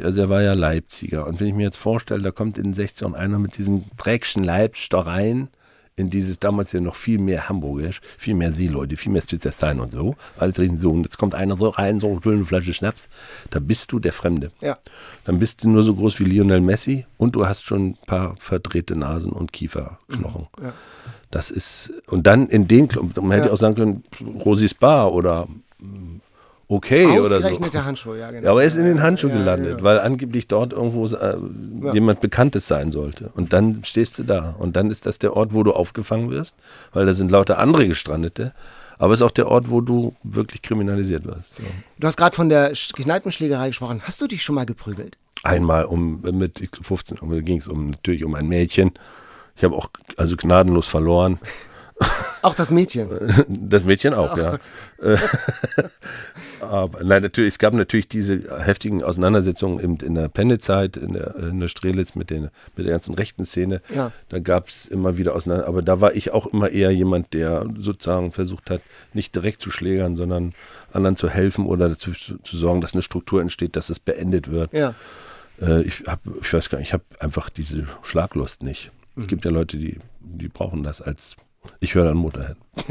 also 0.00 0.20
er 0.20 0.28
war 0.28 0.42
ja 0.42 0.54
Leipziger. 0.54 1.26
Und 1.26 1.40
wenn 1.40 1.48
ich 1.48 1.54
mir 1.54 1.64
jetzt 1.64 1.76
vorstelle, 1.76 2.22
da 2.22 2.30
kommt 2.30 2.58
in 2.58 2.72
den 2.72 2.74
60ern 2.74 3.14
einer 3.14 3.38
mit 3.38 3.58
diesem 3.58 3.84
Dreckschen 3.96 4.44
Leipzig 4.44 4.88
da 4.88 5.00
rein, 5.00 5.48
in 5.94 6.10
dieses 6.10 6.38
damals 6.40 6.72
ja 6.72 6.80
noch 6.80 6.96
viel 6.96 7.18
mehr 7.18 7.48
Hamburgisch, 7.48 8.00
viel 8.16 8.34
mehr 8.34 8.52
Seeleute, 8.52 8.96
viel 8.96 9.12
mehr 9.12 9.22
Spezialisteien 9.22 9.78
und 9.78 9.92
so. 9.92 10.16
Alles 10.38 10.58
reden 10.58 10.78
so. 10.78 10.90
Und 10.90 11.02
jetzt 11.04 11.18
kommt 11.18 11.34
einer 11.34 11.56
so 11.56 11.68
rein, 11.68 12.00
so 12.00 12.18
eine 12.24 12.44
Flasche 12.44 12.72
Schnaps. 12.72 13.08
Da 13.50 13.58
bist 13.58 13.92
du 13.92 13.98
der 13.98 14.12
Fremde. 14.12 14.52
Ja. 14.60 14.78
Dann 15.24 15.38
bist 15.38 15.64
du 15.64 15.68
nur 15.68 15.82
so 15.82 15.94
groß 15.94 16.18
wie 16.20 16.24
Lionel 16.24 16.60
Messi 16.60 17.04
und 17.18 17.36
du 17.36 17.46
hast 17.46 17.64
schon 17.64 17.90
ein 17.90 17.98
paar 18.06 18.36
verdrehte 18.38 18.96
Nasen 18.96 19.32
und 19.32 19.52
Kieferknochen. 19.52 20.48
Mhm. 20.58 20.64
Ja. 20.64 20.72
Das 21.30 21.50
ist, 21.50 21.92
und 22.08 22.26
dann 22.26 22.46
in 22.46 22.68
den 22.68 22.88
Club, 22.88 23.16
man 23.16 23.32
hätte 23.32 23.46
ja. 23.46 23.52
auch 23.52 23.56
sagen 23.56 23.74
können, 23.74 24.04
Rosis 24.44 24.74
Bar 24.74 25.12
oder 25.12 25.48
okay 26.72 27.18
oder 27.18 27.40
so. 27.40 27.48
der 27.48 27.84
Handschuh, 27.84 28.14
ja, 28.14 28.30
genau. 28.30 28.44
Ja, 28.44 28.50
aber 28.50 28.62
er 28.62 28.66
ist 28.66 28.76
in 28.76 28.84
den 28.84 29.02
Handschuh 29.02 29.28
ja, 29.28 29.36
gelandet, 29.36 29.78
ja, 29.78 29.84
weil 29.84 30.00
angeblich 30.00 30.48
dort 30.48 30.72
irgendwo 30.72 31.06
äh, 31.06 31.36
jemand 31.92 32.20
Bekanntes 32.20 32.66
sein 32.66 32.92
sollte. 32.92 33.30
Und 33.34 33.52
dann 33.52 33.82
stehst 33.84 34.18
du 34.18 34.22
da. 34.22 34.54
Und 34.58 34.76
dann 34.76 34.90
ist 34.90 35.06
das 35.06 35.18
der 35.18 35.36
Ort, 35.36 35.52
wo 35.52 35.62
du 35.62 35.72
aufgefangen 35.72 36.30
wirst, 36.30 36.54
weil 36.92 37.06
da 37.06 37.12
sind 37.12 37.30
lauter 37.30 37.58
andere 37.58 37.86
Gestrandete. 37.86 38.52
Aber 38.98 39.12
es 39.14 39.20
ist 39.20 39.24
auch 39.24 39.32
der 39.32 39.48
Ort, 39.48 39.70
wo 39.70 39.80
du 39.80 40.14
wirklich 40.22 40.62
kriminalisiert 40.62 41.24
wirst. 41.24 41.56
So. 41.56 41.64
Du 41.98 42.06
hast 42.06 42.16
gerade 42.16 42.36
von 42.36 42.48
der 42.48 42.72
Kneipenschlägerei 42.72 43.68
gesprochen. 43.68 44.02
Hast 44.04 44.20
du 44.20 44.26
dich 44.26 44.42
schon 44.42 44.54
mal 44.54 44.66
geprügelt? 44.66 45.16
Einmal 45.42 45.86
um 45.86 46.20
mit 46.20 46.68
15, 46.82 47.18
ging 47.44 47.58
es 47.58 47.66
um 47.66 47.90
natürlich 47.90 48.24
um 48.24 48.34
ein 48.34 48.46
Mädchen. 48.46 48.92
Ich 49.56 49.64
habe 49.64 49.74
auch 49.74 49.88
also 50.16 50.36
gnadenlos 50.36 50.86
verloren. 50.86 51.38
Auch 52.42 52.54
das 52.54 52.70
Mädchen. 52.70 53.08
Das 53.48 53.84
Mädchen 53.84 54.14
auch, 54.14 54.36
ja. 54.36 54.58
Aber 56.60 57.02
nein, 57.02 57.22
natürlich, 57.22 57.54
es 57.54 57.58
gab 57.58 57.74
natürlich 57.74 58.08
diese 58.08 58.60
heftigen 58.64 59.02
Auseinandersetzungen 59.02 59.78
in, 59.78 59.96
in 59.96 60.14
der 60.14 60.28
Pennezeit, 60.28 60.96
in 60.96 61.12
der, 61.14 61.34
in 61.36 61.60
der 61.60 61.68
Strelitz 61.68 62.14
mit, 62.14 62.30
den, 62.30 62.50
mit 62.76 62.86
der 62.86 62.92
ganzen 62.92 63.14
rechten 63.14 63.44
Szene. 63.44 63.80
Ja. 63.94 64.12
Da 64.28 64.38
gab 64.38 64.68
es 64.68 64.86
immer 64.86 65.18
wieder 65.18 65.34
Auseinander. 65.34 65.66
Aber 65.66 65.82
da 65.82 66.00
war 66.00 66.14
ich 66.14 66.32
auch 66.32 66.46
immer 66.46 66.70
eher 66.70 66.90
jemand, 66.90 67.32
der 67.34 67.66
sozusagen 67.78 68.32
versucht 68.32 68.70
hat, 68.70 68.82
nicht 69.12 69.34
direkt 69.34 69.60
zu 69.60 69.70
schlägern, 69.70 70.16
sondern 70.16 70.54
anderen 70.92 71.16
zu 71.16 71.28
helfen 71.28 71.66
oder 71.66 71.88
dazu 71.88 72.12
zu, 72.12 72.38
zu 72.38 72.56
sorgen, 72.56 72.80
dass 72.80 72.92
eine 72.92 73.02
Struktur 73.02 73.40
entsteht, 73.40 73.76
dass 73.76 73.90
es 73.90 74.00
beendet 74.00 74.50
wird. 74.50 74.72
Ja. 74.72 74.94
Äh, 75.60 75.82
ich 75.82 76.04
habe, 76.06 76.20
ich 76.40 76.52
weiß 76.52 76.68
gar 76.68 76.78
nicht, 76.78 76.88
ich 76.88 76.92
habe 76.92 77.04
einfach 77.18 77.50
diese 77.50 77.86
Schlaglust 78.02 78.62
nicht. 78.62 78.90
Mhm. 79.14 79.22
Es 79.22 79.28
gibt 79.28 79.44
ja 79.44 79.50
Leute, 79.50 79.76
die, 79.76 79.98
die 80.20 80.48
brauchen 80.48 80.82
das 80.82 81.00
als. 81.00 81.36
Ich 81.80 81.94
höre 81.94 82.04
dann 82.04 82.16
Motorhead. 82.16 82.56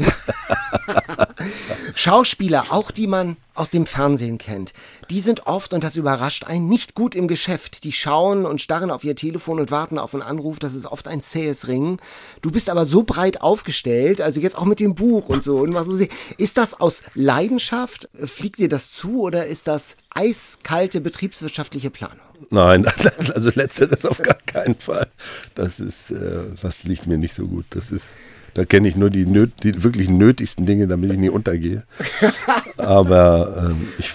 Schauspieler, 1.94 2.66
auch 2.70 2.90
die 2.90 3.06
man 3.06 3.36
aus 3.54 3.70
dem 3.70 3.86
Fernsehen 3.86 4.38
kennt, 4.38 4.72
die 5.10 5.20
sind 5.20 5.46
oft, 5.46 5.74
und 5.74 5.84
das 5.84 5.96
überrascht 5.96 6.44
einen, 6.44 6.68
nicht 6.68 6.94
gut 6.94 7.14
im 7.14 7.28
Geschäft. 7.28 7.84
Die 7.84 7.92
schauen 7.92 8.46
und 8.46 8.60
starren 8.60 8.90
auf 8.90 9.04
ihr 9.04 9.16
Telefon 9.16 9.60
und 9.60 9.70
warten 9.70 9.98
auf 9.98 10.14
einen 10.14 10.22
Anruf. 10.22 10.58
Das 10.58 10.74
ist 10.74 10.86
oft 10.86 11.08
ein 11.08 11.20
zähes 11.20 11.68
Ringen. 11.68 11.98
Du 12.40 12.50
bist 12.50 12.70
aber 12.70 12.86
so 12.86 13.02
breit 13.02 13.40
aufgestellt, 13.40 14.20
also 14.20 14.40
jetzt 14.40 14.56
auch 14.56 14.64
mit 14.64 14.80
dem 14.80 14.94
Buch 14.94 15.28
und 15.28 15.44
so. 15.44 15.58
Und 15.58 15.74
was 15.74 15.86
muss 15.86 16.00
ich, 16.00 16.10
ist 16.38 16.56
das 16.56 16.80
aus 16.80 17.02
Leidenschaft? 17.14 18.08
Fliegt 18.24 18.58
dir 18.58 18.68
das 18.68 18.90
zu 18.90 19.20
oder 19.20 19.46
ist 19.46 19.68
das 19.68 19.96
eiskalte 20.10 21.00
betriebswirtschaftliche 21.00 21.90
Planung? 21.90 22.18
Nein, 22.50 22.86
also 23.34 23.50
letzteres 23.54 24.04
auf 24.04 24.22
gar 24.22 24.38
keinen 24.46 24.74
Fall. 24.74 25.08
Das 25.54 25.80
ist, 25.80 26.10
äh, 26.10 26.42
das 26.60 26.84
liegt 26.84 27.06
mir 27.06 27.18
nicht 27.18 27.34
so 27.34 27.46
gut. 27.46 27.66
Das 27.70 27.90
ist, 27.90 28.06
da 28.54 28.64
kenne 28.64 28.88
ich 28.88 28.96
nur 28.96 29.10
die, 29.10 29.26
nöt, 29.26 29.52
die 29.62 29.82
wirklich 29.82 30.08
nötigsten 30.08 30.66
Dinge, 30.66 30.86
damit 30.86 31.12
ich 31.12 31.18
nie 31.18 31.30
untergehe. 31.30 31.84
Aber 32.76 33.70
ähm, 33.70 33.88
ich, 33.98 34.12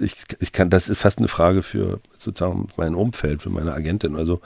ich, 0.00 0.14
ich 0.40 0.52
kann, 0.52 0.70
das 0.70 0.88
ist 0.88 0.98
fast 0.98 1.18
eine 1.18 1.28
Frage 1.28 1.62
für 1.62 2.00
sozusagen 2.18 2.68
mein 2.76 2.94
Umfeld, 2.94 3.42
für 3.42 3.50
meine 3.50 3.72
Agentin, 3.72 4.16
also 4.16 4.40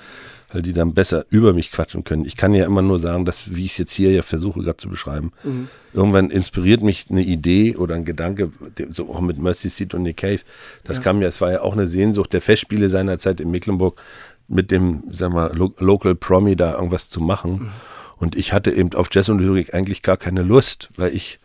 weil 0.52 0.62
die 0.62 0.74
dann 0.74 0.92
besser 0.92 1.24
über 1.30 1.54
mich 1.54 1.70
quatschen 1.70 2.04
können. 2.04 2.26
Ich 2.26 2.36
kann 2.36 2.52
ja 2.52 2.66
immer 2.66 2.82
nur 2.82 2.98
sagen, 2.98 3.24
dass, 3.24 3.54
wie 3.54 3.64
ich 3.64 3.72
es 3.72 3.78
jetzt 3.78 3.92
hier 3.92 4.12
ja 4.12 4.22
versuche 4.22 4.60
gerade 4.60 4.76
zu 4.76 4.90
beschreiben, 4.90 5.32
irgendwann 5.94 6.30
inspiriert 6.30 6.82
mich 6.82 7.06
eine 7.08 7.22
Idee 7.22 7.76
oder 7.76 7.94
ein 7.94 8.04
Gedanke, 8.04 8.52
so 8.90 9.08
auch 9.08 9.20
mit 9.20 9.38
Mercy 9.38 9.70
Seat 9.70 9.94
und 9.94 10.02
Nick 10.02 10.18
Cave. 10.18 10.40
Das 10.84 11.00
kam 11.00 11.22
ja, 11.22 11.28
es 11.28 11.40
war 11.40 11.50
ja 11.50 11.62
auch 11.62 11.72
eine 11.72 11.86
Sehnsucht 11.86 12.34
der 12.34 12.42
Festspiele 12.42 12.90
seinerzeit 12.90 13.40
in 13.40 13.50
Mecklenburg 13.50 13.98
mit 14.48 14.70
dem, 14.70 15.04
sagen 15.10 15.34
wir, 15.34 15.54
Lo 15.54 15.72
Local 15.78 16.14
Promi 16.14 16.54
da 16.54 16.74
irgendwas 16.74 17.08
zu 17.08 17.20
machen. 17.20 17.72
Und 18.22 18.36
ich 18.36 18.52
hatte 18.52 18.70
eben 18.70 18.94
auf 18.94 19.08
Jazz 19.10 19.28
und 19.30 19.40
Lyrik 19.40 19.74
eigentlich 19.74 20.00
gar 20.02 20.16
keine 20.16 20.42
Lust, 20.42 20.90
weil 20.96 21.12
ich 21.12 21.40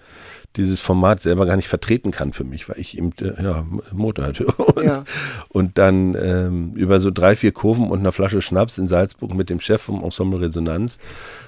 dieses 0.57 0.79
Format 0.79 1.23
selber 1.23 1.47
gar 1.47 1.55
nicht 1.55 1.67
vertreten 1.67 2.11
kann 2.11 2.33
für 2.33 2.43
mich, 2.43 2.69
weil 2.69 2.79
ich 2.79 2.99
eben 2.99 3.13
äh, 3.19 3.43
ja, 3.43 3.65
Motorrad 3.91 4.37
höre. 4.39 4.59
Und, 4.77 4.85
Ja. 4.85 5.03
und 5.49 5.79
dann 5.79 6.13
ähm, 6.13 6.73
über 6.75 6.99
so 6.99 7.09
drei, 7.09 7.35
vier 7.35 7.51
Kurven 7.51 7.89
und 7.89 7.99
einer 7.99 8.11
Flasche 8.11 8.43
Schnaps 8.43 8.77
in 8.77 8.85
Salzburg 8.85 9.33
mit 9.33 9.49
dem 9.49 9.59
Chef 9.59 9.81
vom 9.81 10.03
Ensemble 10.03 10.39
Resonanz 10.39 10.99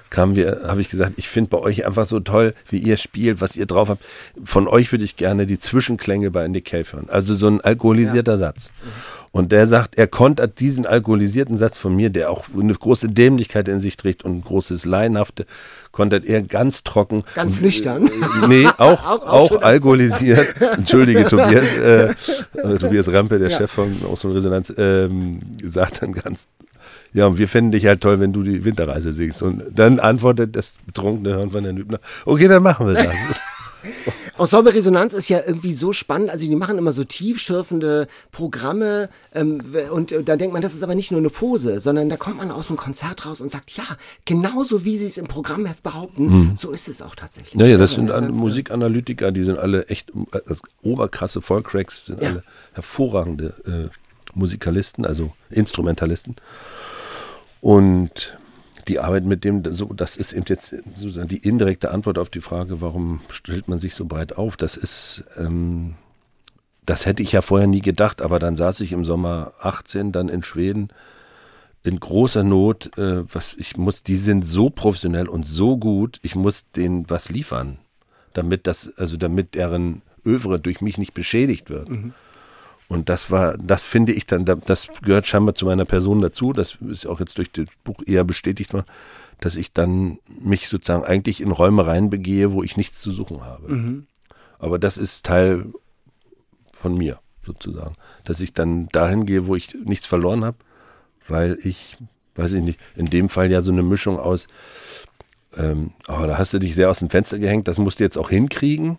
kamen 0.10 0.36
wir, 0.36 0.62
habe 0.66 0.82
ich 0.82 0.90
gesagt, 0.90 1.14
ich 1.18 1.28
finde 1.30 1.52
bei 1.52 1.60
euch 1.60 1.86
einfach 1.86 2.08
so 2.08 2.20
toll, 2.20 2.56
wie 2.68 2.80
ihr 2.80 2.98
spielt, 2.98 3.42
was 3.42 3.56
ihr 3.56 3.68
drauf 3.68 3.90
habt. 3.90 4.04
Von 4.44 4.68
euch 4.68 4.92
würde 4.92 5.04
ich 5.04 5.16
gerne 5.16 5.46
die 5.46 5.60
Zwischenklänge 5.60 6.32
bei 6.32 6.48
Nick 6.48 6.66
Cave 6.66 6.86
hören. 6.92 7.08
Also 7.10 7.36
so 7.36 7.48
ein 7.48 7.62
alkoholisierter 7.62 8.38
Satz. 8.38 8.72
Und 9.32 9.52
der 9.52 9.68
sagt, 9.68 9.96
er 9.98 10.08
kontert 10.08 10.60
diesen 10.60 10.88
alkoholisierten 10.88 11.58
Satz 11.58 11.78
von 11.78 11.96
mir, 11.96 12.10
der 12.10 12.32
auch 12.32 12.46
eine 12.60 12.74
große 12.74 13.10
Dämlichkeit 13.10 13.68
in 13.68 13.80
sich 13.80 13.96
trägt 13.96 14.24
und 14.26 14.38
ein 14.38 14.42
großes 14.44 14.86
Laienhafte, 14.86 15.46
kontert 15.92 16.26
er 16.26 16.42
ganz 16.42 16.84
trocken. 16.84 17.24
Ganz 17.36 17.62
nüchtern. 17.62 18.08
Äh, 18.08 18.48
Nee, 18.48 18.66
auch, 18.78 19.04
Auch- 19.06 19.26
auch 19.28 19.52
auch, 19.52 19.62
alkoholisiert. 19.62 20.56
Entschuldige, 20.78 21.26
Tobias, 21.26 21.64
äh, 21.78 22.10
äh, 22.56 22.78
Tobias 22.80 23.08
Rampe, 23.12 23.38
der 23.38 23.50
Ja. 23.50 23.58
Chef 23.60 23.72
von 23.72 23.96
Ausland 24.10 24.36
Resonanz, 24.36 24.74
ähm, 24.78 25.42
sagt 25.64 26.02
dann 26.02 26.14
ganz, 26.14 26.48
ja, 27.14 27.28
und 27.28 27.38
wir 27.38 27.48
fänden 27.48 27.72
dich 27.72 27.86
halt 27.86 28.02
toll, 28.02 28.20
wenn 28.20 28.34
du 28.34 28.42
die 28.44 28.66
Winterreise 28.66 29.12
singst. 29.14 29.42
Und 29.44 29.64
dann 29.74 30.00
antwortet 30.00 30.56
das 30.56 30.78
betrunkene 30.86 31.36
Hirn 31.38 31.52
von 31.52 31.64
Herrn 31.64 31.78
Hübner, 31.78 32.00
okay, 32.26 32.48
dann 32.48 32.64
machen 32.64 32.88
wir 32.88 32.94
das. 32.96 33.14
Ensemble 34.40 34.74
Resonanz 34.74 35.14
ist 35.14 35.30
ja 35.30 35.42
irgendwie 35.46 35.74
so 35.74 35.94
spannend. 35.94 36.30
Also 36.30 36.46
die 36.46 36.56
machen 36.56 36.78
immer 36.78 36.92
so 36.94 37.04
tiefschürfende 37.04 38.08
Programme 38.32 39.10
ähm, 39.34 39.60
und 39.92 40.12
äh, 40.12 40.24
da 40.24 40.36
denkt 40.38 40.54
man, 40.54 40.62
das 40.62 40.74
ist 40.74 40.82
aber 40.84 40.96
nicht 40.96 41.12
nur 41.12 41.20
eine 41.20 41.30
Pose, 41.30 41.80
sondern 41.80 42.10
da 42.10 42.18
kommt 42.18 42.38
man 42.38 42.50
aus 42.52 42.68
dem 42.68 42.78
Konzert 42.78 43.26
raus 43.26 43.42
und 43.42 43.50
sagt, 43.50 43.72
ja, 43.72 43.84
genauso 44.26 44.86
wie 44.86 44.96
sie 44.98 45.06
es 45.08 45.18
im 45.18 45.28
Programmheft 45.28 45.84
behaupten, 45.84 46.54
so 46.58 46.72
ist 46.72 46.88
es 46.88 47.02
auch 47.02 47.16
tatsächlich. 47.16 47.56
Naja, 47.56 47.76
Mhm. 47.76 47.80
das 47.82 47.92
Ja, 47.92 47.96
sind 47.98 48.08
ganz, 48.08 48.38
äh, 48.38 48.40
Musikanalytiker, 48.40 49.32
die 49.32 49.44
sind 49.44 49.60
alle 49.60 49.88
echt 49.88 50.10
äh, 50.32 50.40
das 50.48 50.62
oberkrasse 50.82 51.42
Volkscracks, 51.42 52.06
sind 52.08 52.22
Ja. 52.22 52.30
alle 52.30 52.44
hervorragende 52.74 53.54
äh, 53.94 53.98
Musikalisten, 54.34 55.06
also 55.06 55.34
Instrumentalisten. 55.50 56.36
Und 57.62 58.38
die 58.90 59.00
Arbeit 59.00 59.24
mit 59.24 59.44
dem, 59.44 59.64
so, 59.72 59.86
das 59.94 60.18
ist 60.18 60.34
eben 60.34 60.46
jetzt 60.48 60.76
sozusagen 60.96 61.28
die 61.28 61.38
indirekte 61.38 61.92
Antwort 61.92 62.18
auf 62.18 62.30
die 62.30 62.42
Frage, 62.42 62.82
warum 62.82 63.22
stellt 63.30 63.68
man 63.68 63.80
sich 63.80 63.94
so 63.96 64.06
breit 64.06 64.38
auf? 64.38 64.58
Das 64.58 64.76
ist, 64.76 65.24
ähm, 65.38 65.94
das 66.86 67.06
hätte 67.06 67.24
ich 67.24 67.32
ja 67.32 67.42
vorher 67.42 67.68
nie 67.68 67.82
gedacht, 67.82 68.22
aber 68.22 68.40
dann 68.40 68.56
saß 68.56 68.82
ich 68.82 68.92
im 68.92 69.06
Sommer 69.06 69.54
18 69.62 70.12
dann 70.12 70.28
in 70.28 70.44
Schweden 70.44 70.90
in 71.84 72.00
großer 72.00 72.44
Not, 72.44 72.98
äh, 72.98 73.24
was 73.34 73.54
ich 73.54 73.78
muss, 73.78 74.04
die 74.04 74.18
sind 74.18 74.46
so 74.46 74.70
professionell 74.70 75.30
und 75.30 75.48
so 75.48 75.78
gut, 75.78 76.20
ich 76.24 76.36
muss 76.36 76.70
denen 76.72 77.10
was 77.10 77.30
liefern, 77.30 77.78
damit 78.34 78.68
das, 78.68 78.92
also 78.98 79.18
damit 79.18 79.56
deren 79.56 80.02
Övre 80.26 80.60
durch 80.60 80.82
mich 80.82 80.98
nicht 80.98 81.14
beschädigt 81.14 81.70
wird. 81.70 81.90
Und 82.90 83.08
das 83.08 83.30
war, 83.30 83.56
das 83.58 83.84
finde 83.84 84.14
ich 84.14 84.26
dann, 84.26 84.46
das 84.46 84.88
gehört 85.04 85.28
scheinbar 85.28 85.54
zu 85.54 85.66
meiner 85.66 85.86
Person 85.86 86.22
dazu, 86.22 86.54
das 86.54 86.80
ist 86.90 87.06
auch 87.06 87.20
jetzt 87.20 87.38
durch 87.38 87.52
das 87.52 87.68
Buch 87.84 88.02
eher 88.06 88.24
bestätigt 88.24 88.74
worden, 88.74 88.88
dass 89.40 89.56
ich 89.56 89.74
dann 89.74 90.18
mich 90.42 90.68
sozusagen 90.70 91.06
eigentlich 91.06 91.40
in 91.40 91.52
Räume 91.52 91.86
reinbegehe, 91.86 92.52
wo 92.52 92.64
ich 92.64 92.78
nichts 92.78 93.00
zu 93.00 93.12
suchen 93.12 93.46
habe. 93.46 93.68
Aber 94.58 94.80
das 94.80 94.98
ist 94.98 95.24
Teil 95.24 95.68
von 96.74 96.96
mir 96.96 97.20
sozusagen, 97.46 97.96
dass 98.24 98.40
ich 98.40 98.54
dann 98.54 98.88
dahin 98.90 99.28
gehe, 99.28 99.46
wo 99.46 99.56
ich 99.56 99.76
nichts 99.86 100.08
verloren 100.08 100.44
habe, 100.44 100.58
weil 101.28 101.60
ich, 101.64 101.98
weiß 102.36 102.54
ich 102.54 102.64
nicht, 102.64 102.80
in 102.96 103.06
dem 103.06 103.30
Fall 103.30 103.52
ja 103.52 103.62
so 103.62 103.72
eine 103.72 103.84
Mischung 103.84 104.18
aus, 104.20 104.48
ähm, 105.56 105.92
oh, 106.08 106.26
da 106.26 106.40
hast 106.40 106.54
du 106.54 106.60
dich 106.60 106.74
sehr 106.74 106.90
aus 106.90 107.00
dem 107.00 107.12
Fenster 107.12 107.38
gehängt, 107.38 107.68
das 107.68 107.78
musst 107.78 108.00
du 108.00 108.04
jetzt 108.04 108.18
auch 108.18 108.32
hinkriegen. 108.32 108.98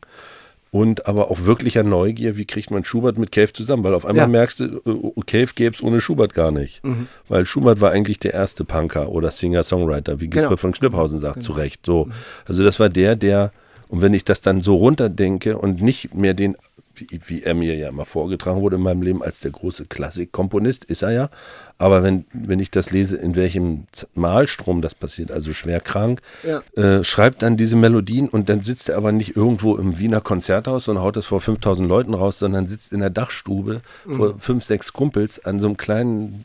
Und 0.73 1.07
aber 1.07 1.33
auch 1.33 1.45
wirklicher 1.47 1.83
Neugier, 1.83 2.37
wie 2.37 2.45
kriegt 2.45 2.71
man 2.71 2.85
Schubert 2.85 3.19
mit 3.19 3.33
Cave 3.33 3.53
zusammen? 3.53 3.83
Weil 3.83 3.95
auf 3.95 4.07
einmal 4.07 4.27
Ja. 4.27 4.29
merkst 4.29 4.61
du, 4.61 4.65
äh, 4.87 5.21
Cave 5.27 5.49
gäbe 5.57 5.75
es 5.75 5.83
ohne 5.83 6.01
Schubert 6.01 6.33
gar 6.33 6.53
nicht. 6.53 6.81
Weil 7.29 7.45
Schubert 7.45 7.81
war 7.81 7.91
eigentlich 7.91 8.21
der 8.21 8.35
erste 8.35 8.65
Punker 8.65 9.09
oder 9.11 9.33
Singer-Songwriter, 9.33 10.21
wie 10.21 10.29
Gisbert 10.29 10.51
Genau. 10.51 10.57
von 10.59 10.73
Knüpphausen 10.73 11.19
sagt, 11.19 11.43
zu 11.43 11.53
Recht. 11.53 11.85
So. 11.85 12.09
Also 12.47 12.63
das 12.63 12.79
war 12.79 12.89
der, 12.89 13.17
der, 13.17 13.53
und 13.89 14.01
wenn 14.01 14.15
ich 14.15 14.25
das 14.25 14.43
dann 14.43 14.61
so 14.63 14.77
runterdenke 14.77 15.59
und 15.59 15.83
nicht 15.83 16.15
mehr 16.15 16.35
den, 16.35 16.57
wie, 16.95 17.07
wie 17.27 17.43
er 17.43 17.55
mir 17.55 17.75
ja 17.77 17.89
immer 17.89 18.05
vorgetragen 18.05 18.61
wurde 18.61 18.77
in 18.77 18.83
meinem 18.83 19.03
Leben 19.03 19.23
als 19.23 19.41
der 19.41 19.51
große 19.53 19.87
Klassikkomponist, 19.87 20.85
ist 20.85 21.03
er 21.03 21.13
ja. 21.13 21.31
Aber 21.79 22.03
wenn, 22.03 22.27
wenn 22.33 22.61
ich 22.61 22.71
das 22.71 22.91
lese, 22.91 23.17
in 23.17 23.37
welchem 23.37 23.85
Malstrom 24.15 24.83
das 24.83 24.95
passiert, 24.95 25.31
also 25.31 25.53
schwer 25.53 25.81
krank, 25.81 26.21
Ja. 26.47 26.63
äh, 26.77 27.03
schreibt 27.05 27.43
dann 27.43 27.57
diese 27.57 27.77
Melodien 27.77 28.29
und 28.29 28.49
dann 28.49 28.63
sitzt 28.63 28.89
er 28.91 28.97
aber 28.97 29.13
nicht 29.13 29.37
irgendwo 29.37 29.77
im 29.77 29.99
Wiener 29.99 30.21
Konzerthaus 30.21 30.89
und 30.89 30.99
haut 31.01 31.17
das 31.17 31.27
vor 31.27 31.41
5000 31.41 31.89
Leuten 31.89 32.13
raus, 32.15 32.39
sondern 32.39 32.67
sitzt 32.67 32.93
in 32.93 33.01
der 33.01 33.11
Dachstube 33.11 33.81
vor 34.07 34.39
fünf, 34.39 34.65
sechs 34.65 34.93
Kumpels 34.93 35.43
an 35.45 35.61
so 35.61 35.69
einem 35.69 35.77
kleinen 35.77 36.45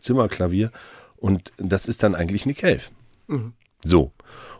Zimmerklavier 0.00 0.70
und 1.16 1.52
das 1.58 1.86
ist 1.86 2.02
dann 2.02 2.14
eigentlich 2.14 2.44
eine 2.44 2.54
Cave. 2.54 2.82
So. 3.84 4.12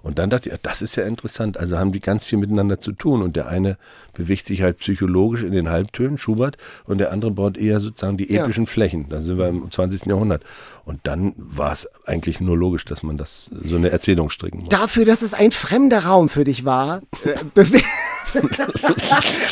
Und 0.06 0.20
dann 0.20 0.30
dachte 0.30 0.48
ich, 0.48 0.52
ja, 0.52 0.58
das 0.62 0.82
ist 0.82 0.94
ja 0.94 1.04
interessant. 1.04 1.56
Also 1.56 1.78
haben 1.78 1.90
die 1.90 1.98
ganz 1.98 2.24
viel 2.24 2.38
miteinander 2.38 2.78
zu 2.78 2.92
tun. 2.92 3.22
Und 3.22 3.34
der 3.34 3.48
eine 3.48 3.76
bewegt 4.14 4.46
sich 4.46 4.62
halt 4.62 4.78
psychologisch 4.78 5.42
in 5.42 5.50
den 5.50 5.68
Halbtönen, 5.68 6.16
Schubert, 6.16 6.56
und 6.84 6.98
der 6.98 7.10
andere 7.10 7.32
baut 7.32 7.56
eher 7.58 7.80
sozusagen 7.80 8.16
die 8.16 8.32
Ja. 8.32 8.44
epischen 8.44 8.68
Flächen. 8.68 9.08
Da 9.08 9.20
sind 9.20 9.36
wir 9.36 9.48
im 9.48 9.68
20. 9.68 10.06
Jahrhundert. 10.06 10.44
Und 10.84 11.00
dann 11.02 11.32
war 11.36 11.72
es 11.72 11.88
eigentlich 12.06 12.38
nur 12.40 12.56
logisch, 12.56 12.84
dass 12.84 13.02
man 13.02 13.18
das 13.18 13.50
so 13.64 13.74
eine 13.74 13.90
Erzählung 13.90 14.30
stricken 14.30 14.60
muss. 14.60 14.68
Dafür, 14.68 15.04
dass 15.06 15.22
es 15.22 15.34
ein 15.34 15.50
fremder 15.50 16.04
Raum 16.04 16.28
für 16.28 16.44
dich 16.44 16.64
war, 16.64 17.02
äh, 17.24 17.34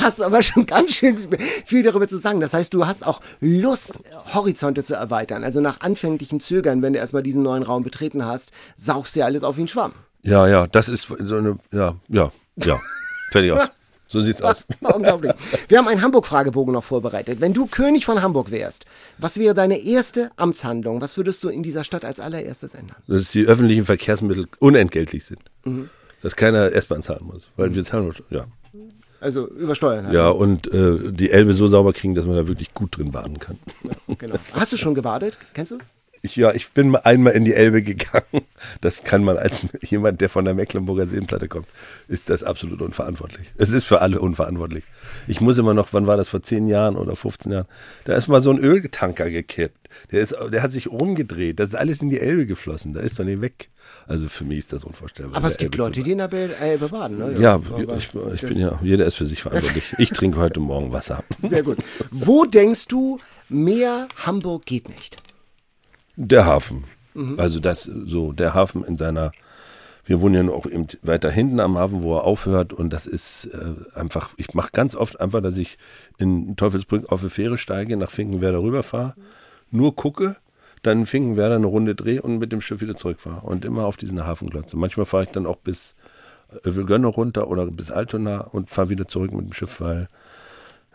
hast 0.01 0.21
du 0.21 0.25
aber 0.25 0.41
schon 0.45 0.67
ganz 0.67 0.93
schön 0.93 1.17
viel 1.67 1.83
darüber 1.83 2.07
zu 2.07 2.17
sagen. 2.19 2.39
Das 2.41 2.55
heißt, 2.55 2.73
du 2.73 2.87
hast 2.87 3.05
auch 3.05 3.21
Lust, 3.41 3.99
Horizonte 4.33 4.85
zu 4.85 4.95
erweitern. 4.95 5.43
Also 5.43 5.61
nach 5.61 5.81
anfänglichem 5.81 6.39
Zögern, 6.39 6.81
wenn 6.81 6.93
du 6.93 7.01
erstmal 7.01 7.25
diesen 7.25 7.43
neuen 7.43 7.65
Raum 7.65 7.83
betreten 7.83 8.25
hast, 8.25 8.53
saugst 8.77 9.17
du 9.17 9.21
ja 9.21 9.27
alles 9.27 9.43
auf 9.43 9.57
wie 9.57 9.63
ein 9.63 9.69
Schwamm. 9.69 9.95
Ja, 10.25 10.49
ja, 10.49 10.67
das 10.67 10.89
ist 10.89 11.09
so 11.21 11.37
eine, 11.37 11.59
ja, 11.71 11.97
ja, 12.09 12.33
ja. 12.57 12.81
Fertig 13.31 13.53
aus. 13.53 13.69
So 14.09 14.21
sieht's 14.21 14.41
aus. 14.43 14.65
Unglaublich. 14.81 15.33
Wir 15.69 15.79
haben 15.79 15.89
einen 15.89 16.01
Hamburg-Fragebogen 16.01 16.73
noch 16.73 16.85
vorbereitet. 16.85 17.41
Wenn 17.41 17.53
du 17.53 17.67
König 17.67 18.05
von 18.05 18.23
Hamburg 18.23 18.51
wärst, 18.51 18.87
was 19.19 19.39
wäre 19.39 19.55
deine 19.55 19.79
erste 19.79 20.31
Amtshandlung? 20.37 21.01
Was 21.01 21.17
würdest 21.17 21.43
du 21.43 21.49
in 21.49 21.63
dieser 21.63 21.85
Stadt 21.85 22.05
als 22.05 22.21
allererstes 22.21 22.75
ändern? 22.75 22.97
Dass 23.07 23.31
die 23.31 23.45
öffentlichen 23.45 23.85
Verkehrsmittel 23.85 24.47
unentgeltlich 24.61 25.25
sind. 25.25 25.41
Dass 26.23 26.37
keiner 26.37 26.73
S-Bahn 26.73 27.03
zahlen 27.03 27.25
muss, 27.25 27.51
weil 27.57 27.75
wir 27.75 27.85
zahlen, 27.85 28.15
ja. 28.31 28.47
Also 29.21 29.49
übersteuern. 29.49 30.05
Halt. 30.07 30.15
Ja, 30.15 30.29
und 30.29 30.73
äh, 30.73 31.11
die 31.11 31.31
Elbe 31.31 31.55
so 31.55 31.67
sauber 31.67 31.93
kriegen, 31.93 32.15
dass 32.15 32.27
man 32.27 32.37
da 32.37 32.47
wirklich 32.47 32.73
gut 32.73 32.97
drin 32.97 33.11
baden 33.11 33.39
kann. 33.39 33.59
Genau. 34.19 34.37
Hast 34.53 34.73
du 34.73 34.77
schon 34.77 34.95
gebadet? 34.95 35.39
Kennst 35.55 35.73
du 35.73 35.77
es? 35.77 35.89
Ich, 36.25 36.37
ja, 36.37 36.55
ich 36.55 36.71
bin 36.71 36.97
einmal 36.97 37.35
in 37.35 37.45
die 37.45 37.53
Elbe 37.53 37.83
gegangen. 37.83 38.47
Das 38.81 39.05
kann 39.05 39.25
man 39.25 39.37
als 39.37 39.61
jemand, 39.83 40.23
der 40.23 40.31
von 40.31 40.47
der 40.47 40.55
Mecklenburger 40.55 41.05
Seenplatte 41.05 41.49
kommt, 41.49 41.67
ist 42.09 42.31
das 42.31 42.43
absolut 42.43 42.81
unverantwortlich. 42.81 43.49
Es 43.59 43.75
ist 43.75 43.85
für 43.85 44.01
alle 44.01 44.19
unverantwortlich. 44.19 44.85
Ich 45.29 45.43
muss 45.43 45.59
immer 45.59 45.75
noch, 45.75 45.89
wann 45.93 46.07
war 46.07 46.17
das, 46.17 46.31
vor 46.31 46.43
10 46.43 46.67
Jahren 46.67 46.97
oder 46.97 47.15
15 47.15 47.53
Jahren, 47.53 47.67
da 48.07 48.15
ist 48.15 48.29
mal 48.29 48.41
so 48.41 48.51
ein 48.51 48.59
Öltanker 48.59 49.29
gekippt. 49.29 49.91
Der, 50.13 50.23
ist, 50.23 50.35
der 50.51 50.63
hat 50.63 50.73
sich 50.73 50.89
umgedreht. 50.89 51.61
Das 51.61 51.69
ist 51.69 51.75
alles 51.75 52.01
in 52.01 52.09
die 52.09 52.19
Elbe 52.19 52.47
geflossen. 52.47 52.95
Da 52.95 53.01
ist 53.01 53.19
doch 53.19 53.25
nicht 53.25 53.43
weg. 53.43 53.69
Also 54.07 54.31
für 54.31 54.45
mich 54.45 54.61
ist 54.61 54.73
das 54.73 54.83
unvorstellbar. 54.83 55.37
Aber 55.37 55.49
es 55.49 55.59
gibt 55.59 55.77
Leute, 55.77 56.03
die 56.03 56.13
in 56.13 56.19
der 56.19 56.33
Elbe 56.33 56.89
baden. 56.89 57.19
Ne? 57.19 57.35
Ja, 57.39 57.61
ja 57.77 57.97
ich, 57.99 58.09
ich 58.33 58.41
bin 58.41 58.59
ja, 58.59 58.79
jeder 58.83 59.05
ist 59.05 59.17
für 59.17 59.27
sich 59.27 59.43
verantwortlich. 59.43 59.95
Ich 59.99 60.09
trinke 60.09 60.39
heute 60.39 60.59
Morgen 60.59 60.91
Wasser. 60.91 61.23
Sehr 61.39 61.63
gut. 61.63 61.77
Wo 62.11 62.47
denkst 62.47 62.89
du, 62.89 63.19
mehr 63.51 64.09
Hamburg 64.25 64.65
geht 64.65 64.89
nicht? 64.89 65.19
Der 66.17 66.47
Hafen. 66.47 66.85
Mhm. 67.15 67.39
Also 67.39 67.61
das 67.61 67.83
so, 67.83 68.33
der 68.33 68.55
Hafen 68.55 68.85
in 68.85 68.97
seiner 68.97 69.33
wir 70.07 70.21
wohnen 70.21 70.35
ja 70.35 70.43
noch 70.43 70.67
eben 70.67 70.87
weiter 71.03 71.31
hinten 71.31 71.61
am 71.61 71.79
Hafen, 71.79 72.03
wo 72.03 72.17
er 72.17 72.25
aufhört 72.25 72.73
und 72.73 72.93
das 72.93 73.07
ist 73.07 73.47
äh, 73.47 73.99
einfach, 73.99 74.35
ich 74.37 74.53
mache 74.55 74.71
ganz 74.73 74.95
oft 74.95 75.21
einfach, 75.21 75.41
dass 75.41 75.57
ich 75.57 75.79
in 76.19 76.57
Teufelsbrück 76.57 77.11
auf 77.11 77.21
eine 77.21 77.31
Fähre 77.31 77.57
steige, 77.57 77.97
nach 77.97 78.11
Finkenwerder 78.11 78.63
rüberfahre, 78.63 79.15
nur 79.71 79.97
gucke, 79.97 80.37
dann 80.83 81.01
in 81.01 81.07
Finkenwerder 81.07 81.57
eine 81.57 81.67
Runde 81.67 81.95
drehe 81.95 82.21
und 82.21 82.39
mit 82.39 82.53
dem 82.53 82.61
Schiff 82.61 82.83
wieder 82.83 82.97
zurückfahre 82.97 83.47
und 83.47 83.65
immer 83.65 83.87
auf 83.87 83.97
diesen 83.97 84.27
Hafenklotz. 84.27 84.75
Manchmal 84.75 85.07
fahre 85.07 85.25
ich 85.25 85.31
dann 85.31 85.47
auch 85.47 85.57
bis 85.57 85.95
Övelgönne 86.67 87.07
runter 87.07 87.49
oder 87.49 87.67
bis 87.67 87.91
Altona 87.91 88.43
und 88.43 88.71
fahre 88.71 88.91
wieder 88.91 89.09
zurück 89.09 89.33
mit 89.33 89.47
dem 89.47 89.53
Schiff, 89.55 89.81
weil 89.81 90.09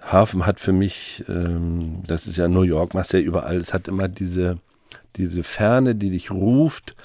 Hafen 0.02 0.46
hat 0.46 0.60
für 0.60 0.72
mich, 0.72 1.26
ähm, 1.28 2.04
das 2.06 2.28
ist 2.28 2.38
ja 2.38 2.48
New 2.48 2.62
York, 2.62 2.94
machst 2.94 3.12
ja 3.14 3.20
überall, 3.20 3.58
es 3.58 3.74
hat 3.74 3.88
immer 3.88 4.08
diese 4.08 4.60
diese 5.16 5.44
Ferne, 5.44 5.96
die 5.96 6.10
dich 6.10 6.32
ruft, 6.32 6.96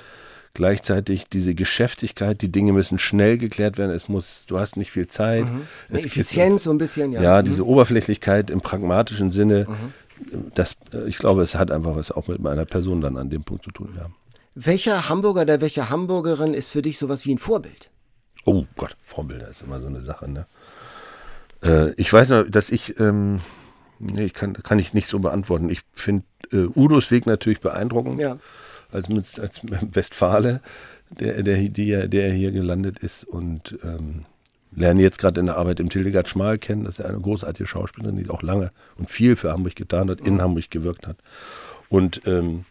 gleichzeitig 0.54 1.28
diese 1.28 1.54
Geschäftigkeit, 1.54 2.40
die 2.40 2.50
Dinge 2.50 2.72
müssen 2.72 2.98
schnell 2.98 3.38
geklärt 3.38 3.76
werden, 3.76 3.90
es 3.90 4.08
muss, 4.08 4.44
du 4.46 4.58
hast 4.58 4.76
nicht 4.76 4.92
viel 4.92 5.08
Zeit. 5.08 5.44
Mhm. 5.44 5.66
Effizienz 5.96 6.62
so 6.62 6.70
ein 6.70 6.78
bisschen, 6.78 7.12
ja. 7.12 7.22
Ja, 7.22 7.42
mhm. 7.42 7.46
diese 7.46 7.66
Oberflächlichkeit 7.66 8.50
im 8.50 8.60
pragmatischen 8.60 9.30
Sinne, 9.30 9.66
mhm. 9.68 10.52
das, 10.54 10.76
äh, 10.92 11.08
ich 11.08 11.18
glaube, 11.18 11.42
es 11.42 11.56
hat 11.56 11.70
einfach 11.70 11.96
was 11.96 12.12
auch 12.12 12.28
mit 12.28 12.40
meiner 12.40 12.64
Person 12.64 13.00
dann 13.00 13.16
an 13.16 13.30
dem 13.30 13.42
Punkt 13.42 13.64
zu 13.64 13.70
tun, 13.70 13.94
ja. 13.96 14.06
Welcher 14.56 15.08
Hamburger 15.08 15.42
oder 15.42 15.60
welche 15.60 15.90
Hamburgerin 15.90 16.54
ist 16.54 16.68
für 16.68 16.80
dich 16.80 16.98
sowas 16.98 17.26
wie 17.26 17.34
ein 17.34 17.38
Vorbild? 17.38 17.90
Oh 18.44 18.64
Gott, 18.76 18.96
Vorbilder 19.02 19.48
ist 19.48 19.62
immer 19.62 19.80
so 19.80 19.88
eine 19.88 20.00
Sache, 20.00 20.30
ne? 20.30 20.46
Äh, 21.64 21.92
ich 21.94 22.12
weiß 22.12 22.28
noch, 22.28 22.44
dass 22.48 22.70
ich, 22.70 23.00
ähm, 23.00 23.40
nee, 23.98 24.26
ich 24.26 24.34
kann, 24.34 24.52
kann 24.52 24.78
ich 24.78 24.94
nicht 24.94 25.08
so 25.08 25.18
beantworten. 25.18 25.70
Ich 25.70 25.80
finde 25.94 26.24
äh, 26.52 26.66
Udos 26.74 27.10
Weg 27.10 27.26
natürlich 27.26 27.60
beeindruckend. 27.60 28.20
Ja. 28.20 28.38
Als, 28.92 29.08
als 29.40 29.60
Westfale, 29.64 30.60
der, 31.10 31.42
der, 31.42 31.68
der, 31.68 32.08
der 32.08 32.32
hier 32.32 32.52
gelandet 32.52 33.00
ist 33.00 33.24
und 33.24 33.76
ähm, 33.82 34.24
lerne 34.76 35.02
jetzt 35.02 35.18
gerade 35.18 35.40
in 35.40 35.46
der 35.46 35.56
Arbeit 35.56 35.80
im 35.80 35.88
Hildegard 35.88 36.28
Schmal 36.28 36.58
kennen. 36.58 36.84
Das 36.84 36.98
ist 36.98 37.04
eine 37.04 37.20
großartige 37.20 37.66
Schauspielerin, 37.66 38.16
die 38.16 38.30
auch 38.30 38.42
lange 38.42 38.70
und 38.96 39.10
viel 39.10 39.36
für 39.36 39.52
Hamburg 39.52 39.76
getan 39.76 40.10
hat, 40.10 40.20
in 40.20 40.40
Hamburg 40.40 40.70
gewirkt 40.70 41.06
hat. 41.06 41.16
Und 41.88 42.22
ähm, 42.26 42.64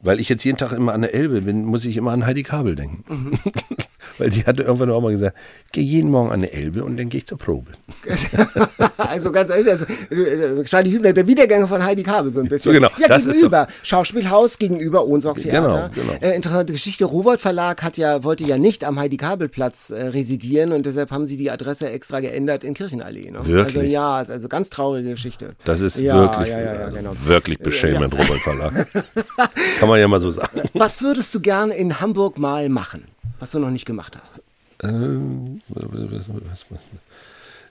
weil 0.00 0.20
ich 0.20 0.28
jetzt 0.28 0.44
jeden 0.44 0.58
Tag 0.58 0.72
immer 0.72 0.92
an 0.92 1.02
der 1.02 1.14
Elbe 1.14 1.42
bin, 1.42 1.64
muss 1.64 1.84
ich 1.84 1.96
immer 1.96 2.12
an 2.12 2.24
Heidi 2.24 2.42
Kabel 2.42 2.76
denken. 2.76 3.04
Mhm. 3.08 3.38
Weil 4.18 4.30
die 4.30 4.44
hatte 4.44 4.64
irgendwann 4.64 4.90
auch 4.90 5.00
mal 5.00 5.12
gesagt, 5.12 5.36
geh 5.72 5.80
jeden 5.80 6.10
Morgen 6.10 6.30
an 6.30 6.42
die 6.42 6.52
Elbe 6.52 6.84
und 6.84 6.96
dann 6.96 7.08
gehe 7.08 7.18
ich 7.20 7.26
zur 7.26 7.38
Probe. 7.38 7.72
also 8.96 9.32
ganz 9.32 9.50
ehrlich, 9.50 9.68
also, 9.70 9.84
äh, 9.84 10.64
Charlie 10.64 10.92
Hübner, 10.92 11.12
der 11.12 11.26
Wiedergänger 11.26 11.68
von 11.68 11.84
Heidi 11.84 12.02
Kabel 12.02 12.32
so 12.32 12.40
ein 12.40 12.48
bisschen. 12.48 12.72
Genau, 12.72 12.90
ja, 12.98 13.16
gegenüber. 13.16 13.68
Schauspielhaus 13.82 14.58
gegenüber 14.58 15.06
Ohnsorg 15.06 15.38
Theater. 15.38 15.90
Genau, 15.94 16.08
genau. 16.12 16.20
Äh, 16.20 16.36
interessante 16.36 16.72
Geschichte. 16.72 17.04
Rowold 17.04 17.40
Verlag 17.40 17.82
hat 17.82 17.96
ja, 17.96 18.24
wollte 18.24 18.44
ja 18.44 18.58
nicht 18.58 18.84
am 18.84 18.98
Heidi 18.98 19.16
Kabel 19.16 19.48
Platz 19.48 19.90
äh, 19.90 20.02
residieren 20.08 20.72
und 20.72 20.86
deshalb 20.86 21.10
haben 21.10 21.26
sie 21.26 21.36
die 21.36 21.50
Adresse 21.50 21.90
extra 21.90 22.20
geändert 22.20 22.64
in 22.64 22.74
Kirchenallee. 22.74 23.30
Ne? 23.30 23.46
Wirklich? 23.46 23.76
Also 23.76 23.88
ja, 23.88 24.14
also 24.16 24.48
ganz 24.48 24.70
traurige 24.70 25.10
Geschichte. 25.10 25.54
Das 25.64 25.80
ist 25.80 25.98
ja, 26.00 26.14
wirklich, 26.14 26.48
ja, 26.48 26.60
ja, 26.60 26.88
genau. 26.88 27.12
wirklich 27.24 27.58
beschämend. 27.58 28.14
Rowold 28.14 28.40
Verlag. 28.40 28.86
Kann 29.78 29.88
man 29.88 30.00
ja 30.00 30.08
mal 30.08 30.20
so 30.20 30.30
sagen. 30.30 30.62
Was 30.74 31.02
würdest 31.02 31.34
du 31.34 31.40
gerne 31.40 31.74
in 31.74 32.00
Hamburg 32.00 32.38
mal 32.38 32.68
machen? 32.68 33.04
Was 33.38 33.50
du 33.50 33.58
noch 33.58 33.70
nicht 33.70 33.86
gemacht 33.86 34.16
hast? 34.20 34.42
Ähm, 34.82 35.60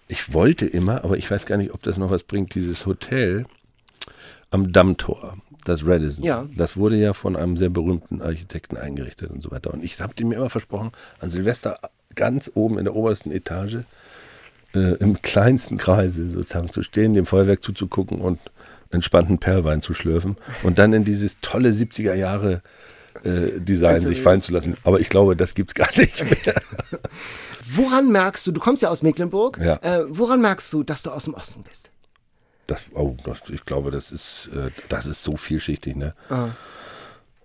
ich 0.07 0.33
wollte 0.33 0.65
immer, 0.65 1.03
aber 1.03 1.17
ich 1.17 1.29
weiß 1.29 1.45
gar 1.45 1.57
nicht, 1.57 1.73
ob 1.73 1.83
das 1.83 1.97
noch 1.97 2.11
was 2.11 2.23
bringt, 2.23 2.55
dieses 2.55 2.85
Hotel 2.85 3.45
am 4.49 4.71
Dammtor, 4.71 5.37
das 5.65 5.85
Radisson. 5.85 6.23
Ja. 6.23 6.47
Das 6.55 6.77
wurde 6.77 6.95
ja 6.95 7.13
von 7.13 7.35
einem 7.35 7.57
sehr 7.57 7.69
berühmten 7.69 8.21
Architekten 8.21 8.77
eingerichtet 8.77 9.29
und 9.31 9.41
so 9.41 9.51
weiter. 9.51 9.73
Und 9.73 9.83
ich 9.83 9.99
habe 9.99 10.23
mir 10.23 10.35
immer 10.35 10.49
versprochen, 10.49 10.91
an 11.19 11.29
Silvester 11.29 11.79
ganz 12.15 12.49
oben 12.53 12.77
in 12.77 12.85
der 12.85 12.95
obersten 12.95 13.31
Etage 13.31 13.79
äh, 14.73 14.95
im 14.95 15.21
kleinsten 15.21 15.77
Kreise 15.77 16.29
sozusagen 16.29 16.71
zu 16.71 16.83
stehen, 16.83 17.13
dem 17.13 17.25
Feuerwerk 17.25 17.61
zuzugucken 17.61 18.19
und 18.19 18.39
entspannten 18.89 19.37
Perlwein 19.37 19.81
zu 19.81 19.93
schlürfen 19.93 20.37
und 20.63 20.79
dann 20.79 20.93
in 20.93 21.03
dieses 21.03 21.41
tolle 21.41 21.71
70er 21.71 22.13
Jahre 22.13 22.61
äh, 23.23 23.59
Design 23.59 23.95
also, 23.95 24.07
sich 24.07 24.21
fallen 24.21 24.41
zu 24.41 24.51
lassen. 24.51 24.77
Aber 24.83 24.99
ich 24.99 25.09
glaube, 25.09 25.35
das 25.35 25.55
gibt 25.55 25.71
es 25.71 25.75
gar 25.75 25.89
nicht 25.97 26.23
mehr. 26.23 26.55
woran 27.75 28.11
merkst 28.11 28.45
du, 28.47 28.51
du 28.51 28.59
kommst 28.59 28.83
ja 28.83 28.89
aus 28.89 29.01
Mecklenburg, 29.01 29.59
ja. 29.61 29.75
Äh, 29.81 30.05
woran 30.09 30.41
merkst 30.41 30.71
du, 30.73 30.83
dass 30.83 31.03
du 31.03 31.11
aus 31.11 31.25
dem 31.25 31.33
Osten 31.33 31.63
bist? 31.63 31.89
Das, 32.67 32.89
oh, 32.93 33.15
das, 33.23 33.41
ich 33.49 33.65
glaube, 33.65 33.91
das 33.91 34.11
ist, 34.11 34.49
äh, 34.53 34.71
das 34.89 35.05
ist 35.05 35.23
so 35.23 35.37
vielschichtig. 35.37 35.95
Ne? 35.95 36.13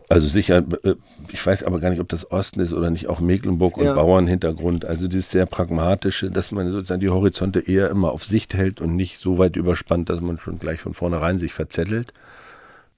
Also 0.08 0.26
sicher, 0.26 0.64
äh, 0.82 0.94
ich 1.28 1.44
weiß 1.44 1.62
aber 1.62 1.78
gar 1.78 1.90
nicht, 1.90 2.00
ob 2.00 2.08
das 2.08 2.30
Osten 2.30 2.60
ist 2.60 2.72
oder 2.72 2.90
nicht, 2.90 3.08
auch 3.08 3.20
Mecklenburg 3.20 3.76
und 3.76 3.84
ja. 3.84 3.94
Bauernhintergrund. 3.94 4.84
Also 4.84 5.06
dieses 5.06 5.30
sehr 5.30 5.46
pragmatische, 5.46 6.30
dass 6.30 6.50
man 6.50 6.70
sozusagen 6.70 7.00
die 7.00 7.08
Horizonte 7.08 7.60
eher 7.60 7.88
immer 7.90 8.10
auf 8.10 8.24
Sicht 8.24 8.54
hält 8.54 8.80
und 8.80 8.96
nicht 8.96 9.18
so 9.18 9.38
weit 9.38 9.56
überspannt, 9.56 10.10
dass 10.10 10.20
man 10.20 10.38
schon 10.38 10.58
gleich 10.58 10.80
von 10.80 10.94
vornherein 10.94 11.38
sich 11.38 11.52
verzettelt 11.52 12.12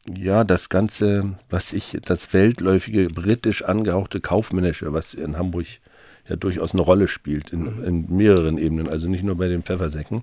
ja, 0.09 0.45
das 0.45 0.69
Ganze, 0.69 1.35
was 1.51 1.73
ich, 1.73 1.99
das 2.05 2.33
weltläufige, 2.33 3.09
britisch 3.09 3.63
angehauchte 3.63 4.21
Kaufmännische, 4.21 4.93
was 4.93 5.15
in 5.15 5.39
Hamburg 5.39 5.67
ja 6.29 6.37
durchaus 6.37 6.73
eine 6.73 6.83
Rolle 6.83 7.09
spielt, 7.09 7.51
in, 7.51 7.79
mhm. 7.79 7.85
in 7.85 8.17
mehreren 8.17 8.59
Ebenen, 8.59 8.89
also 8.89 9.09
nicht 9.09 9.25
nur 9.25 9.37
bei 9.37 9.49
den 9.49 9.63
Pfeffersäcken. 9.63 10.23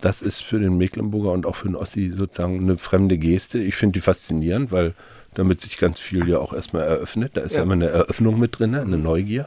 Das 0.00 0.22
ist 0.22 0.42
für 0.42 0.58
den 0.58 0.76
Mecklenburger 0.76 1.32
und 1.32 1.46
auch 1.46 1.56
für 1.56 1.68
den 1.68 1.76
Ossi 1.76 2.12
sozusagen 2.14 2.60
eine 2.60 2.78
fremde 2.78 3.16
Geste. 3.16 3.58
Ich 3.58 3.76
finde 3.76 3.94
die 3.94 4.00
faszinierend, 4.00 4.70
weil 4.70 4.94
damit 5.34 5.60
sich 5.60 5.78
ganz 5.78 5.98
viel 5.98 6.28
ja 6.28 6.38
auch 6.38 6.52
erstmal 6.52 6.82
eröffnet. 6.82 7.36
Da 7.36 7.42
ist 7.42 7.52
ja, 7.52 7.58
ja 7.58 7.62
immer 7.62 7.74
eine 7.74 7.88
Eröffnung 7.88 8.38
mit 8.38 8.58
drin, 8.58 8.74
eine 8.74 8.98
Neugier. 8.98 9.46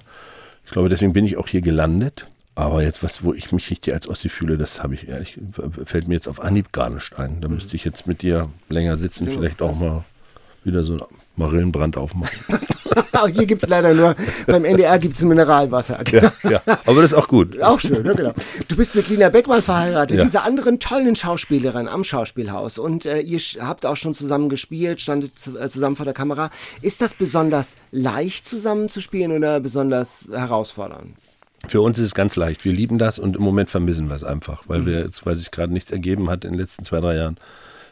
Ich 0.66 0.72
glaube, 0.72 0.90
deswegen 0.90 1.14
bin 1.14 1.26
ich 1.26 1.38
auch 1.38 1.48
hier 1.48 1.62
gelandet. 1.62 2.28
Aber 2.60 2.84
jetzt 2.84 3.02
was, 3.04 3.24
wo 3.24 3.34
ich 3.34 3.54
mich 3.54 3.72
richtig 3.72 3.94
als 3.94 4.06
Ossi 4.06 4.28
fühle, 4.28 4.58
das 4.58 4.84
habe 4.84 4.94
ich 4.94 5.08
ehrlich, 5.08 5.40
fällt 5.86 6.10
mir 6.10 6.16
jetzt 6.16 6.28
auf 6.28 6.42
Anhieb 6.42 6.74
gar 6.74 6.90
nicht 6.90 7.18
ein. 7.18 7.40
Da 7.40 7.48
müsste 7.48 7.74
ich 7.78 7.86
jetzt 7.86 8.06
mit 8.06 8.22
dir 8.22 8.50
länger 8.68 8.98
sitzen, 8.98 9.28
ja, 9.28 9.32
vielleicht 9.32 9.62
auch 9.62 9.80
mal 9.80 10.04
wieder 10.66 10.84
so 10.84 10.94
einen 10.94 11.04
Marillenbrand 11.38 11.96
aufmachen. 11.96 12.60
hier 13.34 13.46
gibt 13.46 13.64
es 13.64 13.70
leider 13.70 13.94
nur, 13.94 14.14
beim 14.46 14.66
NDR 14.66 15.00
gibt 15.00 15.16
es 15.16 15.24
Mineralwasser. 15.24 16.04
Ja, 16.12 16.34
ja, 16.50 16.62
aber 16.86 17.02
das 17.02 17.14
ist 17.14 17.18
auch 17.18 17.30
gut. 17.30 17.62
Auch 17.62 17.80
schön, 17.80 18.06
ja, 18.06 18.12
genau. 18.12 18.34
Du 18.68 18.76
bist 18.76 18.94
mit 18.94 19.08
Lina 19.08 19.30
Beckmann 19.30 19.64
verheiratet, 19.64 20.18
ja. 20.18 20.24
dieser 20.26 20.44
anderen 20.44 20.82
tollen 20.82 21.16
Schauspielerin 21.16 21.88
am 21.88 22.04
Schauspielhaus. 22.04 22.78
Und 22.78 23.06
äh, 23.06 23.22
ihr 23.22 23.40
habt 23.62 23.86
auch 23.86 23.96
schon 23.96 24.14
zusammen 24.14 24.50
gespielt, 24.50 25.00
standet 25.00 25.32
äh, 25.48 25.70
zusammen 25.70 25.96
vor 25.96 26.06
der 26.06 26.14
Kamera. 26.14 26.52
Ist 26.82 27.00
das 27.00 27.14
besonders 27.14 27.78
leicht 27.92 28.46
zusammen 28.46 28.90
zu 28.90 29.00
spielen 29.00 29.32
oder 29.32 29.62
besonders 29.62 30.28
herausfordernd? 30.30 31.16
Für 31.68 31.82
uns 31.82 31.98
ist 31.98 32.06
es 32.06 32.14
ganz 32.14 32.36
leicht. 32.36 32.64
Wir 32.66 32.72
lieben 32.72 32.98
das 32.98 33.20
und 33.20 33.36
im 33.36 33.42
Moment 33.42 33.70
vermissen 33.70 34.08
wir 34.08 34.16
es 34.16 34.24
einfach, 34.24 34.64
weil 34.68 34.80
mhm. 34.82 34.86
wir 34.86 35.00
jetzt, 35.00 35.26
weil 35.26 35.36
sich 35.36 35.52
gerade 35.52 35.74
nichts 35.74 35.92
ergeben 35.92 36.30
hat 36.30 36.46
in 36.46 36.54
den 36.54 36.60
letzten 36.60 36.86
zwei, 36.86 37.02
drei 37.02 37.16
Jahren. 37.16 37.38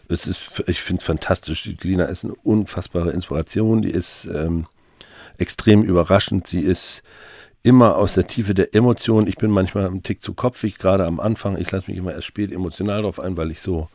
Es 0.09 0.25
ist, 0.25 0.63
ich 0.67 0.81
finde 0.81 1.01
es 1.01 1.05
fantastisch. 1.05 1.63
Die 1.63 1.77
Lina 1.81 2.05
ist 2.05 2.23
eine 2.23 2.33
unfassbare 2.35 3.11
Inspiration. 3.11 3.81
Die 3.81 3.91
ist 3.91 4.25
ähm, 4.33 4.65
extrem 5.37 5.83
überraschend. 5.83 6.47
Sie 6.47 6.61
ist 6.61 7.03
immer 7.61 7.97
aus 7.97 8.13
der 8.13 8.25
Tiefe 8.25 8.53
der 8.53 8.73
Emotionen. 8.73 9.27
Ich 9.27 9.35
bin 9.35 9.51
manchmal 9.51 9.87
einen 9.87 10.03
Tick 10.03 10.21
zu 10.21 10.33
kopfig, 10.33 10.77
gerade 10.77 11.05
am 11.05 11.19
Anfang. 11.19 11.57
Ich 11.57 11.69
lasse 11.71 11.91
mich 11.91 11.97
immer 11.97 12.13
erst 12.13 12.27
spät 12.27 12.53
emotional 12.53 13.01
drauf 13.01 13.19
ein, 13.19 13.35
weil 13.35 13.51
ich 13.51 13.59
so, 13.59 13.89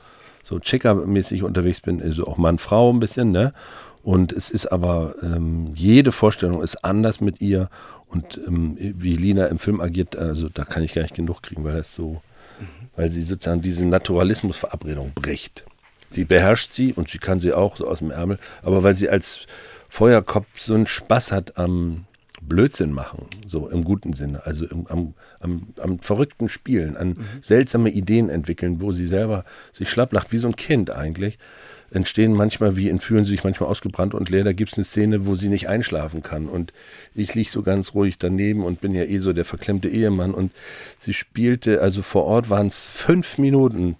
so 0.44 0.56
Checker-mäßig 0.56 1.42
unterwegs 1.42 1.80
bin. 1.80 2.02
Also 2.02 2.26
auch 2.26 2.36
Mann, 2.36 2.58
Frau 2.58 2.92
ein 2.92 3.00
bisschen, 3.00 3.30
ne? 3.30 3.54
Und 4.02 4.32
es 4.32 4.50
ist 4.50 4.66
aber, 4.66 5.14
ähm, 5.22 5.72
jede 5.74 6.12
Vorstellung 6.12 6.62
ist 6.62 6.84
anders 6.84 7.20
mit 7.20 7.40
ihr 7.40 7.70
und 8.12 8.38
ähm, 8.46 8.76
wie 8.78 9.16
Lina 9.16 9.46
im 9.46 9.58
Film 9.58 9.80
agiert, 9.80 10.16
also 10.16 10.48
da 10.48 10.64
kann 10.64 10.82
ich 10.82 10.94
gar 10.94 11.02
nicht 11.02 11.14
genug 11.14 11.42
kriegen, 11.42 11.64
weil 11.64 11.76
das 11.76 11.94
so, 11.94 12.20
mhm. 12.60 12.88
weil 12.94 13.08
sie 13.08 13.22
sozusagen 13.22 13.62
diese 13.62 13.86
Naturalismusverabredung 13.86 15.12
bricht. 15.14 15.64
Sie 16.10 16.24
beherrscht 16.24 16.72
sie 16.72 16.92
und 16.92 17.08
sie 17.08 17.18
kann 17.18 17.40
sie 17.40 17.54
auch 17.54 17.76
so 17.76 17.88
aus 17.88 18.00
dem 18.00 18.10
Ärmel, 18.10 18.38
aber 18.62 18.82
weil 18.82 18.94
sie 18.94 19.08
als 19.08 19.46
Feuerkopf 19.88 20.60
so 20.60 20.74
einen 20.74 20.86
Spaß 20.86 21.32
hat 21.32 21.56
am 21.56 22.04
Blödsinn 22.42 22.92
machen, 22.92 23.26
so 23.46 23.68
im 23.68 23.84
guten 23.84 24.12
Sinne, 24.12 24.44
also 24.44 24.66
im, 24.66 24.86
am, 24.88 25.14
am, 25.40 25.68
am, 25.80 25.98
verrückten 26.00 26.48
Spielen, 26.48 26.96
an 26.96 27.08
mhm. 27.08 27.24
seltsame 27.40 27.90
Ideen 27.90 28.28
entwickeln, 28.28 28.82
wo 28.82 28.92
sie 28.92 29.06
selber 29.06 29.44
sich 29.70 29.88
schlapp 29.88 30.12
lacht, 30.12 30.32
wie 30.32 30.38
so 30.38 30.48
ein 30.48 30.56
Kind 30.56 30.90
eigentlich, 30.90 31.38
entstehen 31.92 32.32
manchmal, 32.32 32.76
wie 32.76 32.88
entführen 32.88 33.24
sie 33.24 33.32
sich 33.32 33.44
manchmal 33.44 33.68
ausgebrannt 33.68 34.14
und 34.14 34.30
leer. 34.30 34.44
Da 34.44 34.52
gibt 34.52 34.72
es 34.72 34.78
eine 34.78 34.84
Szene, 34.84 35.26
wo 35.26 35.34
sie 35.34 35.48
nicht 35.48 35.68
einschlafen 35.68 36.22
kann. 36.22 36.48
Und 36.48 36.72
ich 37.14 37.34
liege 37.34 37.50
so 37.50 37.62
ganz 37.62 37.94
ruhig 37.94 38.18
daneben 38.18 38.64
und 38.64 38.80
bin 38.80 38.94
ja 38.94 39.04
eh 39.04 39.18
so 39.18 39.32
der 39.32 39.44
verklemmte 39.44 39.88
Ehemann. 39.88 40.32
Und 40.34 40.52
sie 40.98 41.14
spielte, 41.14 41.80
also 41.80 42.02
vor 42.02 42.24
Ort 42.24 42.50
waren 42.50 42.66
es 42.66 42.82
fünf 42.82 43.38
Minuten, 43.38 43.96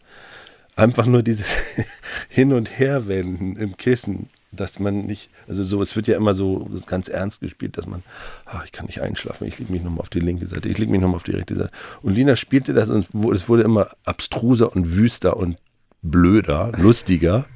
einfach 0.76 1.06
nur 1.06 1.22
dieses 1.22 1.56
Hin- 2.28 2.52
und 2.52 2.70
Herwenden 2.70 3.56
im 3.56 3.76
Kissen 3.76 4.28
dass 4.52 4.78
man 4.78 5.06
nicht, 5.06 5.30
also 5.48 5.64
so, 5.64 5.80
es 5.82 5.96
wird 5.96 6.06
ja 6.06 6.16
immer 6.16 6.34
so 6.34 6.68
ganz 6.86 7.08
ernst 7.08 7.40
gespielt, 7.40 7.78
dass 7.78 7.86
man, 7.86 8.02
ach, 8.44 8.64
ich 8.64 8.72
kann 8.72 8.86
nicht 8.86 9.00
einschlafen, 9.00 9.46
ich 9.46 9.58
lege 9.58 9.72
mich 9.72 9.82
nochmal 9.82 10.00
auf 10.00 10.10
die 10.10 10.20
linke 10.20 10.46
Seite, 10.46 10.68
ich 10.68 10.78
lege 10.78 10.92
mich 10.92 11.00
nochmal 11.00 11.16
auf 11.16 11.22
die 11.22 11.32
rechte 11.32 11.56
Seite. 11.56 11.70
Und 12.02 12.14
Lina 12.14 12.36
spielte 12.36 12.74
das 12.74 12.90
und 12.90 13.08
es 13.32 13.48
wurde 13.48 13.62
immer 13.62 13.88
abstruser 14.04 14.76
und 14.76 14.94
wüster 14.94 15.36
und 15.38 15.56
blöder, 16.02 16.72
lustiger. 16.76 17.46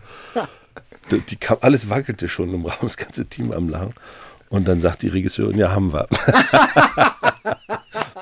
Die, 1.10 1.36
kam, 1.36 1.58
alles 1.60 1.88
wackelte 1.88 2.28
schon 2.28 2.52
im 2.52 2.66
Raum, 2.66 2.78
das 2.82 2.96
ganze 2.96 3.26
Team 3.26 3.52
am 3.52 3.68
Lachen. 3.68 3.94
Und 4.48 4.68
dann 4.68 4.80
sagt 4.80 5.02
die 5.02 5.08
Regisseurin, 5.08 5.58
ja, 5.58 5.72
haben 5.72 5.92
wir. 5.92 6.06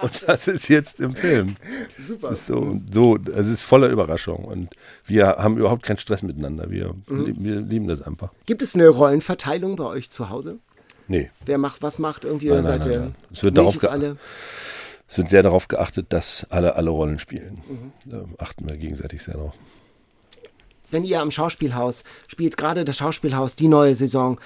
Und 0.03 0.25
das 0.27 0.49
ist 0.49 0.69
jetzt 0.69 1.01
im 1.01 1.15
Film. 1.15 1.57
Super. 1.99 2.31
Es 2.31 2.41
ist 2.41 2.47
so, 2.47 2.81
so, 2.93 3.19
es 3.35 3.47
ist 3.47 3.63
voller 3.63 3.89
Überraschung. 3.89 4.45
Und 4.45 4.71
wir 5.07 5.27
haben 5.27 5.57
überhaupt 5.57 5.83
keinen 5.83 5.99
Stress 5.99 6.23
miteinander. 6.23 6.71
Wir, 6.71 6.95
mhm. 7.07 7.37
wir 7.39 7.61
lieben 7.61 7.89
das 7.89 8.03
einfach. 8.03 8.31
Gibt 8.47 8.63
es 8.63 8.75
eine 8.75 8.89
Rollenverteilung 8.89 9.77
bei 9.77 9.85
euch 9.85 10.11
zu 10.11 10.31
Hause? 10.31 10.59
Nee. 11.09 11.31
Wer 11.45 11.59
macht 11.59 11.83
was 11.83 11.99
macht 11.99 12.25
irgendwie? 12.25 12.49
Nein, 12.49 12.65
nein, 12.65 12.81
nein, 12.81 12.91
nein. 12.91 13.15
Es 13.33 13.43
wird 13.43 13.59
darauf 13.59 13.83
alle 13.85 14.17
es 15.15 15.19
wird 15.19 15.29
sehr 15.29 15.43
darauf 15.43 15.69
geachtet, 15.69 16.07
dass 16.09 16.47
alle 16.51 16.77
alle 16.77 16.91
Rollen 16.91 17.19
spielen. 17.19 17.63
Mhm. 17.69 17.93
Da 18.07 18.25
achten 18.39 18.69
wir 18.69 18.77
gegenseitig 18.77 19.23
sehr 19.23 19.35
drauf. 19.35 19.55
Wenn 20.95 21.05
ihr 21.05 21.21
am 21.21 21.33
Schauspielhaus 21.33 22.05
spielt, 22.29 22.57
gerade 22.57 22.85
das 22.85 22.99
Schauspielhaus, 22.99 23.57
die 23.57 23.67
neue 23.67 23.97
Saison, 23.97 24.39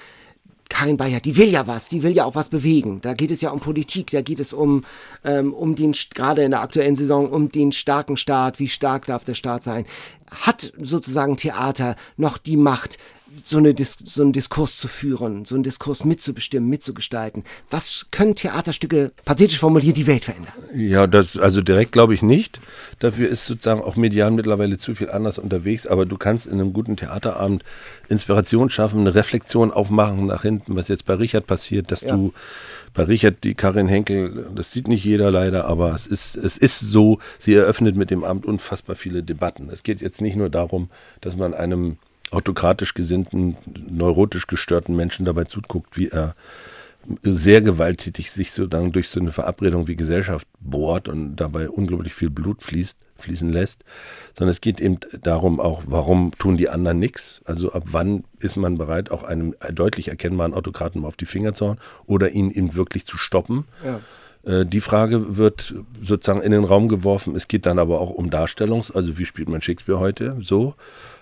Karin 0.67 0.97
Bayer, 0.97 1.19
die 1.19 1.37
will 1.37 1.47
ja 1.47 1.67
was, 1.67 1.89
die 1.89 2.01
will 2.01 2.11
ja 2.11 2.25
auch 2.25 2.33
was 2.33 2.49
bewegen. 2.49 3.01
Da 3.01 3.13
geht 3.13 3.29
es 3.29 3.41
ja 3.41 3.51
um 3.51 3.59
Politik, 3.59 4.09
da 4.09 4.23
geht 4.23 4.39
es 4.39 4.51
um, 4.51 4.83
ähm, 5.23 5.53
um 5.53 5.75
den, 5.75 5.93
gerade 6.15 6.41
in 6.41 6.49
der 6.49 6.61
aktuellen 6.61 6.95
Saison, 6.95 7.29
um 7.29 7.51
den 7.51 7.71
starken 7.71 8.17
Staat, 8.17 8.57
wie 8.57 8.67
stark 8.67 9.05
darf 9.05 9.25
der 9.25 9.35
Staat 9.35 9.63
sein. 9.63 9.85
Hat 10.31 10.73
sozusagen 10.79 11.37
Theater 11.37 11.95
noch 12.17 12.39
die 12.39 12.57
Macht, 12.57 12.97
so, 13.43 13.57
eine 13.57 13.73
Dis 13.73 13.97
so 14.03 14.21
einen 14.21 14.33
Diskurs 14.33 14.77
zu 14.77 14.87
führen, 14.87 15.45
so 15.45 15.55
einen 15.55 15.63
Diskurs 15.63 16.05
mitzubestimmen, 16.05 16.69
mitzugestalten. 16.69 17.43
Was 17.69 18.07
können 18.11 18.35
Theaterstücke, 18.35 19.11
pathetisch 19.25 19.59
formuliert, 19.59 19.97
die 19.97 20.07
Welt 20.07 20.25
verändern? 20.25 20.53
Ja, 20.75 21.07
das, 21.07 21.37
also 21.37 21.61
direkt 21.61 21.91
glaube 21.91 22.13
ich 22.13 22.21
nicht. 22.21 22.59
Dafür 22.99 23.29
ist 23.29 23.45
sozusagen 23.45 23.81
auch 23.81 23.95
medial 23.95 24.31
mittlerweile 24.31 24.77
zu 24.77 24.95
viel 24.95 25.09
anders 25.09 25.39
unterwegs. 25.39 25.87
Aber 25.87 26.05
du 26.05 26.17
kannst 26.17 26.45
in 26.45 26.53
einem 26.53 26.73
guten 26.73 26.97
Theaterabend 26.97 27.63
Inspiration 28.07 28.69
schaffen, 28.69 29.01
eine 29.01 29.15
Reflexion 29.15 29.71
aufmachen 29.71 30.25
nach 30.25 30.41
hinten, 30.41 30.75
was 30.75 30.87
jetzt 30.87 31.05
bei 31.05 31.13
Richard 31.13 31.47
passiert, 31.47 31.91
dass 31.91 32.01
ja. 32.01 32.15
du 32.15 32.33
bei 32.93 33.03
Richard, 33.03 33.43
die 33.43 33.55
Karin 33.55 33.87
Henkel, 33.87 34.49
das 34.55 34.71
sieht 34.71 34.87
nicht 34.87 35.03
jeder 35.03 35.31
leider, 35.31 35.65
aber 35.65 35.93
es 35.93 36.07
ist, 36.07 36.35
es 36.35 36.57
ist 36.57 36.79
so, 36.79 37.19
sie 37.37 37.53
eröffnet 37.53 37.95
mit 37.95 38.09
dem 38.09 38.23
Amt 38.23 38.45
unfassbar 38.45 38.95
viele 38.95 39.23
Debatten. 39.23 39.69
Es 39.71 39.83
geht 39.83 40.01
jetzt 40.01 40.21
nicht 40.21 40.35
nur 40.35 40.49
darum, 40.49 40.89
dass 41.21 41.37
man 41.37 41.53
einem 41.53 41.97
autokratisch 42.31 42.93
gesinnten, 42.93 43.57
neurotisch 43.89 44.47
gestörten 44.47 44.95
Menschen 44.95 45.25
dabei 45.25 45.45
zuguckt, 45.45 45.97
wie 45.97 46.09
er 46.09 46.35
sehr 47.23 47.61
gewalttätig 47.61 48.31
sich 48.31 48.51
so 48.51 48.67
dann 48.67 48.91
durch 48.91 49.09
so 49.09 49.19
eine 49.19 49.31
Verabredung 49.31 49.87
wie 49.87 49.95
Gesellschaft 49.95 50.47
bohrt 50.59 51.07
und 51.07 51.37
dabei 51.37 51.69
unglaublich 51.69 52.13
viel 52.13 52.29
Blut 52.29 52.63
fließt, 52.63 52.97
fließen 53.17 53.51
lässt, 53.51 53.83
sondern 54.37 54.51
es 54.51 54.61
geht 54.61 54.79
eben 54.79 54.99
darum 55.21 55.59
auch, 55.59 55.83
warum 55.85 56.31
tun 56.37 56.57
die 56.57 56.69
anderen 56.69 56.99
nichts? 56.99 57.41
Also 57.45 57.71
ab 57.71 57.83
wann 57.87 58.23
ist 58.39 58.57
man 58.57 58.77
bereit, 58.77 59.11
auch 59.11 59.23
einem 59.23 59.55
deutlich 59.73 60.09
erkennbaren 60.09 60.53
Autokraten 60.53 61.01
mal 61.01 61.07
auf 61.07 61.17
die 61.17 61.25
Finger 61.25 61.53
zu 61.53 61.67
hauen 61.67 61.79
oder 62.05 62.31
ihn 62.31 62.51
eben 62.51 62.75
wirklich 62.75 63.05
zu 63.05 63.17
stoppen? 63.17 63.65
Ja. 63.83 63.99
Äh, 64.43 64.65
die 64.65 64.81
Frage 64.81 65.37
wird 65.37 65.73
sozusagen 66.01 66.41
in 66.41 66.51
den 66.51 66.63
Raum 66.63 66.89
geworfen. 66.89 67.35
Es 67.35 67.47
geht 67.47 67.65
dann 67.65 67.79
aber 67.79 67.99
auch 67.99 68.11
um 68.11 68.29
Darstellungs-, 68.29 68.91
also 68.91 69.17
wie 69.17 69.25
spielt 69.25 69.49
man 69.49 69.61
Shakespeare 69.61 69.99
heute 69.99 70.37
so? 70.41 70.75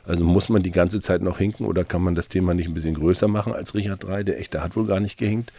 Also 0.07 0.23
muss 0.23 0.49
man 0.49 0.63
die 0.63 0.71
ganze 0.71 1.01
Zeit 1.01 1.21
noch 1.21 1.37
hinken 1.37 1.65
oder 1.65 1.83
kann 1.83 2.01
man 2.01 2.15
das 2.15 2.29
Thema 2.29 2.53
nicht 2.53 2.67
ein 2.67 2.73
bisschen 2.73 2.95
größer 2.95 3.27
machen 3.27 3.53
als 3.53 3.73
Richard 3.73 4.03
III? 4.03 4.23
Der 4.23 4.39
echte 4.39 4.63
hat 4.63 4.75
wohl 4.75 4.87
gar 4.87 4.99
nicht 4.99 5.17
gehinkt. 5.17 5.51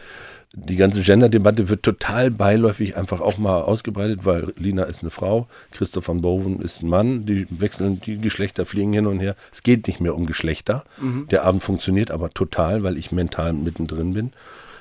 Die 0.55 0.77
ganze 0.77 1.03
Gender-Debatte 1.03 1.69
wird 1.69 1.83
total 1.83 2.31
beiläufig 2.31 2.97
einfach 2.97 3.21
auch 3.21 3.37
mal 3.37 3.61
ausgebreitet, 3.61 4.21
weil 4.25 4.55
Lina 4.57 4.85
ist 4.85 5.03
eine 5.03 5.11
Frau, 5.11 5.47
Christoph 5.73 6.09
van 6.09 6.23
Boven 6.23 6.63
ist 6.63 6.83
ein 6.83 6.89
Mann, 6.89 7.27
die 7.27 7.47
wechseln, 7.51 8.01
die 8.01 8.17
Geschlechter 8.17 8.65
fliegen 8.65 8.95
hin 8.95 9.07
und 9.07 9.21
her. 9.21 9.37
Es 9.53 9.63
geht 9.63 9.87
nicht 9.87 10.01
mehr 10.01 10.15
um 10.15 10.25
Geschlechter. 10.25 10.85
Mhm. 10.99 11.29
Der 11.31 11.45
Abend 11.45 11.63
funktioniert 11.63 12.11
aber 12.11 12.31
total, 12.31 12.83
weil 12.83 12.97
ich 12.97 13.13
mental 13.13 13.53
mittendrin 13.53 14.15
bin. 14.15 14.33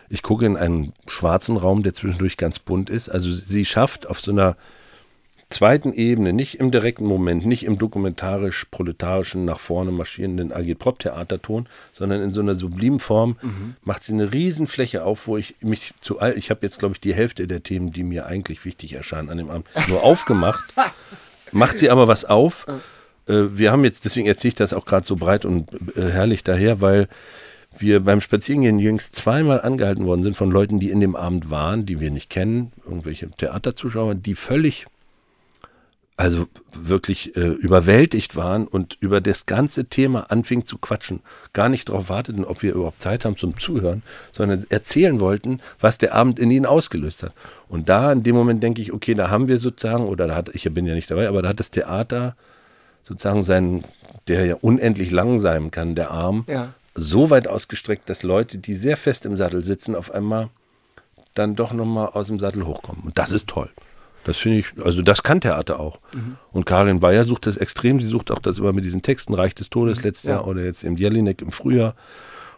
Ich 0.07 0.24
gucke 0.24 0.45
in 0.45 0.55
einen 0.55 0.93
schwarzen 1.07 1.57
Raum, 1.57 1.84
der 1.84 1.93
zwischendurch 1.93 2.38
ganz 2.38 2.59
bunt 2.59 2.89
ist. 2.89 3.09
Also 3.09 3.30
sie 3.30 3.65
schafft 3.65 4.07
auf 4.07 4.22
so 4.22 4.32
einer 4.32 4.55
zweiten 5.49 5.93
Ebene, 5.93 6.33
nicht 6.33 6.59
im 6.59 6.71
direkten 6.71 7.05
Moment, 7.05 7.45
nicht 7.45 7.63
im 7.63 7.77
dokumentarisch-proletarischen, 7.77 9.45
nach 9.45 9.59
vorne 9.59 9.91
marschierenden 9.91 10.51
Agitprop-Theaterton, 10.51 11.67
sondern 11.93 12.21
in 12.21 12.31
so 12.31 12.41
einer 12.41 12.55
sublimen 12.55 12.99
Form 12.99 13.37
mhm. 13.41 13.75
macht 13.83 14.03
sie 14.03 14.13
eine 14.13 14.33
Riesenfläche 14.33 15.03
auf, 15.03 15.27
wo 15.27 15.37
ich 15.37 15.55
mich 15.61 15.93
zu 16.01 16.19
all, 16.19 16.37
ich 16.37 16.49
habe 16.49 16.59
jetzt, 16.63 16.79
glaube 16.79 16.95
ich, 16.95 17.01
die 17.01 17.13
Hälfte 17.13 17.47
der 17.47 17.63
Themen, 17.63 17.91
die 17.91 18.03
mir 18.03 18.25
eigentlich 18.25 18.65
wichtig 18.65 18.93
erscheinen 18.93 19.29
an 19.29 19.37
dem 19.37 19.49
Abend, 19.49 19.67
nur 19.87 20.03
aufgemacht. 20.03 20.73
macht 21.51 21.77
sie 21.77 21.89
aber 21.89 22.07
was 22.07 22.25
auf. 22.25 22.67
Äh, 23.27 23.43
wir 23.51 23.71
haben 23.71 23.83
jetzt, 23.83 24.05
deswegen 24.05 24.27
erzähle 24.27 24.49
ich 24.49 24.55
das 24.55 24.73
auch 24.73 24.85
gerade 24.85 25.05
so 25.05 25.15
breit 25.15 25.45
und 25.45 25.69
äh, 25.95 26.09
herrlich 26.09 26.43
daher, 26.43 26.81
weil 26.81 27.07
wir 27.77 27.99
beim 28.01 28.21
Spazierengehen 28.21 28.79
jüngst 28.79 29.15
zweimal 29.15 29.61
angehalten 29.61 30.05
worden 30.05 30.23
sind 30.23 30.35
von 30.35 30.49
Leuten, 30.49 30.79
die 30.79 30.89
in 30.89 30.99
dem 30.99 31.15
Abend 31.15 31.49
waren, 31.51 31.85
die 31.85 31.99
wir 31.99 32.11
nicht 32.11 32.29
kennen, 32.29 32.71
irgendwelche 32.85 33.29
Theaterzuschauer, 33.29 34.15
die 34.15 34.35
völlig 34.35 34.87
also 36.18 36.47
wirklich 36.74 37.38
äh, 37.38 37.41
überwältigt 37.41 38.36
waren 38.36 38.68
und 38.68 38.97
über 38.99 39.22
das 39.22 39.45
ganze 39.45 39.86
Thema 39.86 40.32
anfing 40.32 40.65
zu 40.65 40.80
quatschen, 40.80 41.22
gar 41.53 41.70
nicht 41.70 41.89
darauf 41.89 42.09
warteten, 42.09 42.43
ob 42.43 42.63
wir 42.63 42.74
überhaupt 42.74 43.03
Zeit 43.03 43.24
haben 43.24 43.38
zum 43.38 43.57
Zuhören, 43.59 44.01
sondern 44.32 44.65
erzählen 44.70 45.20
wollten, 45.20 45.61
was 45.80 45.99
der 45.99 46.15
Abend 46.15 46.39
in 46.39 46.49
ihnen 46.49 46.65
ausgelöst 46.65 47.22
hat. 47.22 47.34
Und 47.70 47.88
da 47.88 48.11
in 48.11 48.24
dem 48.24 48.36
Moment 48.36 48.63
denke 48.63 48.82
ich, 48.82 48.93
okay, 48.93 49.13
da 49.13 49.30
haben 49.30 49.47
wir 49.47 49.59
sozusagen, 49.59 50.07
oder 50.07 50.26
da 50.26 50.36
hat, 50.36 50.49
ich 50.53 50.63
bin 50.74 50.88
ja 50.88 50.95
nicht 50.95 51.11
dabei, 51.11 51.28
aber 51.28 51.43
da 51.43 51.49
hat 51.49 51.59
das 51.59 51.70
Theater 51.70 52.36
sozusagen 53.03 53.43
seinen, 53.43 53.84
der 54.28 54.43
ja 54.47 54.55
unendlich 54.55 55.11
lang 55.11 55.38
sein 55.38 55.70
kann, 55.70 55.93
der 55.93 56.09
Arm, 56.09 56.45
ja. 56.47 56.74
so 56.95 57.30
weit 57.30 57.47
ausgestreckt, 57.47 58.09
dass 58.09 58.24
Leute, 58.24 58.57
die 58.57 58.74
sehr 58.74 58.97
fest 58.97 59.28
im 59.28 59.36
Sattel 59.36 59.63
sitzen, 59.63 59.95
auf 59.95 60.11
einmal 60.11 60.49
dann 61.36 61.55
doch 61.55 61.74
nochmal 61.74 62.07
aus 62.07 62.26
dem 62.26 62.39
Sattel 62.39 62.65
hochkommen. 62.65 63.03
Und 63.03 63.20
das 63.20 63.32
ist 63.32 63.47
toll. 63.47 63.70
Das 64.28 64.36
finde 64.36 64.59
ich, 64.59 64.65
also 64.84 65.01
das 65.01 65.23
kann 65.23 65.39
Theater 65.39 65.80
auch. 65.80 65.99
Mhm. 66.13 66.36
Und 66.51 66.65
Karin 66.65 66.99
Bayer 66.99 67.23
sucht 67.23 67.45
das 67.45 67.55
extrem. 67.55 68.01
Sie 68.01 68.07
sucht 68.07 68.30
auch 68.30 68.39
das 68.39 68.59
immer 68.59 68.73
mit 68.73 68.84
diesen 68.84 69.01
Texten, 69.01 69.34
Reich 69.34 69.55
des 69.55 69.69
Todes 69.69 69.99
mhm. 69.99 70.03
letztes 70.03 70.25
ja. 70.25 70.32
Jahr 70.32 70.47
oder 70.47 70.65
jetzt 70.65 70.84
im 70.84 70.97
Jelinek 70.97 71.41
im 71.41 71.53
Frühjahr. 71.53 71.95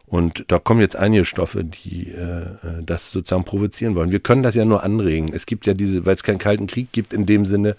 Und 0.07 0.45
da 0.47 0.57
kommen 0.57 0.82
jetzt 0.82 0.95
einige 0.95 1.26
Stoffe, 1.26 1.63
die 1.63 2.09
äh, 2.09 2.41
äh, 2.41 2.84
das 2.84 3.11
sozusagen 3.11 3.43
provozieren 3.43 3.93
wollen. 3.93 4.11
Wir 4.11 4.20
können 4.20 4.41
das 4.41 4.55
ja 4.55 4.65
nur 4.65 4.82
anregen. 4.82 5.32
Es 5.32 5.45
gibt 5.45 5.67
ja 5.67 5.76
diese, 5.76 6.07
weil 6.07 6.15
es 6.15 6.24
keinen 6.24 6.39
Kalten 6.39 6.65
Krieg 6.65 6.91
gibt 6.91 7.13
in 7.13 7.28
dem 7.28 7.45
Sinne, 7.45 7.76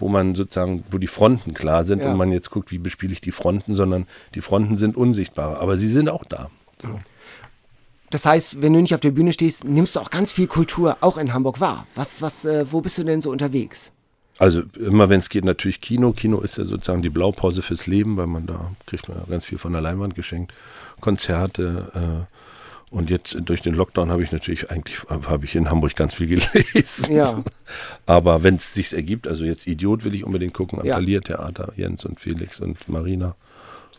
wo 0.00 0.08
man 0.08 0.34
sozusagen, 0.34 0.84
wo 0.90 0.96
die 0.96 1.06
Fronten 1.06 1.52
klar 1.52 1.84
sind 1.84 2.00
ja. 2.00 2.10
und 2.10 2.16
man 2.16 2.32
jetzt 2.32 2.50
guckt, 2.50 2.70
wie 2.70 2.78
bespiele 2.78 3.12
ich 3.12 3.20
die 3.20 3.32
Fronten, 3.32 3.74
sondern 3.74 4.06
die 4.34 4.40
Fronten 4.40 4.78
sind 4.78 4.96
unsichtbar. 4.96 5.60
Aber 5.60 5.76
sie 5.76 5.88
sind 5.88 6.08
auch 6.08 6.24
da. 6.24 6.48
So. 6.80 6.98
Das 8.14 8.26
heißt, 8.26 8.62
wenn 8.62 8.72
du 8.72 8.80
nicht 8.80 8.94
auf 8.94 9.00
der 9.00 9.10
Bühne 9.10 9.32
stehst, 9.32 9.64
nimmst 9.64 9.96
du 9.96 10.00
auch 10.00 10.08
ganz 10.08 10.30
viel 10.30 10.46
Kultur 10.46 10.98
auch 11.00 11.18
in 11.18 11.34
Hamburg 11.34 11.58
wahr. 11.58 11.84
Was, 11.96 12.22
was, 12.22 12.44
äh, 12.44 12.64
wo 12.70 12.80
bist 12.80 12.96
du 12.96 13.02
denn 13.02 13.20
so 13.20 13.28
unterwegs? 13.32 13.90
Also 14.38 14.62
immer 14.78 15.08
wenn 15.08 15.18
es 15.18 15.28
geht, 15.28 15.44
natürlich 15.44 15.80
Kino. 15.80 16.12
Kino 16.12 16.38
ist 16.38 16.56
ja 16.56 16.64
sozusagen 16.64 17.02
die 17.02 17.10
Blaupause 17.10 17.60
fürs 17.60 17.88
Leben, 17.88 18.16
weil 18.16 18.28
man 18.28 18.46
da 18.46 18.70
kriegt 18.86 19.08
man 19.08 19.18
ganz 19.28 19.44
viel 19.44 19.58
von 19.58 19.72
der 19.72 19.82
Leinwand 19.82 20.14
geschenkt. 20.14 20.54
Konzerte. 21.00 22.28
Äh, 22.92 22.94
und 22.94 23.10
jetzt 23.10 23.36
durch 23.40 23.62
den 23.62 23.74
Lockdown 23.74 24.12
habe 24.12 24.22
ich 24.22 24.30
natürlich 24.30 24.70
eigentlich 24.70 25.02
habe 25.08 25.44
ich 25.44 25.56
in 25.56 25.68
Hamburg 25.68 25.96
ganz 25.96 26.14
viel 26.14 26.28
gelesen. 26.62 27.12
Ja. 27.12 27.42
Aber 28.06 28.44
wenn 28.44 28.54
es 28.54 28.74
sich 28.74 28.94
ergibt, 28.94 29.26
also 29.26 29.42
jetzt 29.44 29.66
Idiot 29.66 30.04
will 30.04 30.14
ich 30.14 30.22
unbedingt 30.22 30.54
gucken 30.54 30.78
am 30.78 30.86
ja. 30.86 31.00
Theater, 31.00 31.72
Jens 31.74 32.04
und 32.04 32.20
Felix 32.20 32.60
und 32.60 32.88
Marina 32.88 33.34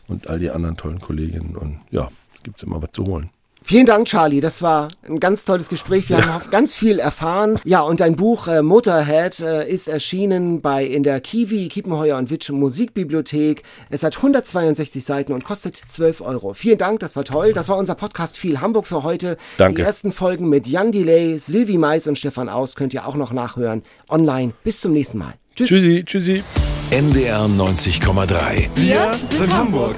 und 0.08 0.28
all 0.28 0.40
die 0.40 0.52
anderen 0.52 0.78
tollen 0.78 1.02
Kolleginnen 1.02 1.58
und 1.58 1.82
ja, 1.92 2.10
gibt 2.44 2.60
es 2.60 2.64
immer 2.64 2.82
was 2.82 2.94
zu 2.94 3.04
holen. 3.04 3.30
Vielen 3.68 3.88
Dank, 3.88 4.06
Charlie. 4.06 4.42
Das 4.42 4.62
war 4.62 4.90
ein 5.10 5.20
ganz 5.20 5.44
tolles 5.44 5.70
Gespräch. 5.70 6.08
Wir 6.08 6.24
haben 6.24 6.52
ganz 6.52 6.76
viel 6.76 7.00
erfahren. 7.00 7.60
Ja, 7.64 7.82
und 7.82 8.00
dein 8.00 8.16
Buch 8.16 8.48
äh, 8.48 8.62
Motorhead 8.62 9.40
äh, 9.40 9.68
ist 9.68 9.88
erschienen 9.88 10.62
bei 10.62 10.86
in 10.86 11.02
der 11.02 11.20
Kiwi, 11.20 11.68
Kiepenheuer 11.70 12.16
und 12.20 12.30
Witsch 12.30 12.52
Musikbibliothek. 12.52 13.64
Es 13.90 14.04
hat 14.04 14.18
162 14.18 15.04
Seiten 15.04 15.34
und 15.34 15.46
kostet 15.46 15.78
12 15.78 16.22
Euro. 16.22 16.54
Vielen 16.54 16.78
Dank, 16.78 17.00
das 17.00 17.16
war 17.16 17.24
toll. 17.24 17.54
Das 17.54 17.68
war 17.68 17.78
unser 17.78 17.96
Podcast 17.96 18.38
Viel 18.38 18.62
Hamburg 18.62 18.86
für 18.86 19.02
heute. 19.02 19.36
Danke. 19.58 19.78
Die 19.78 19.82
ersten 19.82 20.12
Folgen 20.12 20.48
mit 20.48 20.68
Jan 20.68 20.92
Delay, 20.92 21.40
Silvi 21.40 21.80
Mais 21.80 22.06
und 22.06 22.20
Stefan 22.20 22.50
Aus 22.50 22.76
könnt 22.76 22.94
ihr 22.94 23.08
auch 23.08 23.16
noch 23.16 23.34
nachhören. 23.34 23.82
Online. 24.10 24.54
Bis 24.64 24.80
zum 24.80 24.94
nächsten 24.94 25.18
Mal. 25.18 25.34
Tschüss. 25.56 25.70
Tschüssi, 25.70 26.04
tschüssi. 26.06 26.44
NDR 26.92 27.48
90,3. 27.48 28.68
Wir 28.76 29.16
sind 29.32 29.52
Hamburg. 29.52 29.96